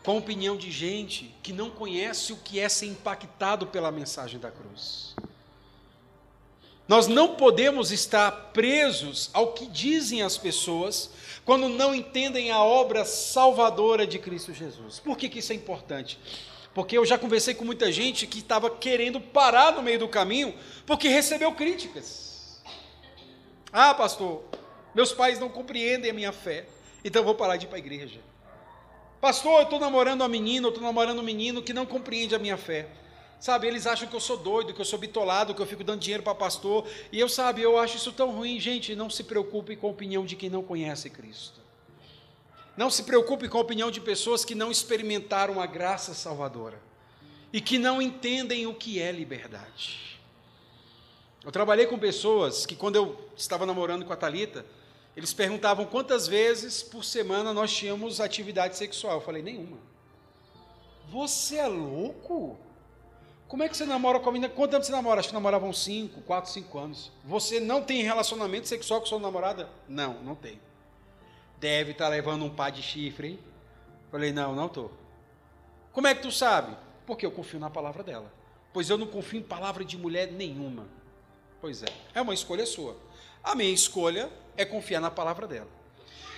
com 0.03 0.11
a 0.11 0.15
opinião 0.15 0.55
de 0.55 0.71
gente 0.71 1.35
que 1.43 1.51
não 1.51 1.69
conhece 1.69 2.31
o 2.31 2.37
que 2.37 2.59
é 2.59 2.69
ser 2.69 2.85
impactado 2.85 3.67
pela 3.67 3.91
mensagem 3.91 4.39
da 4.39 4.49
cruz. 4.49 5.15
Nós 6.87 7.07
não 7.07 7.35
podemos 7.35 7.91
estar 7.91 8.31
presos 8.53 9.29
ao 9.33 9.51
que 9.51 9.65
dizem 9.65 10.21
as 10.21 10.37
pessoas 10.37 11.09
quando 11.43 11.67
não 11.67 11.93
entendem 11.93 12.49
a 12.49 12.61
obra 12.61 13.03
salvadora 13.03 14.07
de 14.07 14.17
Cristo 14.17 14.53
Jesus. 14.53 14.99
Por 14.99 15.17
que, 15.17 15.27
que 15.27 15.39
isso 15.39 15.51
é 15.51 15.55
importante? 15.55 16.17
Porque 16.73 16.97
eu 16.97 17.05
já 17.05 17.17
conversei 17.17 17.53
com 17.53 17.65
muita 17.65 17.91
gente 17.91 18.25
que 18.25 18.39
estava 18.39 18.69
querendo 18.69 19.19
parar 19.19 19.73
no 19.73 19.81
meio 19.81 19.99
do 19.99 20.07
caminho 20.07 20.53
porque 20.85 21.09
recebeu 21.09 21.51
críticas. 21.51 22.61
Ah, 23.73 23.93
pastor, 23.93 24.43
meus 24.95 25.11
pais 25.11 25.39
não 25.39 25.49
compreendem 25.49 26.11
a 26.11 26.13
minha 26.13 26.31
fé, 26.31 26.65
então 27.03 27.23
vou 27.23 27.35
parar 27.35 27.57
de 27.57 27.65
ir 27.65 27.67
para 27.67 27.77
a 27.77 27.79
igreja. 27.79 28.19
Pastor, 29.19 29.59
eu 29.59 29.63
estou 29.63 29.79
namorando 29.79 30.21
uma 30.21 30.27
menina, 30.27 30.67
eu 30.67 30.69
estou 30.69 30.83
namorando 30.83 31.19
um 31.19 31.23
menino 31.23 31.61
que 31.61 31.73
não 31.73 31.85
compreende 31.85 32.35
a 32.35 32.39
minha 32.39 32.57
fé. 32.57 32.87
Sabe, 33.39 33.67
eles 33.67 33.85
acham 33.85 34.07
que 34.07 34.15
eu 34.15 34.19
sou 34.19 34.37
doido, 34.37 34.73
que 34.73 34.81
eu 34.81 34.85
sou 34.85 34.97
bitolado, 34.97 35.53
que 35.53 35.61
eu 35.61 35.65
fico 35.65 35.83
dando 35.83 35.99
dinheiro 35.99 36.23
para 36.23 36.33
pastor. 36.33 36.87
E 37.11 37.19
eu, 37.19 37.29
sabe, 37.29 37.61
eu 37.61 37.77
acho 37.77 37.97
isso 37.97 38.11
tão 38.11 38.31
ruim. 38.31 38.59
Gente, 38.59 38.95
não 38.95 39.09
se 39.09 39.23
preocupe 39.23 39.75
com 39.75 39.87
a 39.87 39.91
opinião 39.91 40.25
de 40.25 40.35
quem 40.35 40.49
não 40.49 40.63
conhece 40.63 41.09
Cristo. 41.09 41.59
Não 42.75 42.89
se 42.89 43.03
preocupe 43.03 43.47
com 43.47 43.57
a 43.57 43.61
opinião 43.61 43.89
de 43.89 44.01
pessoas 44.01 44.45
que 44.45 44.53
não 44.53 44.71
experimentaram 44.71 45.59
a 45.59 45.65
graça 45.65 46.13
salvadora 46.13 46.79
e 47.51 47.61
que 47.61 47.79
não 47.79 48.01
entendem 48.01 48.67
o 48.67 48.73
que 48.73 48.99
é 49.01 49.11
liberdade. 49.11 50.19
Eu 51.43 51.51
trabalhei 51.51 51.85
com 51.85 51.97
pessoas 51.97 52.65
que, 52.65 52.75
quando 52.75 52.97
eu 52.97 53.29
estava 53.35 53.65
namorando 53.65 54.05
com 54.05 54.13
a 54.13 54.17
Talita, 54.17 54.65
eles 55.17 55.33
perguntavam 55.33 55.83
quantas 55.83 56.27
vezes 56.27 56.83
por 56.83 57.03
semana 57.03 57.51
nós 57.51 57.75
tínhamos 57.75 58.21
atividade 58.21 58.77
sexual. 58.77 59.15
Eu 59.15 59.21
falei, 59.21 59.41
nenhuma. 59.41 59.79
Você 61.09 61.55
é 61.55 61.65
louco? 61.65 62.55
Como 63.47 63.63
é 63.63 63.67
que 63.67 63.75
você 63.75 63.83
namora 63.83 64.19
com 64.19 64.29
a 64.29 64.31
menina? 64.31 64.53
Quanto 64.53 64.69
tempo 64.69 64.85
você 64.85 64.91
namora? 64.91 65.19
Acho 65.19 65.29
que 65.29 65.33
namoravam 65.33 65.73
5, 65.73 66.21
4, 66.21 66.51
5 66.51 66.77
anos. 66.77 67.11
Você 67.25 67.59
não 67.59 67.81
tem 67.81 68.03
relacionamento 68.03 68.67
sexual 68.67 68.99
com 68.99 69.07
sua 69.07 69.17
namorada? 69.17 69.67
Não, 69.89 70.21
não 70.21 70.35
tem. 70.35 70.61
Deve 71.59 71.93
estar 71.93 72.05
tá 72.05 72.11
levando 72.11 72.45
um 72.45 72.49
par 72.51 72.71
de 72.71 72.83
chifre, 72.83 73.29
hein? 73.29 73.39
Falei, 74.11 74.31
não, 74.31 74.53
não 74.53 74.67
estou. 74.67 74.91
Como 75.93 76.05
é 76.05 76.13
que 76.13 76.21
tu 76.21 76.31
sabe? 76.31 76.77
Porque 77.07 77.25
eu 77.25 77.31
confio 77.31 77.59
na 77.59 77.71
palavra 77.71 78.03
dela. 78.03 78.31
Pois 78.71 78.87
eu 78.87 78.99
não 78.99 79.07
confio 79.07 79.39
em 79.39 79.43
palavra 79.43 79.83
de 79.83 79.97
mulher 79.97 80.31
nenhuma. 80.31 80.85
Pois 81.59 81.81
é, 81.81 81.87
é 82.13 82.21
uma 82.21 82.35
escolha 82.35 82.67
sua. 82.67 82.95
A 83.47 83.55
minha 83.55 83.73
escolha 83.73 84.29
é 84.57 84.65
confiar 84.65 84.99
na 84.99 85.09
palavra 85.09 85.47
dela. 85.47 85.69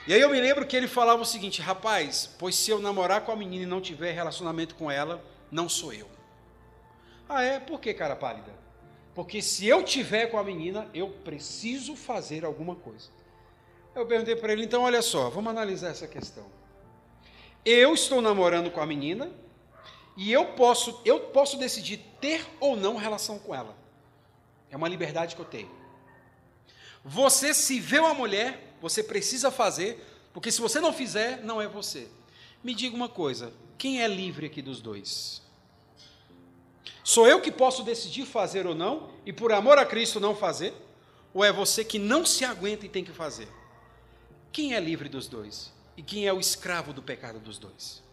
E 0.05 0.13
aí 0.13 0.21
eu 0.21 0.29
me 0.29 0.39
lembro 0.39 0.63
que 0.67 0.75
ele 0.77 0.87
falava 0.87 1.19
o 1.23 1.25
seguinte: 1.25 1.59
rapaz, 1.59 2.29
pois 2.37 2.53
se 2.53 2.69
eu 2.69 2.77
namorar 2.77 3.21
com 3.21 3.31
a 3.31 3.35
menina 3.35 3.63
e 3.63 3.65
não 3.65 3.81
tiver 3.81 4.11
relacionamento 4.11 4.75
com 4.75 4.91
ela, 4.91 5.19
não 5.51 5.67
sou 5.67 5.91
eu. 5.91 6.07
Ah, 7.27 7.41
é? 7.41 7.59
Por 7.59 7.79
que, 7.79 7.95
cara 7.95 8.15
pálida? 8.15 8.53
Porque 9.15 9.41
se 9.41 9.65
eu 9.65 9.81
tiver 9.81 10.27
com 10.27 10.37
a 10.37 10.43
menina, 10.43 10.87
eu 10.93 11.09
preciso 11.09 11.95
fazer 11.95 12.45
alguma 12.45 12.75
coisa. 12.75 13.09
Eu 13.95 14.05
perguntei 14.05 14.35
para 14.35 14.53
ele, 14.53 14.65
então 14.65 14.83
olha 14.83 15.01
só, 15.01 15.31
vamos 15.31 15.49
analisar 15.49 15.89
essa 15.89 16.07
questão. 16.07 16.45
Eu 17.65 17.95
estou 17.95 18.21
namorando 18.21 18.69
com 18.69 18.81
a 18.81 18.85
menina 18.85 19.31
e 20.15 20.31
eu 20.31 20.53
posso, 20.53 21.01
eu 21.03 21.21
posso 21.21 21.57
decidir 21.57 21.97
ter 22.21 22.45
ou 22.59 22.77
não 22.77 22.97
relação 22.97 23.39
com 23.39 23.55
ela. 23.55 23.75
É 24.69 24.77
uma 24.77 24.87
liberdade 24.87 25.35
que 25.35 25.41
eu 25.41 25.45
tenho. 25.45 25.78
Você 27.11 27.55
se 27.55 27.79
vê 27.79 27.97
uma 27.97 28.13
mulher, 28.13 28.75
você 28.79 29.01
precisa 29.01 29.49
fazer, 29.49 29.99
porque 30.31 30.51
se 30.51 30.61
você 30.61 30.79
não 30.79 30.93
fizer, 30.93 31.43
não 31.43 31.59
é 31.59 31.67
você. 31.67 32.07
Me 32.63 32.75
diga 32.75 32.95
uma 32.95 33.09
coisa: 33.09 33.51
quem 33.79 34.03
é 34.03 34.07
livre 34.07 34.45
aqui 34.45 34.61
dos 34.61 34.79
dois? 34.79 35.41
Sou 37.03 37.27
eu 37.27 37.41
que 37.41 37.51
posso 37.51 37.81
decidir 37.81 38.27
fazer 38.27 38.67
ou 38.67 38.75
não, 38.75 39.09
e 39.25 39.33
por 39.33 39.51
amor 39.51 39.79
a 39.79 39.85
Cristo 39.87 40.19
não 40.19 40.35
fazer? 40.35 40.71
Ou 41.33 41.43
é 41.43 41.51
você 41.51 41.83
que 41.83 41.97
não 41.97 42.23
se 42.23 42.45
aguenta 42.45 42.85
e 42.85 42.89
tem 42.89 43.03
que 43.03 43.11
fazer? 43.11 43.47
Quem 44.51 44.75
é 44.75 44.79
livre 44.79 45.09
dos 45.09 45.27
dois? 45.27 45.73
E 45.97 46.03
quem 46.03 46.27
é 46.27 46.33
o 46.33 46.39
escravo 46.39 46.93
do 46.93 47.01
pecado 47.01 47.39
dos 47.39 47.57
dois? 47.57 48.03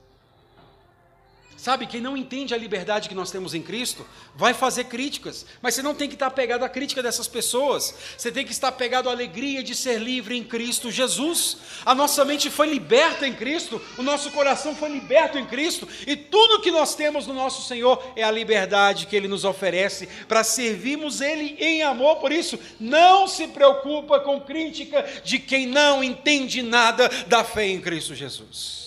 Sabe, 1.57 1.87
quem 1.87 2.03
não 2.03 2.17
entende 2.17 2.53
a 2.53 2.59
liberdade 2.59 3.09
que 3.09 3.15
nós 3.15 3.31
temos 3.31 3.55
em 3.55 3.63
Cristo, 3.63 4.07
vai 4.35 4.53
fazer 4.53 4.85
críticas, 4.85 5.47
mas 5.63 5.75
você 5.75 5.83
não 5.83 5.95
tem 5.95 6.07
que 6.07 6.15
estar 6.15 6.31
pegado 6.31 6.65
à 6.65 6.69
crítica 6.69 7.03
dessas 7.03 7.27
pessoas, 7.27 7.95
você 8.17 8.31
tem 8.31 8.45
que 8.45 8.53
estar 8.53 8.71
pegado 8.73 9.09
à 9.09 9.13
alegria 9.13 9.63
de 9.63 9.75
ser 9.75 9.99
livre 9.99 10.37
em 10.37 10.45
Cristo 10.45 10.91
Jesus. 10.91 11.57
A 11.85 11.95
nossa 11.95 12.25
mente 12.27 12.51
foi 12.51 12.69
liberta 12.69 13.27
em 13.27 13.33
Cristo, 13.33 13.81
o 13.97 14.03
nosso 14.03 14.31
coração 14.33 14.77
foi 14.77 14.91
liberto 14.91 15.39
em 15.39 15.47
Cristo, 15.47 15.89
e 16.07 16.15
tudo 16.15 16.61
que 16.61 16.71
nós 16.71 16.95
temos 16.95 17.27
no 17.27 17.33
nosso 17.33 17.67
Senhor 17.67 18.13
é 18.15 18.23
a 18.23 18.31
liberdade 18.31 19.07
que 19.07 19.17
Ele 19.17 19.27
nos 19.27 19.45
oferece 19.45 20.07
para 20.29 20.45
servirmos 20.45 21.23
Ele 21.23 21.57
em 21.59 21.83
amor. 21.83 22.17
Por 22.17 22.33
isso, 22.33 22.59
não 22.79 23.27
se 23.27 23.49
preocupa 23.49 24.21
com 24.21 24.41
crítica 24.41 25.03
de 25.25 25.39
quem 25.39 25.67
não 25.67 26.05
entende 26.05 26.63
nada 26.63 27.09
da 27.27 27.43
fé 27.43 27.67
em 27.67 27.81
Cristo 27.81 28.15
Jesus. 28.15 28.86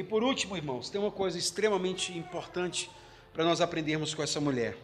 E 0.00 0.02
por 0.02 0.24
último, 0.24 0.56
irmãos, 0.56 0.88
tem 0.88 0.98
uma 0.98 1.10
coisa 1.10 1.36
extremamente 1.36 2.16
importante 2.16 2.90
para 3.34 3.44
nós 3.44 3.60
aprendermos 3.60 4.14
com 4.14 4.22
essa 4.22 4.40
mulher. 4.40 4.74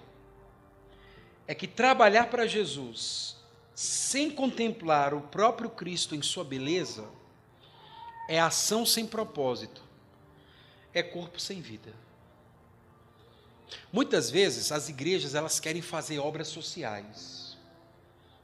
É 1.47 1.55
que 1.55 1.67
trabalhar 1.67 2.29
para 2.29 2.47
Jesus 2.47 3.35
sem 3.75 4.31
contemplar 4.31 5.14
o 5.14 5.23
próprio 5.23 5.71
Cristo 5.71 6.14
em 6.14 6.21
sua 6.21 6.45
beleza 6.45 7.09
é 8.29 8.39
ação 8.39 8.85
sem 8.85 9.07
propósito, 9.07 9.83
é 10.93 11.03
corpo 11.03 11.41
sem 11.41 11.62
vida. 11.62 11.95
Muitas 13.91 14.31
vezes 14.31 14.71
as 14.71 14.91
igrejas 14.91 15.35
elas 15.35 15.59
querem 15.59 15.81
fazer 15.81 16.19
obras 16.19 16.49
sociais. 16.49 17.46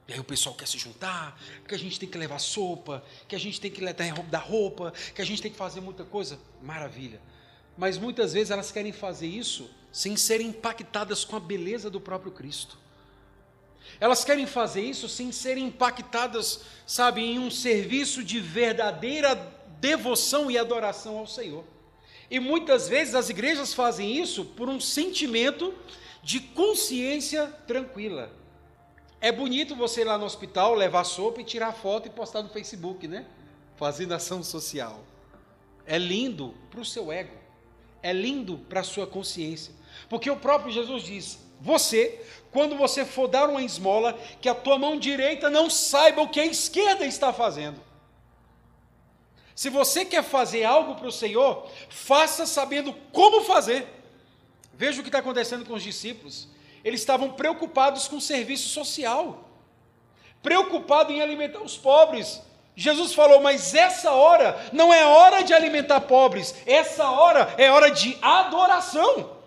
E 0.07 0.13
aí 0.13 0.19
o 0.19 0.23
pessoal 0.23 0.53
quer 0.53 0.67
se 0.67 0.77
juntar, 0.77 1.39
que 1.67 1.73
a 1.73 1.77
gente 1.77 1.99
tem 1.99 2.09
que 2.09 2.17
levar 2.17 2.39
sopa, 2.39 3.03
que 3.27 3.35
a 3.35 3.39
gente 3.39 3.59
tem 3.61 3.71
que 3.71 3.81
dar 4.29 4.39
roupa, 4.39 4.93
que 5.15 5.21
a 5.21 5.25
gente 5.25 5.41
tem 5.41 5.51
que 5.51 5.57
fazer 5.57 5.79
muita 5.79 6.03
coisa. 6.03 6.37
Maravilha. 6.61 7.21
Mas 7.77 7.97
muitas 7.97 8.33
vezes 8.33 8.51
elas 8.51 8.71
querem 8.71 8.91
fazer 8.91 9.27
isso 9.27 9.69
sem 9.91 10.17
serem 10.17 10.47
impactadas 10.47 11.23
com 11.23 11.35
a 11.35 11.39
beleza 11.39 11.89
do 11.89 12.01
próprio 12.01 12.31
Cristo. 12.31 12.77
Elas 13.99 14.25
querem 14.25 14.45
fazer 14.45 14.81
isso 14.81 15.07
sem 15.07 15.31
serem 15.31 15.65
impactadas, 15.65 16.61
sabe, 16.85 17.21
em 17.21 17.39
um 17.39 17.51
serviço 17.51 18.23
de 18.23 18.39
verdadeira 18.39 19.35
devoção 19.79 20.49
e 20.49 20.57
adoração 20.57 21.17
ao 21.17 21.27
Senhor. 21.27 21.63
E 22.29 22.39
muitas 22.39 22.89
vezes 22.89 23.15
as 23.15 23.29
igrejas 23.29 23.73
fazem 23.73 24.19
isso 24.19 24.45
por 24.45 24.67
um 24.67 24.79
sentimento 24.79 25.73
de 26.23 26.39
consciência 26.39 27.47
tranquila. 27.67 28.31
É 29.23 29.31
bonito 29.31 29.73
você 29.73 30.01
ir 30.01 30.03
lá 30.03 30.17
no 30.17 30.25
hospital, 30.25 30.75
levar 30.75 31.05
sopa 31.05 31.39
e 31.39 31.45
tirar 31.45 31.71
foto 31.71 32.07
e 32.07 32.11
postar 32.11 32.43
no 32.43 32.49
Facebook, 32.49 33.07
né? 33.07 33.25
Fazendo 33.77 34.13
ação 34.13 34.43
social. 34.43 35.01
É 35.85 35.97
lindo 35.97 36.53
para 36.69 36.81
o 36.81 36.85
seu 36.85 37.09
ego. 37.09 37.31
É 38.01 38.11
lindo 38.11 38.57
para 38.67 38.81
a 38.81 38.83
sua 38.83 39.07
consciência. 39.07 39.73
Porque 40.09 40.29
o 40.29 40.35
próprio 40.35 40.73
Jesus 40.73 41.03
diz: 41.03 41.39
você, 41.61 42.21
quando 42.51 42.75
você 42.75 43.05
for 43.05 43.29
dar 43.29 43.49
uma 43.49 43.63
esmola, 43.63 44.11
que 44.41 44.49
a 44.49 44.53
tua 44.53 44.77
mão 44.77 44.99
direita 44.99 45.49
não 45.49 45.69
saiba 45.69 46.21
o 46.21 46.27
que 46.27 46.41
a 46.41 46.45
esquerda 46.45 47.05
está 47.05 47.31
fazendo. 47.31 47.79
Se 49.55 49.69
você 49.69 50.03
quer 50.03 50.25
fazer 50.25 50.65
algo 50.65 50.95
para 50.95 51.07
o 51.07 51.13
Senhor, 51.13 51.69
faça 51.87 52.45
sabendo 52.45 52.93
como 53.13 53.45
fazer. 53.45 53.87
Veja 54.73 54.99
o 54.99 55.01
que 55.01 55.07
está 55.07 55.19
acontecendo 55.19 55.63
com 55.63 55.75
os 55.75 55.83
discípulos. 55.83 56.49
Eles 56.83 56.99
estavam 56.99 57.31
preocupados 57.31 58.07
com 58.07 58.17
o 58.17 58.21
serviço 58.21 58.69
social, 58.69 59.49
preocupados 60.41 61.15
em 61.15 61.21
alimentar 61.21 61.61
os 61.61 61.77
pobres. 61.77 62.41
Jesus 62.75 63.13
falou, 63.13 63.41
mas 63.41 63.73
essa 63.73 64.11
hora 64.11 64.69
não 64.73 64.93
é 64.93 65.05
hora 65.05 65.43
de 65.43 65.53
alimentar 65.53 66.01
pobres, 66.01 66.55
essa 66.65 67.09
hora 67.09 67.53
é 67.57 67.71
hora 67.71 67.89
de 67.89 68.17
adoração. 68.21 69.43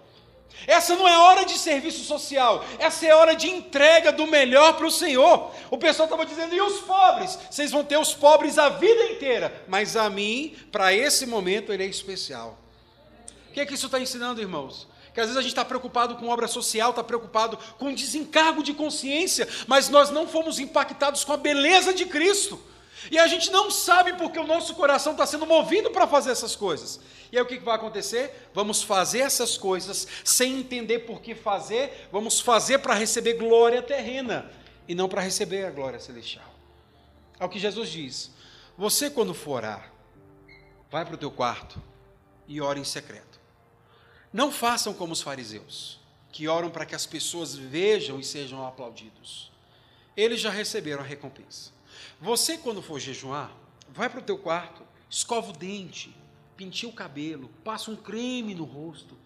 Essa 0.67 0.97
não 0.97 1.07
é 1.07 1.19
hora 1.19 1.45
de 1.45 1.59
serviço 1.59 2.03
social, 2.05 2.65
essa 2.79 3.07
é 3.07 3.15
hora 3.15 3.37
de 3.37 3.49
entrega 3.49 4.11
do 4.11 4.27
melhor 4.27 4.75
para 4.75 4.87
o 4.87 4.91
Senhor. 4.91 5.53
O 5.71 5.77
pessoal 5.77 6.07
estava 6.07 6.25
dizendo, 6.25 6.55
e 6.55 6.61
os 6.61 6.81
pobres? 6.81 7.39
Vocês 7.51 7.71
vão 7.71 7.85
ter 7.85 7.99
os 7.99 8.15
pobres 8.15 8.59
a 8.59 8.71
vida 8.71 9.05
inteira, 9.05 9.65
mas 9.69 9.97
a 9.97 10.09
mim, 10.09 10.57
para 10.73 10.93
esse 10.95 11.27
momento, 11.27 11.73
ele 11.73 11.85
é 11.85 11.87
especial. 11.87 12.59
O 13.51 13.53
que 13.53 13.61
é 13.61 13.67
que 13.67 13.75
isso 13.75 13.87
está 13.87 14.01
ensinando, 14.01 14.41
irmãos? 14.41 14.89
Que 15.17 15.21
às 15.21 15.29
vezes 15.29 15.39
a 15.39 15.41
gente 15.41 15.53
está 15.53 15.65
preocupado 15.65 16.17
com 16.17 16.29
obra 16.29 16.47
social, 16.47 16.91
está 16.91 17.03
preocupado 17.03 17.57
com 17.79 17.95
desencargo 17.95 18.63
de 18.63 18.75
consciência, 18.75 19.49
mas 19.67 19.89
nós 19.89 20.11
não 20.11 20.29
fomos 20.29 20.59
impactados 20.59 21.25
com 21.25 21.33
a 21.33 21.39
beleza 21.39 21.95
de 21.95 22.05
Cristo. 22.05 22.61
E 23.11 23.19
a 23.19 23.27
gente 23.27 23.51
não 23.51 23.71
sabe 23.71 24.13
porque 24.13 24.39
o 24.39 24.47
nosso 24.47 24.75
coração 24.75 25.13
está 25.13 25.25
sendo 25.25 25.47
movido 25.47 25.91
para 25.91 26.07
fazer 26.07 26.33
essas 26.33 26.55
coisas. 26.55 27.01
E 27.33 27.39
aí 27.39 27.43
o 27.43 27.47
que 27.47 27.59
vai 27.59 27.77
acontecer? 27.77 28.51
Vamos 28.53 28.83
fazer 28.83 29.21
essas 29.21 29.57
coisas 29.57 30.07
sem 30.23 30.59
entender 30.59 30.99
por 30.99 31.23
que 31.23 31.35
fazer, 31.35 32.11
vamos 32.13 32.39
fazer 32.39 32.81
para 32.81 32.93
receber 32.93 33.39
glória 33.39 33.81
terrena 33.81 34.53
e 34.87 34.95
não 34.95 35.09
para 35.09 35.23
receber 35.23 35.65
a 35.65 35.71
glória 35.71 35.99
celestial. 35.99 36.45
É 37.41 37.45
o 37.47 37.49
que 37.49 37.59
Jesus 37.59 37.89
diz. 37.89 38.31
Você, 38.77 39.09
quando 39.09 39.33
for 39.33 39.53
orar, 39.53 39.91
vai 40.91 41.07
para 41.07 41.15
o 41.15 41.19
teu 41.19 41.31
quarto 41.31 41.83
e 42.47 42.61
ora 42.61 42.79
em 42.79 42.85
secreto. 42.85 43.26
Não 44.37 44.53
façam 44.53 44.93
como 44.93 45.15
os 45.15 45.23
fariseus, 45.23 45.99
que 46.31 46.47
oram 46.47 46.69
para 46.69 46.85
que 46.85 46.95
as 46.95 47.07
pessoas 47.07 47.55
vejam 47.55 48.21
e 48.21 48.23
sejam 48.23 48.67
aplaudidos. 48.67 49.51
Eles 50.15 50.43
já 50.43 50.51
receberam 50.51 51.03
a 51.03 51.07
recompensa. 51.07 51.71
Você, 52.21 52.59
quando 52.59 52.83
for 52.83 53.01
jejuar, 53.01 53.51
vai 53.89 54.11
para 54.11 54.21
o 54.21 54.23
teu 54.23 54.37
quarto, 54.37 54.83
escova 55.09 55.49
o 55.49 55.57
dente, 55.57 56.15
pintia 56.55 56.87
o 56.87 56.93
cabelo, 56.93 57.49
passa 57.65 57.91
um 57.91 57.97
creme 57.97 58.55
no 58.55 58.65
rosto. 58.65 59.17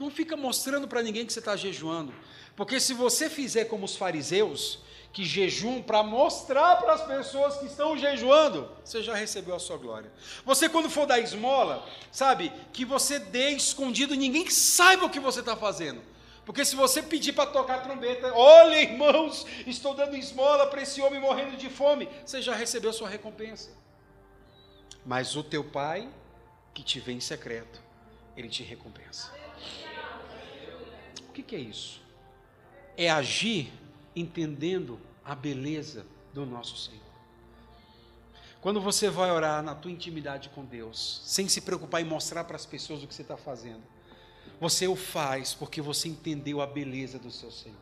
Não 0.00 0.10
fica 0.10 0.36
mostrando 0.36 0.88
para 0.88 1.00
ninguém 1.00 1.24
que 1.24 1.32
você 1.32 1.38
está 1.38 1.54
jejuando. 1.54 2.12
Porque 2.56 2.80
se 2.80 2.92
você 2.92 3.30
fizer 3.30 3.66
como 3.66 3.84
os 3.84 3.94
fariseus, 3.94 4.80
que 5.16 5.24
jejuam 5.24 5.80
para 5.80 6.02
mostrar 6.02 6.76
para 6.76 6.92
as 6.92 7.02
pessoas 7.06 7.56
que 7.56 7.64
estão 7.64 7.96
jejuando, 7.96 8.70
você 8.84 9.02
já 9.02 9.14
recebeu 9.14 9.54
a 9.54 9.58
sua 9.58 9.78
glória. 9.78 10.12
Você, 10.44 10.68
quando 10.68 10.90
for 10.90 11.06
dar 11.06 11.18
esmola, 11.18 11.88
sabe, 12.12 12.52
que 12.70 12.84
você 12.84 13.18
dê 13.18 13.48
escondido, 13.52 14.14
ninguém 14.14 14.50
saiba 14.50 15.06
o 15.06 15.08
que 15.08 15.18
você 15.18 15.40
está 15.40 15.56
fazendo. 15.56 16.02
Porque 16.44 16.66
se 16.66 16.76
você 16.76 17.02
pedir 17.02 17.32
para 17.32 17.50
tocar 17.50 17.82
trombeta, 17.82 18.30
olha 18.34 18.78
irmãos, 18.78 19.46
estou 19.66 19.94
dando 19.94 20.18
esmola 20.18 20.66
para 20.66 20.82
esse 20.82 21.00
homem 21.00 21.18
morrendo 21.18 21.56
de 21.56 21.70
fome, 21.70 22.10
você 22.22 22.42
já 22.42 22.54
recebeu 22.54 22.92
sua 22.92 23.08
recompensa. 23.08 23.70
Mas 25.02 25.34
o 25.34 25.42
teu 25.42 25.64
pai, 25.64 26.10
que 26.74 26.82
te 26.82 27.00
vê 27.00 27.12
em 27.12 27.20
secreto, 27.20 27.82
ele 28.36 28.50
te 28.50 28.62
recompensa. 28.62 29.32
O 31.26 31.32
que, 31.32 31.42
que 31.42 31.56
é 31.56 31.60
isso? 31.60 32.02
É 32.98 33.10
agir 33.10 33.72
entendendo 34.16 34.98
a 35.24 35.34
beleza 35.34 36.06
do 36.32 36.46
nosso 36.46 36.76
Senhor. 36.76 37.06
Quando 38.60 38.80
você 38.80 39.08
vai 39.08 39.30
orar 39.30 39.62
na 39.62 39.74
tua 39.74 39.92
intimidade 39.92 40.48
com 40.48 40.64
Deus, 40.64 41.20
sem 41.24 41.48
se 41.48 41.60
preocupar 41.60 42.00
em 42.00 42.04
mostrar 42.04 42.42
para 42.44 42.56
as 42.56 42.66
pessoas 42.66 43.02
o 43.02 43.06
que 43.06 43.14
você 43.14 43.22
está 43.22 43.36
fazendo, 43.36 43.82
você 44.60 44.88
o 44.88 44.96
faz 44.96 45.54
porque 45.54 45.80
você 45.80 46.08
entendeu 46.08 46.60
a 46.60 46.66
beleza 46.66 47.18
do 47.18 47.30
seu 47.30 47.50
Senhor. 47.50 47.76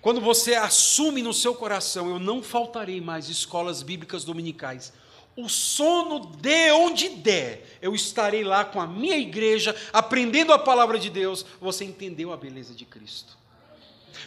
Quando 0.00 0.20
você 0.20 0.54
assume 0.54 1.22
no 1.22 1.32
seu 1.32 1.54
coração, 1.54 2.08
eu 2.08 2.18
não 2.18 2.42
faltarei 2.42 3.00
mais 3.00 3.28
escolas 3.28 3.82
bíblicas 3.82 4.24
dominicais. 4.24 4.92
O 5.36 5.48
sono 5.48 6.36
de 6.36 6.72
onde 6.72 7.08
der, 7.10 7.78
eu 7.80 7.94
estarei 7.94 8.42
lá 8.44 8.64
com 8.64 8.80
a 8.80 8.86
minha 8.86 9.16
igreja, 9.16 9.74
aprendendo 9.92 10.52
a 10.52 10.58
palavra 10.58 10.98
de 10.98 11.10
Deus. 11.10 11.44
Você 11.60 11.84
entendeu 11.84 12.32
a 12.32 12.36
beleza 12.36 12.74
de 12.74 12.84
Cristo. 12.84 13.37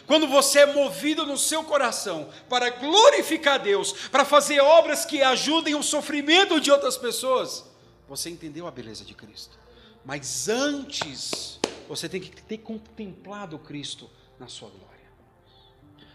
Quando 0.06 0.26
você 0.26 0.60
é 0.60 0.66
movido 0.66 1.24
no 1.26 1.36
seu 1.36 1.64
coração 1.64 2.28
para 2.48 2.70
glorificar 2.70 3.60
Deus, 3.60 3.92
para 4.08 4.24
fazer 4.24 4.60
obras 4.60 5.04
que 5.04 5.22
ajudem 5.22 5.74
o 5.74 5.82
sofrimento 5.82 6.60
de 6.60 6.70
outras 6.70 6.96
pessoas, 6.96 7.64
você 8.08 8.30
entendeu 8.30 8.66
a 8.66 8.70
beleza 8.70 9.04
de 9.04 9.14
Cristo. 9.14 9.58
Mas 10.04 10.48
antes, 10.48 11.58
você 11.88 12.08
tem 12.08 12.20
que 12.20 12.42
ter 12.42 12.58
contemplado 12.58 13.58
Cristo 13.58 14.10
na 14.38 14.48
sua 14.48 14.68
glória. 14.68 14.92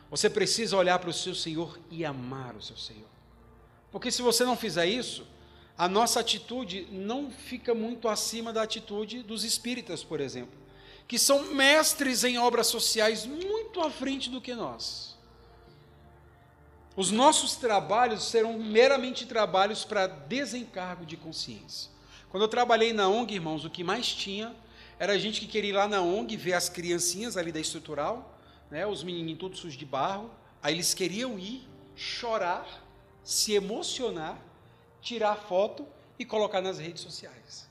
Você 0.09 0.29
precisa 0.29 0.77
olhar 0.77 0.99
para 0.99 1.09
o 1.09 1.13
seu 1.13 1.35
Senhor 1.35 1.79
e 1.89 2.05
amar 2.05 2.55
o 2.55 2.61
seu 2.61 2.77
Senhor. 2.77 3.09
Porque 3.91 4.11
se 4.11 4.21
você 4.21 4.43
não 4.43 4.55
fizer 4.55 4.85
isso, 4.85 5.25
a 5.77 5.87
nossa 5.87 6.19
atitude 6.19 6.87
não 6.91 7.29
fica 7.29 7.73
muito 7.73 8.07
acima 8.07 8.51
da 8.51 8.63
atitude 8.63 9.21
dos 9.21 9.43
espíritas, 9.43 10.03
por 10.03 10.19
exemplo, 10.19 10.57
que 11.07 11.17
são 11.17 11.53
mestres 11.53 12.23
em 12.23 12.37
obras 12.37 12.67
sociais 12.67 13.25
muito 13.25 13.81
à 13.81 13.89
frente 13.89 14.29
do 14.29 14.41
que 14.41 14.53
nós. 14.53 15.17
Os 16.95 17.11
nossos 17.11 17.55
trabalhos 17.55 18.23
serão 18.23 18.57
meramente 18.57 19.25
trabalhos 19.25 19.85
para 19.85 20.07
desencargo 20.07 21.05
de 21.05 21.15
consciência. 21.15 21.91
Quando 22.29 22.43
eu 22.43 22.49
trabalhei 22.49 22.91
na 22.91 23.07
ONG, 23.07 23.35
irmãos, 23.35 23.63
o 23.63 23.69
que 23.69 23.83
mais 23.83 24.07
tinha 24.07 24.55
era 24.99 25.17
gente 25.17 25.39
que 25.39 25.47
queria 25.47 25.69
ir 25.69 25.73
lá 25.73 25.87
na 25.87 26.01
ONG 26.01 26.35
ver 26.35 26.53
as 26.53 26.69
criancinhas 26.69 27.37
ali 27.37 27.51
da 27.51 27.59
estrutural, 27.59 28.37
né, 28.69 28.85
os 28.85 29.03
menininhos 29.03 29.39
todos 29.39 29.59
sujos 29.59 29.77
de 29.77 29.85
barro, 29.85 30.29
aí 30.61 30.73
eles 30.73 30.93
queriam 30.93 31.37
ir, 31.37 31.67
chorar, 31.95 32.83
se 33.23 33.53
emocionar, 33.53 34.37
tirar 34.99 35.35
foto 35.35 35.87
e 36.17 36.25
colocar 36.25 36.61
nas 36.61 36.79
redes 36.79 37.03
sociais. 37.03 37.66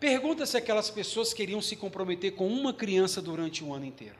Pergunta 0.00 0.46
se 0.46 0.56
aquelas 0.56 0.90
pessoas 0.90 1.32
queriam 1.32 1.60
se 1.60 1.74
comprometer 1.74 2.32
com 2.32 2.46
uma 2.46 2.72
criança 2.72 3.20
durante 3.20 3.64
um 3.64 3.74
ano 3.74 3.84
inteiro. 3.84 4.16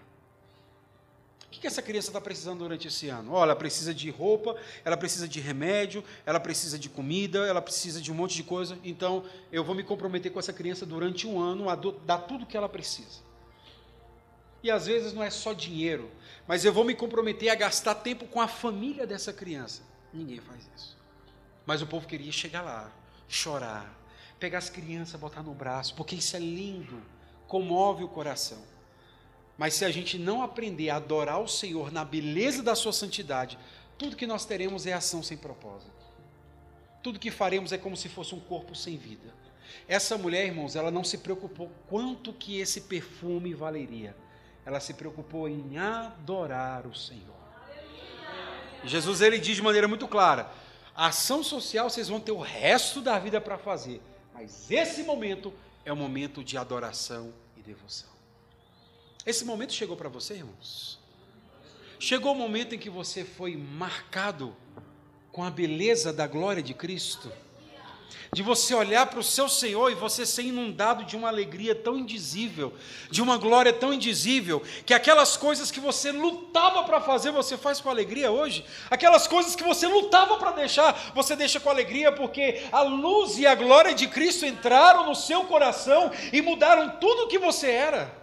O 1.46 1.60
que 1.60 1.66
essa 1.66 1.82
criança 1.82 2.08
está 2.08 2.20
precisando 2.20 2.58
durante 2.58 2.86
esse 2.88 3.08
ano? 3.08 3.32
Olha, 3.32 3.50
ela 3.50 3.56
precisa 3.56 3.94
de 3.94 4.10
roupa, 4.10 4.56
ela 4.84 4.96
precisa 4.96 5.26
de 5.26 5.40
remédio, 5.40 6.04
ela 6.26 6.38
precisa 6.38 6.78
de 6.78 6.88
comida, 6.88 7.46
ela 7.46 7.62
precisa 7.62 8.00
de 8.00 8.12
um 8.12 8.14
monte 8.14 8.34
de 8.36 8.42
coisa. 8.42 8.78
Então, 8.84 9.24
eu 9.50 9.64
vou 9.64 9.74
me 9.74 9.82
comprometer 9.82 10.30
com 10.30 10.38
essa 10.38 10.52
criança 10.52 10.84
durante 10.84 11.26
um 11.26 11.40
ano 11.40 11.68
a 11.68 11.74
dar 11.74 12.18
tudo 12.18 12.44
o 12.44 12.46
que 12.46 12.56
ela 12.56 12.68
precisa. 12.68 13.26
E 14.62 14.70
às 14.70 14.86
vezes 14.86 15.12
não 15.12 15.22
é 15.22 15.30
só 15.30 15.52
dinheiro, 15.52 16.10
mas 16.46 16.64
eu 16.64 16.72
vou 16.72 16.84
me 16.84 16.94
comprometer 16.94 17.48
a 17.48 17.54
gastar 17.54 17.94
tempo 17.94 18.26
com 18.26 18.40
a 18.40 18.48
família 18.48 19.06
dessa 19.06 19.32
criança. 19.32 19.82
Ninguém 20.12 20.40
faz 20.40 20.68
isso. 20.76 20.96
Mas 21.64 21.82
o 21.82 21.86
povo 21.86 22.06
queria 22.06 22.32
chegar 22.32 22.62
lá, 22.62 22.92
chorar, 23.28 23.96
pegar 24.38 24.58
as 24.58 24.70
crianças, 24.70 25.20
botar 25.20 25.42
no 25.42 25.54
braço, 25.54 25.94
porque 25.94 26.14
isso 26.14 26.36
é 26.36 26.38
lindo, 26.38 27.02
comove 27.46 28.04
o 28.04 28.08
coração. 28.08 28.62
Mas 29.56 29.74
se 29.74 29.84
a 29.84 29.90
gente 29.90 30.18
não 30.18 30.42
aprender 30.42 30.90
a 30.90 30.96
adorar 30.96 31.40
o 31.40 31.48
Senhor 31.48 31.90
na 31.90 32.04
beleza 32.04 32.62
da 32.62 32.74
sua 32.76 32.92
santidade, 32.92 33.58
tudo 33.98 34.16
que 34.16 34.26
nós 34.26 34.44
teremos 34.44 34.86
é 34.86 34.92
ação 34.92 35.22
sem 35.22 35.36
propósito. 35.36 35.90
Tudo 37.02 37.18
que 37.18 37.30
faremos 37.30 37.72
é 37.72 37.78
como 37.78 37.96
se 37.96 38.08
fosse 38.08 38.34
um 38.34 38.40
corpo 38.40 38.74
sem 38.74 38.96
vida. 38.96 39.34
Essa 39.88 40.16
mulher, 40.16 40.46
irmãos, 40.46 40.76
ela 40.76 40.90
não 40.90 41.02
se 41.02 41.18
preocupou 41.18 41.70
quanto 41.88 42.32
que 42.32 42.60
esse 42.60 42.82
perfume 42.82 43.54
valeria. 43.54 44.14
Ela 44.64 44.80
se 44.80 44.94
preocupou 44.94 45.48
em 45.48 45.78
adorar 45.78 46.86
o 46.86 46.94
Senhor. 46.94 47.36
Jesus 48.84 49.20
ele 49.20 49.38
diz 49.38 49.56
de 49.56 49.62
maneira 49.62 49.88
muito 49.88 50.06
clara: 50.06 50.50
a 50.94 51.06
ação 51.06 51.42
social 51.42 51.88
vocês 51.88 52.08
vão 52.08 52.20
ter 52.20 52.32
o 52.32 52.40
resto 52.40 53.00
da 53.00 53.18
vida 53.18 53.40
para 53.40 53.58
fazer, 53.58 54.00
mas 54.38 54.70
esse 54.70 55.02
momento 55.02 55.52
é 55.84 55.92
o 55.92 55.96
momento 55.96 56.44
de 56.44 56.56
adoração 56.56 57.34
e 57.56 57.60
devoção. 57.60 58.08
Esse 59.26 59.44
momento 59.44 59.72
chegou 59.72 59.96
para 59.96 60.08
você, 60.08 60.34
irmãos? 60.34 61.00
Chegou 61.98 62.32
o 62.32 62.38
momento 62.38 62.72
em 62.72 62.78
que 62.78 62.88
você 62.88 63.24
foi 63.24 63.56
marcado 63.56 64.54
com 65.32 65.42
a 65.42 65.50
beleza 65.50 66.12
da 66.12 66.28
glória 66.28 66.62
de 66.62 66.72
Cristo? 66.72 67.32
De 68.32 68.42
você 68.42 68.74
olhar 68.74 69.06
para 69.06 69.20
o 69.20 69.24
seu 69.24 69.48
Senhor 69.48 69.90
e 69.90 69.94
você 69.94 70.26
ser 70.26 70.42
inundado 70.42 71.04
de 71.04 71.16
uma 71.16 71.28
alegria 71.28 71.74
tão 71.74 71.96
indizível, 71.96 72.74
de 73.10 73.22
uma 73.22 73.38
glória 73.38 73.72
tão 73.72 73.92
indizível, 73.92 74.62
que 74.84 74.92
aquelas 74.92 75.36
coisas 75.36 75.70
que 75.70 75.80
você 75.80 76.12
lutava 76.12 76.82
para 76.84 77.00
fazer, 77.00 77.30
você 77.30 77.56
faz 77.56 77.80
com 77.80 77.88
alegria 77.88 78.30
hoje. 78.30 78.64
Aquelas 78.90 79.26
coisas 79.26 79.56
que 79.56 79.64
você 79.64 79.86
lutava 79.86 80.36
para 80.36 80.52
deixar, 80.52 81.12
você 81.14 81.34
deixa 81.34 81.58
com 81.58 81.70
alegria, 81.70 82.12
porque 82.12 82.62
a 82.70 82.82
luz 82.82 83.38
e 83.38 83.46
a 83.46 83.54
glória 83.54 83.94
de 83.94 84.06
Cristo 84.06 84.44
entraram 84.44 85.06
no 85.06 85.14
seu 85.14 85.44
coração 85.44 86.10
e 86.32 86.42
mudaram 86.42 86.98
tudo 87.00 87.22
o 87.22 87.28
que 87.28 87.38
você 87.38 87.70
era. 87.70 88.14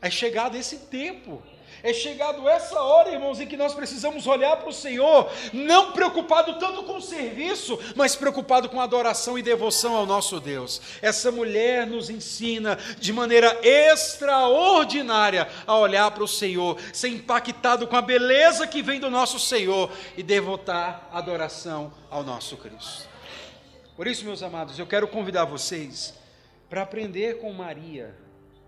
É 0.00 0.10
chegado 0.10 0.56
esse 0.56 0.76
tempo. 0.86 1.42
É 1.82 1.92
chegado 1.92 2.48
essa 2.48 2.80
hora, 2.80 3.12
irmãos, 3.12 3.40
em 3.40 3.46
que 3.46 3.56
nós 3.56 3.74
precisamos 3.74 4.26
olhar 4.26 4.56
para 4.56 4.68
o 4.68 4.72
Senhor, 4.72 5.30
não 5.52 5.92
preocupado 5.92 6.58
tanto 6.58 6.82
com 6.82 6.96
o 6.96 7.02
serviço, 7.02 7.78
mas 7.94 8.16
preocupado 8.16 8.68
com 8.68 8.80
adoração 8.80 9.38
e 9.38 9.42
devoção 9.42 9.94
ao 9.94 10.04
nosso 10.04 10.40
Deus. 10.40 10.80
Essa 11.00 11.30
mulher 11.30 11.86
nos 11.86 12.10
ensina 12.10 12.76
de 12.98 13.12
maneira 13.12 13.58
extraordinária 13.62 15.48
a 15.66 15.76
olhar 15.76 16.10
para 16.10 16.24
o 16.24 16.28
Senhor, 16.28 16.78
ser 16.92 17.08
impactado 17.08 17.86
com 17.86 17.96
a 17.96 18.02
beleza 18.02 18.66
que 18.66 18.82
vem 18.82 18.98
do 18.98 19.10
nosso 19.10 19.38
Senhor 19.38 19.90
e 20.16 20.22
devotar 20.22 21.08
adoração 21.12 21.92
ao 22.10 22.22
nosso 22.24 22.56
Cristo. 22.56 23.08
Por 23.96 24.06
isso, 24.06 24.24
meus 24.24 24.42
amados, 24.42 24.78
eu 24.78 24.86
quero 24.86 25.08
convidar 25.08 25.44
vocês 25.44 26.14
para 26.68 26.82
aprender 26.82 27.38
com 27.38 27.52
Maria. 27.52 28.14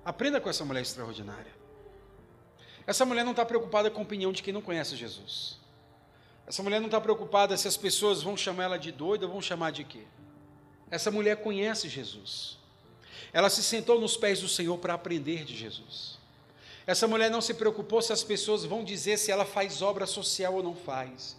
Aprenda 0.04 0.40
com 0.40 0.48
essa 0.48 0.64
mulher 0.64 0.82
extraordinária. 0.82 1.59
Essa 2.86 3.04
mulher 3.04 3.24
não 3.24 3.32
está 3.32 3.44
preocupada 3.44 3.90
com 3.90 4.00
a 4.00 4.02
opinião 4.02 4.32
de 4.32 4.42
quem 4.42 4.52
não 4.52 4.62
conhece 4.62 4.96
Jesus. 4.96 5.58
Essa 6.46 6.62
mulher 6.62 6.80
não 6.80 6.88
está 6.88 7.00
preocupada 7.00 7.56
se 7.56 7.68
as 7.68 7.76
pessoas 7.76 8.22
vão 8.22 8.36
chamar 8.36 8.64
ela 8.64 8.78
de 8.78 8.90
doida 8.90 9.26
ou 9.26 9.32
vão 9.32 9.40
chamar 9.40 9.70
de 9.70 9.84
quê. 9.84 10.02
Essa 10.90 11.10
mulher 11.10 11.36
conhece 11.36 11.88
Jesus. 11.88 12.58
Ela 13.32 13.48
se 13.48 13.62
sentou 13.62 14.00
nos 14.00 14.16
pés 14.16 14.40
do 14.40 14.48
Senhor 14.48 14.76
para 14.78 14.94
aprender 14.94 15.44
de 15.44 15.56
Jesus. 15.56 16.18
Essa 16.86 17.06
mulher 17.06 17.30
não 17.30 17.40
se 17.40 17.54
preocupou 17.54 18.02
se 18.02 18.12
as 18.12 18.24
pessoas 18.24 18.64
vão 18.64 18.82
dizer 18.82 19.16
se 19.16 19.30
ela 19.30 19.44
faz 19.44 19.80
obra 19.80 20.06
social 20.06 20.54
ou 20.54 20.62
não 20.62 20.74
faz. 20.74 21.36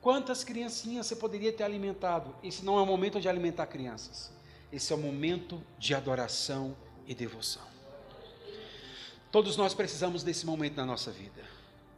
Quantas 0.00 0.44
criancinhas 0.44 1.06
você 1.06 1.16
poderia 1.16 1.52
ter 1.52 1.64
alimentado? 1.64 2.34
Esse 2.42 2.64
não 2.64 2.78
é 2.78 2.82
o 2.82 2.86
momento 2.86 3.20
de 3.20 3.28
alimentar 3.28 3.66
crianças. 3.66 4.30
Esse 4.72 4.92
é 4.92 4.96
o 4.96 4.98
momento 4.98 5.60
de 5.78 5.94
adoração 5.94 6.76
e 7.06 7.14
devoção. 7.14 7.71
Todos 9.32 9.56
nós 9.56 9.72
precisamos 9.72 10.22
desse 10.22 10.44
momento 10.44 10.76
na 10.76 10.84
nossa 10.84 11.10
vida. 11.10 11.42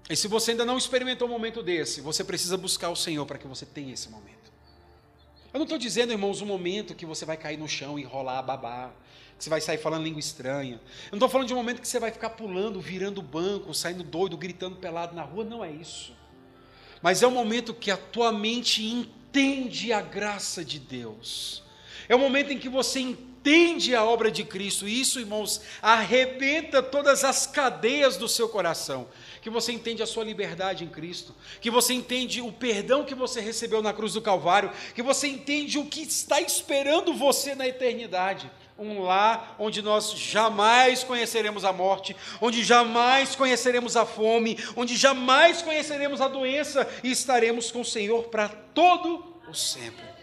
E 0.09 0.15
se 0.15 0.29
você 0.29 0.53
ainda 0.53 0.65
não 0.65 0.79
experimentou 0.79 1.27
um 1.27 1.31
momento 1.33 1.65
desse, 1.65 2.01
você 2.01 2.23
precisa 2.23 2.57
buscar 2.57 2.91
o 2.91 2.97
Senhor 2.97 3.27
para 3.27 3.39
que 3.39 3.47
você 3.49 3.67
tenha 3.67 3.93
esse 3.93 4.09
momento. 4.09 4.53
Eu 5.53 5.59
não 5.59 5.65
estou 5.65 5.77
dizendo, 5.77 6.13
irmãos, 6.13 6.41
um 6.41 6.47
momento 6.47 6.95
que 6.95 7.05
você 7.05 7.25
vai 7.25 7.37
cair 7.37 7.57
no 7.57 7.69
chão 7.69 7.99
e 7.99 8.05
rolar, 8.05 8.41
babar, 8.43 8.93
que 9.37 9.43
você 9.43 9.51
vai 9.51 9.61
sair 9.61 9.79
falando 9.79 10.05
língua 10.05 10.21
estranha. 10.21 10.81
Eu 11.07 11.11
não 11.11 11.17
estou 11.17 11.29
falando 11.29 11.49
de 11.49 11.55
um 11.55 11.57
momento 11.57 11.81
que 11.81 11.89
você 11.89 11.99
vai 11.99 12.13
ficar 12.13 12.31
pulando, 12.31 12.81
virando 12.81 13.21
banco, 13.21 13.75
saindo 13.75 14.05
doido, 14.05 14.37
gritando 14.37 14.77
pelado 14.77 15.17
na 15.17 15.23
rua. 15.23 15.43
Não 15.43 15.65
é 15.65 15.73
isso. 15.73 16.15
Mas 17.03 17.21
é 17.21 17.27
um 17.27 17.33
momento 17.33 17.75
que 17.75 17.91
a 17.91 17.97
tua 17.97 18.31
mente 18.31 18.85
entende 18.85 19.93
a 19.93 20.01
graça 20.01 20.65
de 20.65 20.79
Deus. 20.79 21.65
É 22.09 22.15
o 22.15 22.19
momento 22.19 22.53
em 22.53 22.59
que 22.59 22.69
você 22.69 23.01
entende 23.01 23.34
entende 23.45 23.95
a 23.95 24.03
obra 24.03 24.31
de 24.31 24.43
Cristo. 24.43 24.89
E 24.89 24.99
isso, 24.99 25.21
irmãos, 25.21 25.61
arrebenta 25.83 26.83
todas 26.83 27.25
as 27.25 27.47
cadeias 27.47 28.17
do 28.17 28.27
seu 28.27 28.49
coração. 28.49 29.07
Que 29.43 29.51
você 29.51 29.71
entende 29.71 30.03
a 30.03 30.07
sua 30.07 30.25
liberdade 30.25 30.83
em 30.83 30.89
Cristo, 30.89 31.35
que 31.61 31.71
você 31.71 31.93
entende 31.93 32.41
o 32.41 32.51
perdão 32.51 33.05
que 33.05 33.15
você 33.15 33.43
recebeu 33.43 33.83
na 33.83 33.93
cruz 33.93 34.15
do 34.15 34.23
Calvário, 34.23 34.73
que 34.95 35.03
você 35.03 35.29
entende 35.29 35.79
o 35.79 35.85
que 35.85 36.01
está 36.01 36.41
esperando 36.41 37.13
você 37.13 37.55
na 37.55 37.69
eternidade. 37.69 38.51
Um 38.79 39.03
lar 39.03 39.55
onde 39.59 39.83
nós 39.83 40.13
jamais 40.13 41.05
conheceremos 41.05 41.65
a 41.67 41.73
morte, 41.73 42.17
onde 42.41 42.65
jamais 42.65 43.37
conheceremos 43.37 43.95
a 43.95 44.07
fome, 44.07 44.59
onde 44.75 44.97
jamais 44.97 45.61
conheceremos 45.61 46.23
a 46.23 46.29
doença 46.29 46.89
e 47.05 47.11
estaremos 47.11 47.71
com 47.71 47.83
o 47.83 47.85
Senhor 47.85 48.25
para 48.25 48.49
todo 48.49 49.23
o 49.47 49.55
sempre. 49.55 50.14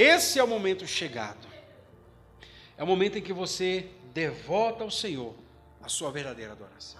Esse 0.00 0.38
é 0.38 0.42
o 0.42 0.46
momento 0.46 0.86
chegado. 0.86 1.46
É 2.78 2.82
o 2.82 2.86
momento 2.86 3.18
em 3.18 3.20
que 3.20 3.34
você 3.34 3.86
devota 4.14 4.82
ao 4.82 4.90
Senhor 4.90 5.34
a 5.82 5.90
sua 5.90 6.10
verdadeira 6.10 6.52
adoração. 6.52 6.98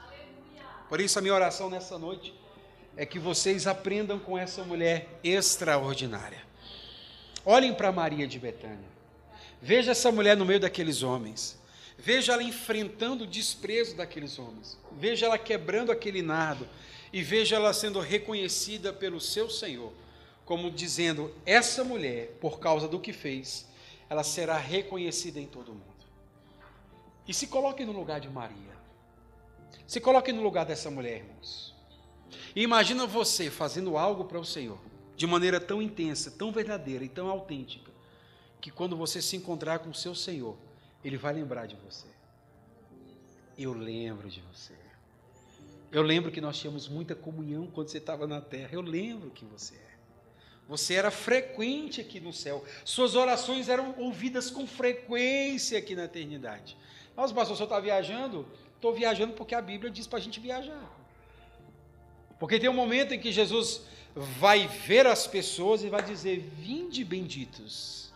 Por 0.87 1.01
isso, 1.01 1.19
a 1.19 1.23
minha 1.23 1.33
oração 1.33 1.71
nessa 1.71 1.99
noite 1.99 2.35
é 2.95 3.07
que 3.07 3.19
vocês 3.19 3.67
aprendam 3.67 4.19
com 4.19 4.37
essa 4.37 4.63
mulher 4.65 5.09
extraordinária. 5.25 6.43
Olhem 7.43 7.73
para 7.73 7.91
Maria 7.91 8.29
de 8.29 8.39
Betânia. 8.39 8.91
Veja 9.63 9.93
essa 9.93 10.13
mulher 10.13 10.37
no 10.37 10.45
meio 10.45 10.61
daqueles 10.61 11.03
homens. 11.03 11.59
Veja 11.97 12.35
ela 12.35 12.43
enfrentando 12.43 13.25
o 13.25 13.27
desprezo 13.27 13.97
daqueles 13.97 14.39
homens. 14.39 14.79
Veja 14.93 15.25
ela 15.25 15.39
quebrando 15.39 15.91
aquele 15.91 16.21
nardo. 16.21 16.69
E 17.11 17.23
veja 17.23 17.57
ela 17.57 17.73
sendo 17.73 17.99
reconhecida 17.99 18.93
pelo 18.93 19.23
seu 19.23 19.49
Senhor 19.49 19.91
como 20.51 20.69
dizendo: 20.69 21.33
essa 21.47 21.85
mulher, 21.85 22.37
por 22.41 22.59
causa 22.59 22.89
do 22.89 22.99
que 22.99 23.13
fez, 23.13 23.69
ela 24.09 24.25
será 24.25 24.57
reconhecida 24.57 25.39
em 25.39 25.47
todo 25.47 25.71
o 25.71 25.75
mundo. 25.77 26.05
E 27.29 27.33
se 27.33 27.47
coloque 27.47 27.85
no 27.85 27.93
lugar 27.93 28.19
de 28.19 28.29
Maria. 28.29 28.77
Se 29.87 30.01
coloque 30.01 30.33
no 30.33 30.43
lugar 30.43 30.67
dessa 30.67 30.91
mulher, 30.91 31.19
irmãos. 31.19 31.73
E 32.57 32.63
imagina 32.63 33.07
você 33.07 33.49
fazendo 33.49 33.97
algo 33.97 34.25
para 34.25 34.41
o 34.41 34.45
Senhor, 34.45 34.81
de 35.15 35.25
maneira 35.25 35.61
tão 35.61 35.81
intensa, 35.81 36.33
tão 36.33 36.51
verdadeira 36.51 37.05
e 37.05 37.09
tão 37.09 37.29
autêntica, 37.31 37.93
que 38.61 38.73
quando 38.73 38.97
você 38.97 39.23
se 39.23 39.37
encontrar 39.37 39.79
com 39.79 39.91
o 39.91 39.95
seu 39.95 40.17
Senhor, 40.17 40.57
Ele 41.05 41.17
vai 41.17 41.33
lembrar 41.33 41.67
de 41.67 41.77
você. 41.77 42.09
Eu 43.57 43.73
lembro 43.73 44.29
de 44.29 44.43
você. 44.53 44.75
Eu 45.93 46.03
lembro 46.03 46.33
que 46.33 46.41
nós 46.41 46.59
tínhamos 46.59 46.89
muita 46.89 47.15
comunhão 47.15 47.69
quando 47.69 47.89
você 47.89 47.99
estava 47.99 48.27
na 48.27 48.41
terra. 48.41 48.71
Eu 48.73 48.81
lembro 48.81 49.31
que 49.31 49.45
você 49.45 49.77
é. 49.77 49.90
Você 50.71 50.95
era 50.95 51.11
frequente 51.11 52.01
aqui 52.01 52.21
no 52.21 52.33
céu. 52.33 52.65
Suas 52.85 53.17
orações 53.17 53.69
eram 53.69 53.93
ouvidas 53.99 54.53
com 54.53 54.69
frequência 54.69 55.77
aqui 55.77 55.97
na 55.97 56.05
eternidade. 56.05 56.77
Mas, 57.17 57.33
pastor, 57.33 57.55
o 57.55 57.57
senhor 57.57 57.67
está 57.67 57.81
viajando? 57.81 58.47
Estou 58.77 58.95
viajando 58.95 59.33
porque 59.33 59.57
a 59.57 59.61
Bíblia 59.61 59.91
diz 59.91 60.07
para 60.07 60.21
a 60.21 60.23
gente 60.23 60.39
viajar. 60.39 60.89
Porque 62.39 62.57
tem 62.61 62.71
um 62.71 62.73
momento 62.73 63.13
em 63.13 63.19
que 63.19 63.33
Jesus 63.33 63.83
vai 64.15 64.69
ver 64.69 65.09
as 65.09 65.27
pessoas 65.27 65.83
e 65.83 65.89
vai 65.89 66.05
dizer: 66.05 66.39
Vinde 66.39 67.05
benditos, 67.05 68.13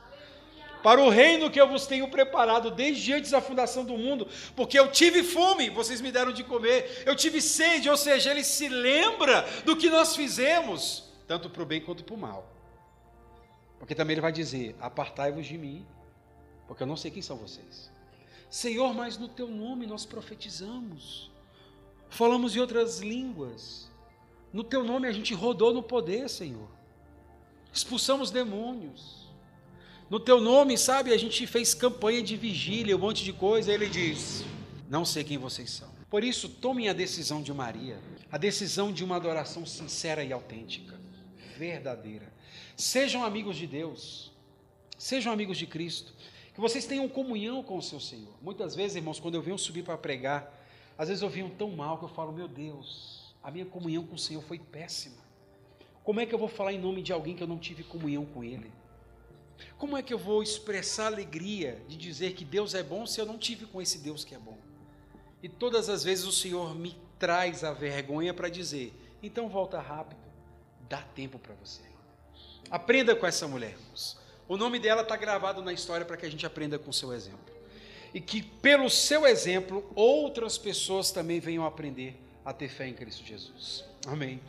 para 0.80 1.00
o 1.00 1.08
reino 1.08 1.50
que 1.50 1.60
eu 1.60 1.66
vos 1.66 1.88
tenho 1.88 2.06
preparado 2.06 2.70
desde 2.70 3.14
antes 3.14 3.32
da 3.32 3.40
fundação 3.40 3.84
do 3.84 3.98
mundo, 3.98 4.28
porque 4.54 4.78
eu 4.78 4.92
tive 4.92 5.24
fome, 5.24 5.70
vocês 5.70 6.00
me 6.00 6.12
deram 6.12 6.32
de 6.32 6.44
comer, 6.44 7.02
eu 7.04 7.16
tive 7.16 7.42
sede, 7.42 7.90
ou 7.90 7.96
seja, 7.96 8.30
ele 8.30 8.44
se 8.44 8.68
lembra 8.68 9.44
do 9.64 9.76
que 9.76 9.90
nós 9.90 10.14
fizemos 10.14 11.12
tanto 11.26 11.48
para 11.50 11.62
o 11.62 11.66
bem 11.66 11.80
quanto 11.80 12.04
para 12.04 12.14
o 12.14 12.18
mal. 12.18 12.50
Porque 13.78 13.94
também 13.94 14.14
ele 14.14 14.20
vai 14.20 14.32
dizer: 14.32 14.76
Apartai-vos 14.80 15.46
de 15.46 15.58
mim, 15.58 15.84
porque 16.66 16.82
eu 16.82 16.86
não 16.86 16.96
sei 16.96 17.10
quem 17.10 17.22
são 17.22 17.36
vocês. 17.36 17.90
Senhor, 18.48 18.94
mas 18.94 19.18
no 19.18 19.28
teu 19.28 19.48
nome 19.48 19.86
nós 19.86 20.06
profetizamos, 20.06 21.30
falamos 22.08 22.54
em 22.54 22.60
outras 22.60 23.00
línguas, 23.00 23.90
no 24.52 24.62
teu 24.62 24.84
nome 24.84 25.08
a 25.08 25.12
gente 25.12 25.34
rodou 25.34 25.74
no 25.74 25.82
poder, 25.82 26.28
Senhor, 26.28 26.68
expulsamos 27.72 28.30
demônios, 28.30 29.24
no 30.08 30.20
teu 30.20 30.40
nome, 30.40 30.78
sabe, 30.78 31.12
a 31.12 31.16
gente 31.16 31.46
fez 31.46 31.74
campanha 31.74 32.22
de 32.22 32.36
vigília, 32.36 32.96
um 32.96 33.00
monte 33.00 33.24
de 33.24 33.32
coisa. 33.32 33.72
Ele 33.72 33.88
diz: 33.88 34.44
Não 34.88 35.04
sei 35.04 35.24
quem 35.24 35.38
vocês 35.38 35.70
são. 35.70 35.88
Por 36.08 36.22
isso, 36.22 36.48
tomem 36.48 36.88
a 36.88 36.92
decisão 36.92 37.42
de 37.42 37.52
Maria, 37.52 37.98
a 38.30 38.38
decisão 38.38 38.92
de 38.92 39.02
uma 39.02 39.16
adoração 39.16 39.66
sincera 39.66 40.22
e 40.22 40.32
autêntica 40.32 40.93
verdadeira. 41.56 42.32
Sejam 42.76 43.24
amigos 43.24 43.56
de 43.56 43.66
Deus, 43.66 44.32
sejam 44.98 45.32
amigos 45.32 45.58
de 45.58 45.66
Cristo, 45.66 46.14
que 46.54 46.60
vocês 46.60 46.86
tenham 46.86 47.08
comunhão 47.08 47.62
com 47.62 47.76
o 47.76 47.82
seu 47.82 47.98
Senhor. 47.98 48.34
Muitas 48.40 48.74
vezes, 48.74 48.96
irmãos, 48.96 49.18
quando 49.18 49.34
eu 49.34 49.42
venho 49.42 49.58
subir 49.58 49.82
para 49.82 49.98
pregar, 49.98 50.52
às 50.96 51.08
vezes 51.08 51.22
eu 51.22 51.28
venho 51.28 51.50
tão 51.50 51.70
mal 51.70 51.98
que 51.98 52.04
eu 52.04 52.08
falo, 52.08 52.32
meu 52.32 52.46
Deus, 52.46 53.34
a 53.42 53.50
minha 53.50 53.66
comunhão 53.66 54.06
com 54.06 54.14
o 54.14 54.18
Senhor 54.18 54.42
foi 54.42 54.58
péssima. 54.58 55.22
Como 56.04 56.20
é 56.20 56.26
que 56.26 56.34
eu 56.34 56.38
vou 56.38 56.48
falar 56.48 56.72
em 56.72 56.78
nome 56.78 57.02
de 57.02 57.12
alguém 57.12 57.34
que 57.34 57.42
eu 57.42 57.46
não 57.46 57.58
tive 57.58 57.82
comunhão 57.82 58.24
com 58.24 58.44
Ele? 58.44 58.70
Como 59.78 59.96
é 59.96 60.02
que 60.02 60.12
eu 60.12 60.18
vou 60.18 60.42
expressar 60.42 61.06
alegria 61.06 61.82
de 61.88 61.96
dizer 61.96 62.34
que 62.34 62.44
Deus 62.44 62.74
é 62.74 62.82
bom 62.82 63.06
se 63.06 63.20
eu 63.20 63.26
não 63.26 63.38
tive 63.38 63.66
com 63.66 63.80
esse 63.80 63.98
Deus 63.98 64.24
que 64.24 64.34
é 64.34 64.38
bom? 64.38 64.58
E 65.42 65.48
todas 65.48 65.88
as 65.88 66.04
vezes 66.04 66.24
o 66.24 66.32
Senhor 66.32 66.74
me 66.74 66.96
traz 67.18 67.64
a 67.64 67.72
vergonha 67.72 68.32
para 68.32 68.48
dizer: 68.48 68.94
então 69.22 69.48
volta 69.48 69.80
rápido, 69.80 70.20
Dá 70.88 71.02
tempo 71.14 71.38
para 71.38 71.54
você. 71.54 71.82
Aprenda 72.70 73.14
com 73.14 73.26
essa 73.26 73.46
mulher, 73.46 73.70
irmãos. 73.70 74.18
O 74.46 74.56
nome 74.56 74.78
dela 74.78 75.02
está 75.02 75.16
gravado 75.16 75.62
na 75.62 75.72
história 75.72 76.04
para 76.04 76.16
que 76.16 76.26
a 76.26 76.30
gente 76.30 76.44
aprenda 76.44 76.78
com 76.78 76.90
o 76.90 76.92
seu 76.94 77.12
exemplo. 77.12 77.54
E 78.12 78.20
que 78.20 78.42
pelo 78.42 78.88
seu 78.90 79.26
exemplo, 79.26 79.90
outras 79.94 80.58
pessoas 80.58 81.10
também 81.10 81.40
venham 81.40 81.64
aprender 81.64 82.16
a 82.44 82.52
ter 82.52 82.68
fé 82.68 82.86
em 82.86 82.94
Cristo 82.94 83.24
Jesus. 83.24 83.84
Amém. 84.06 84.40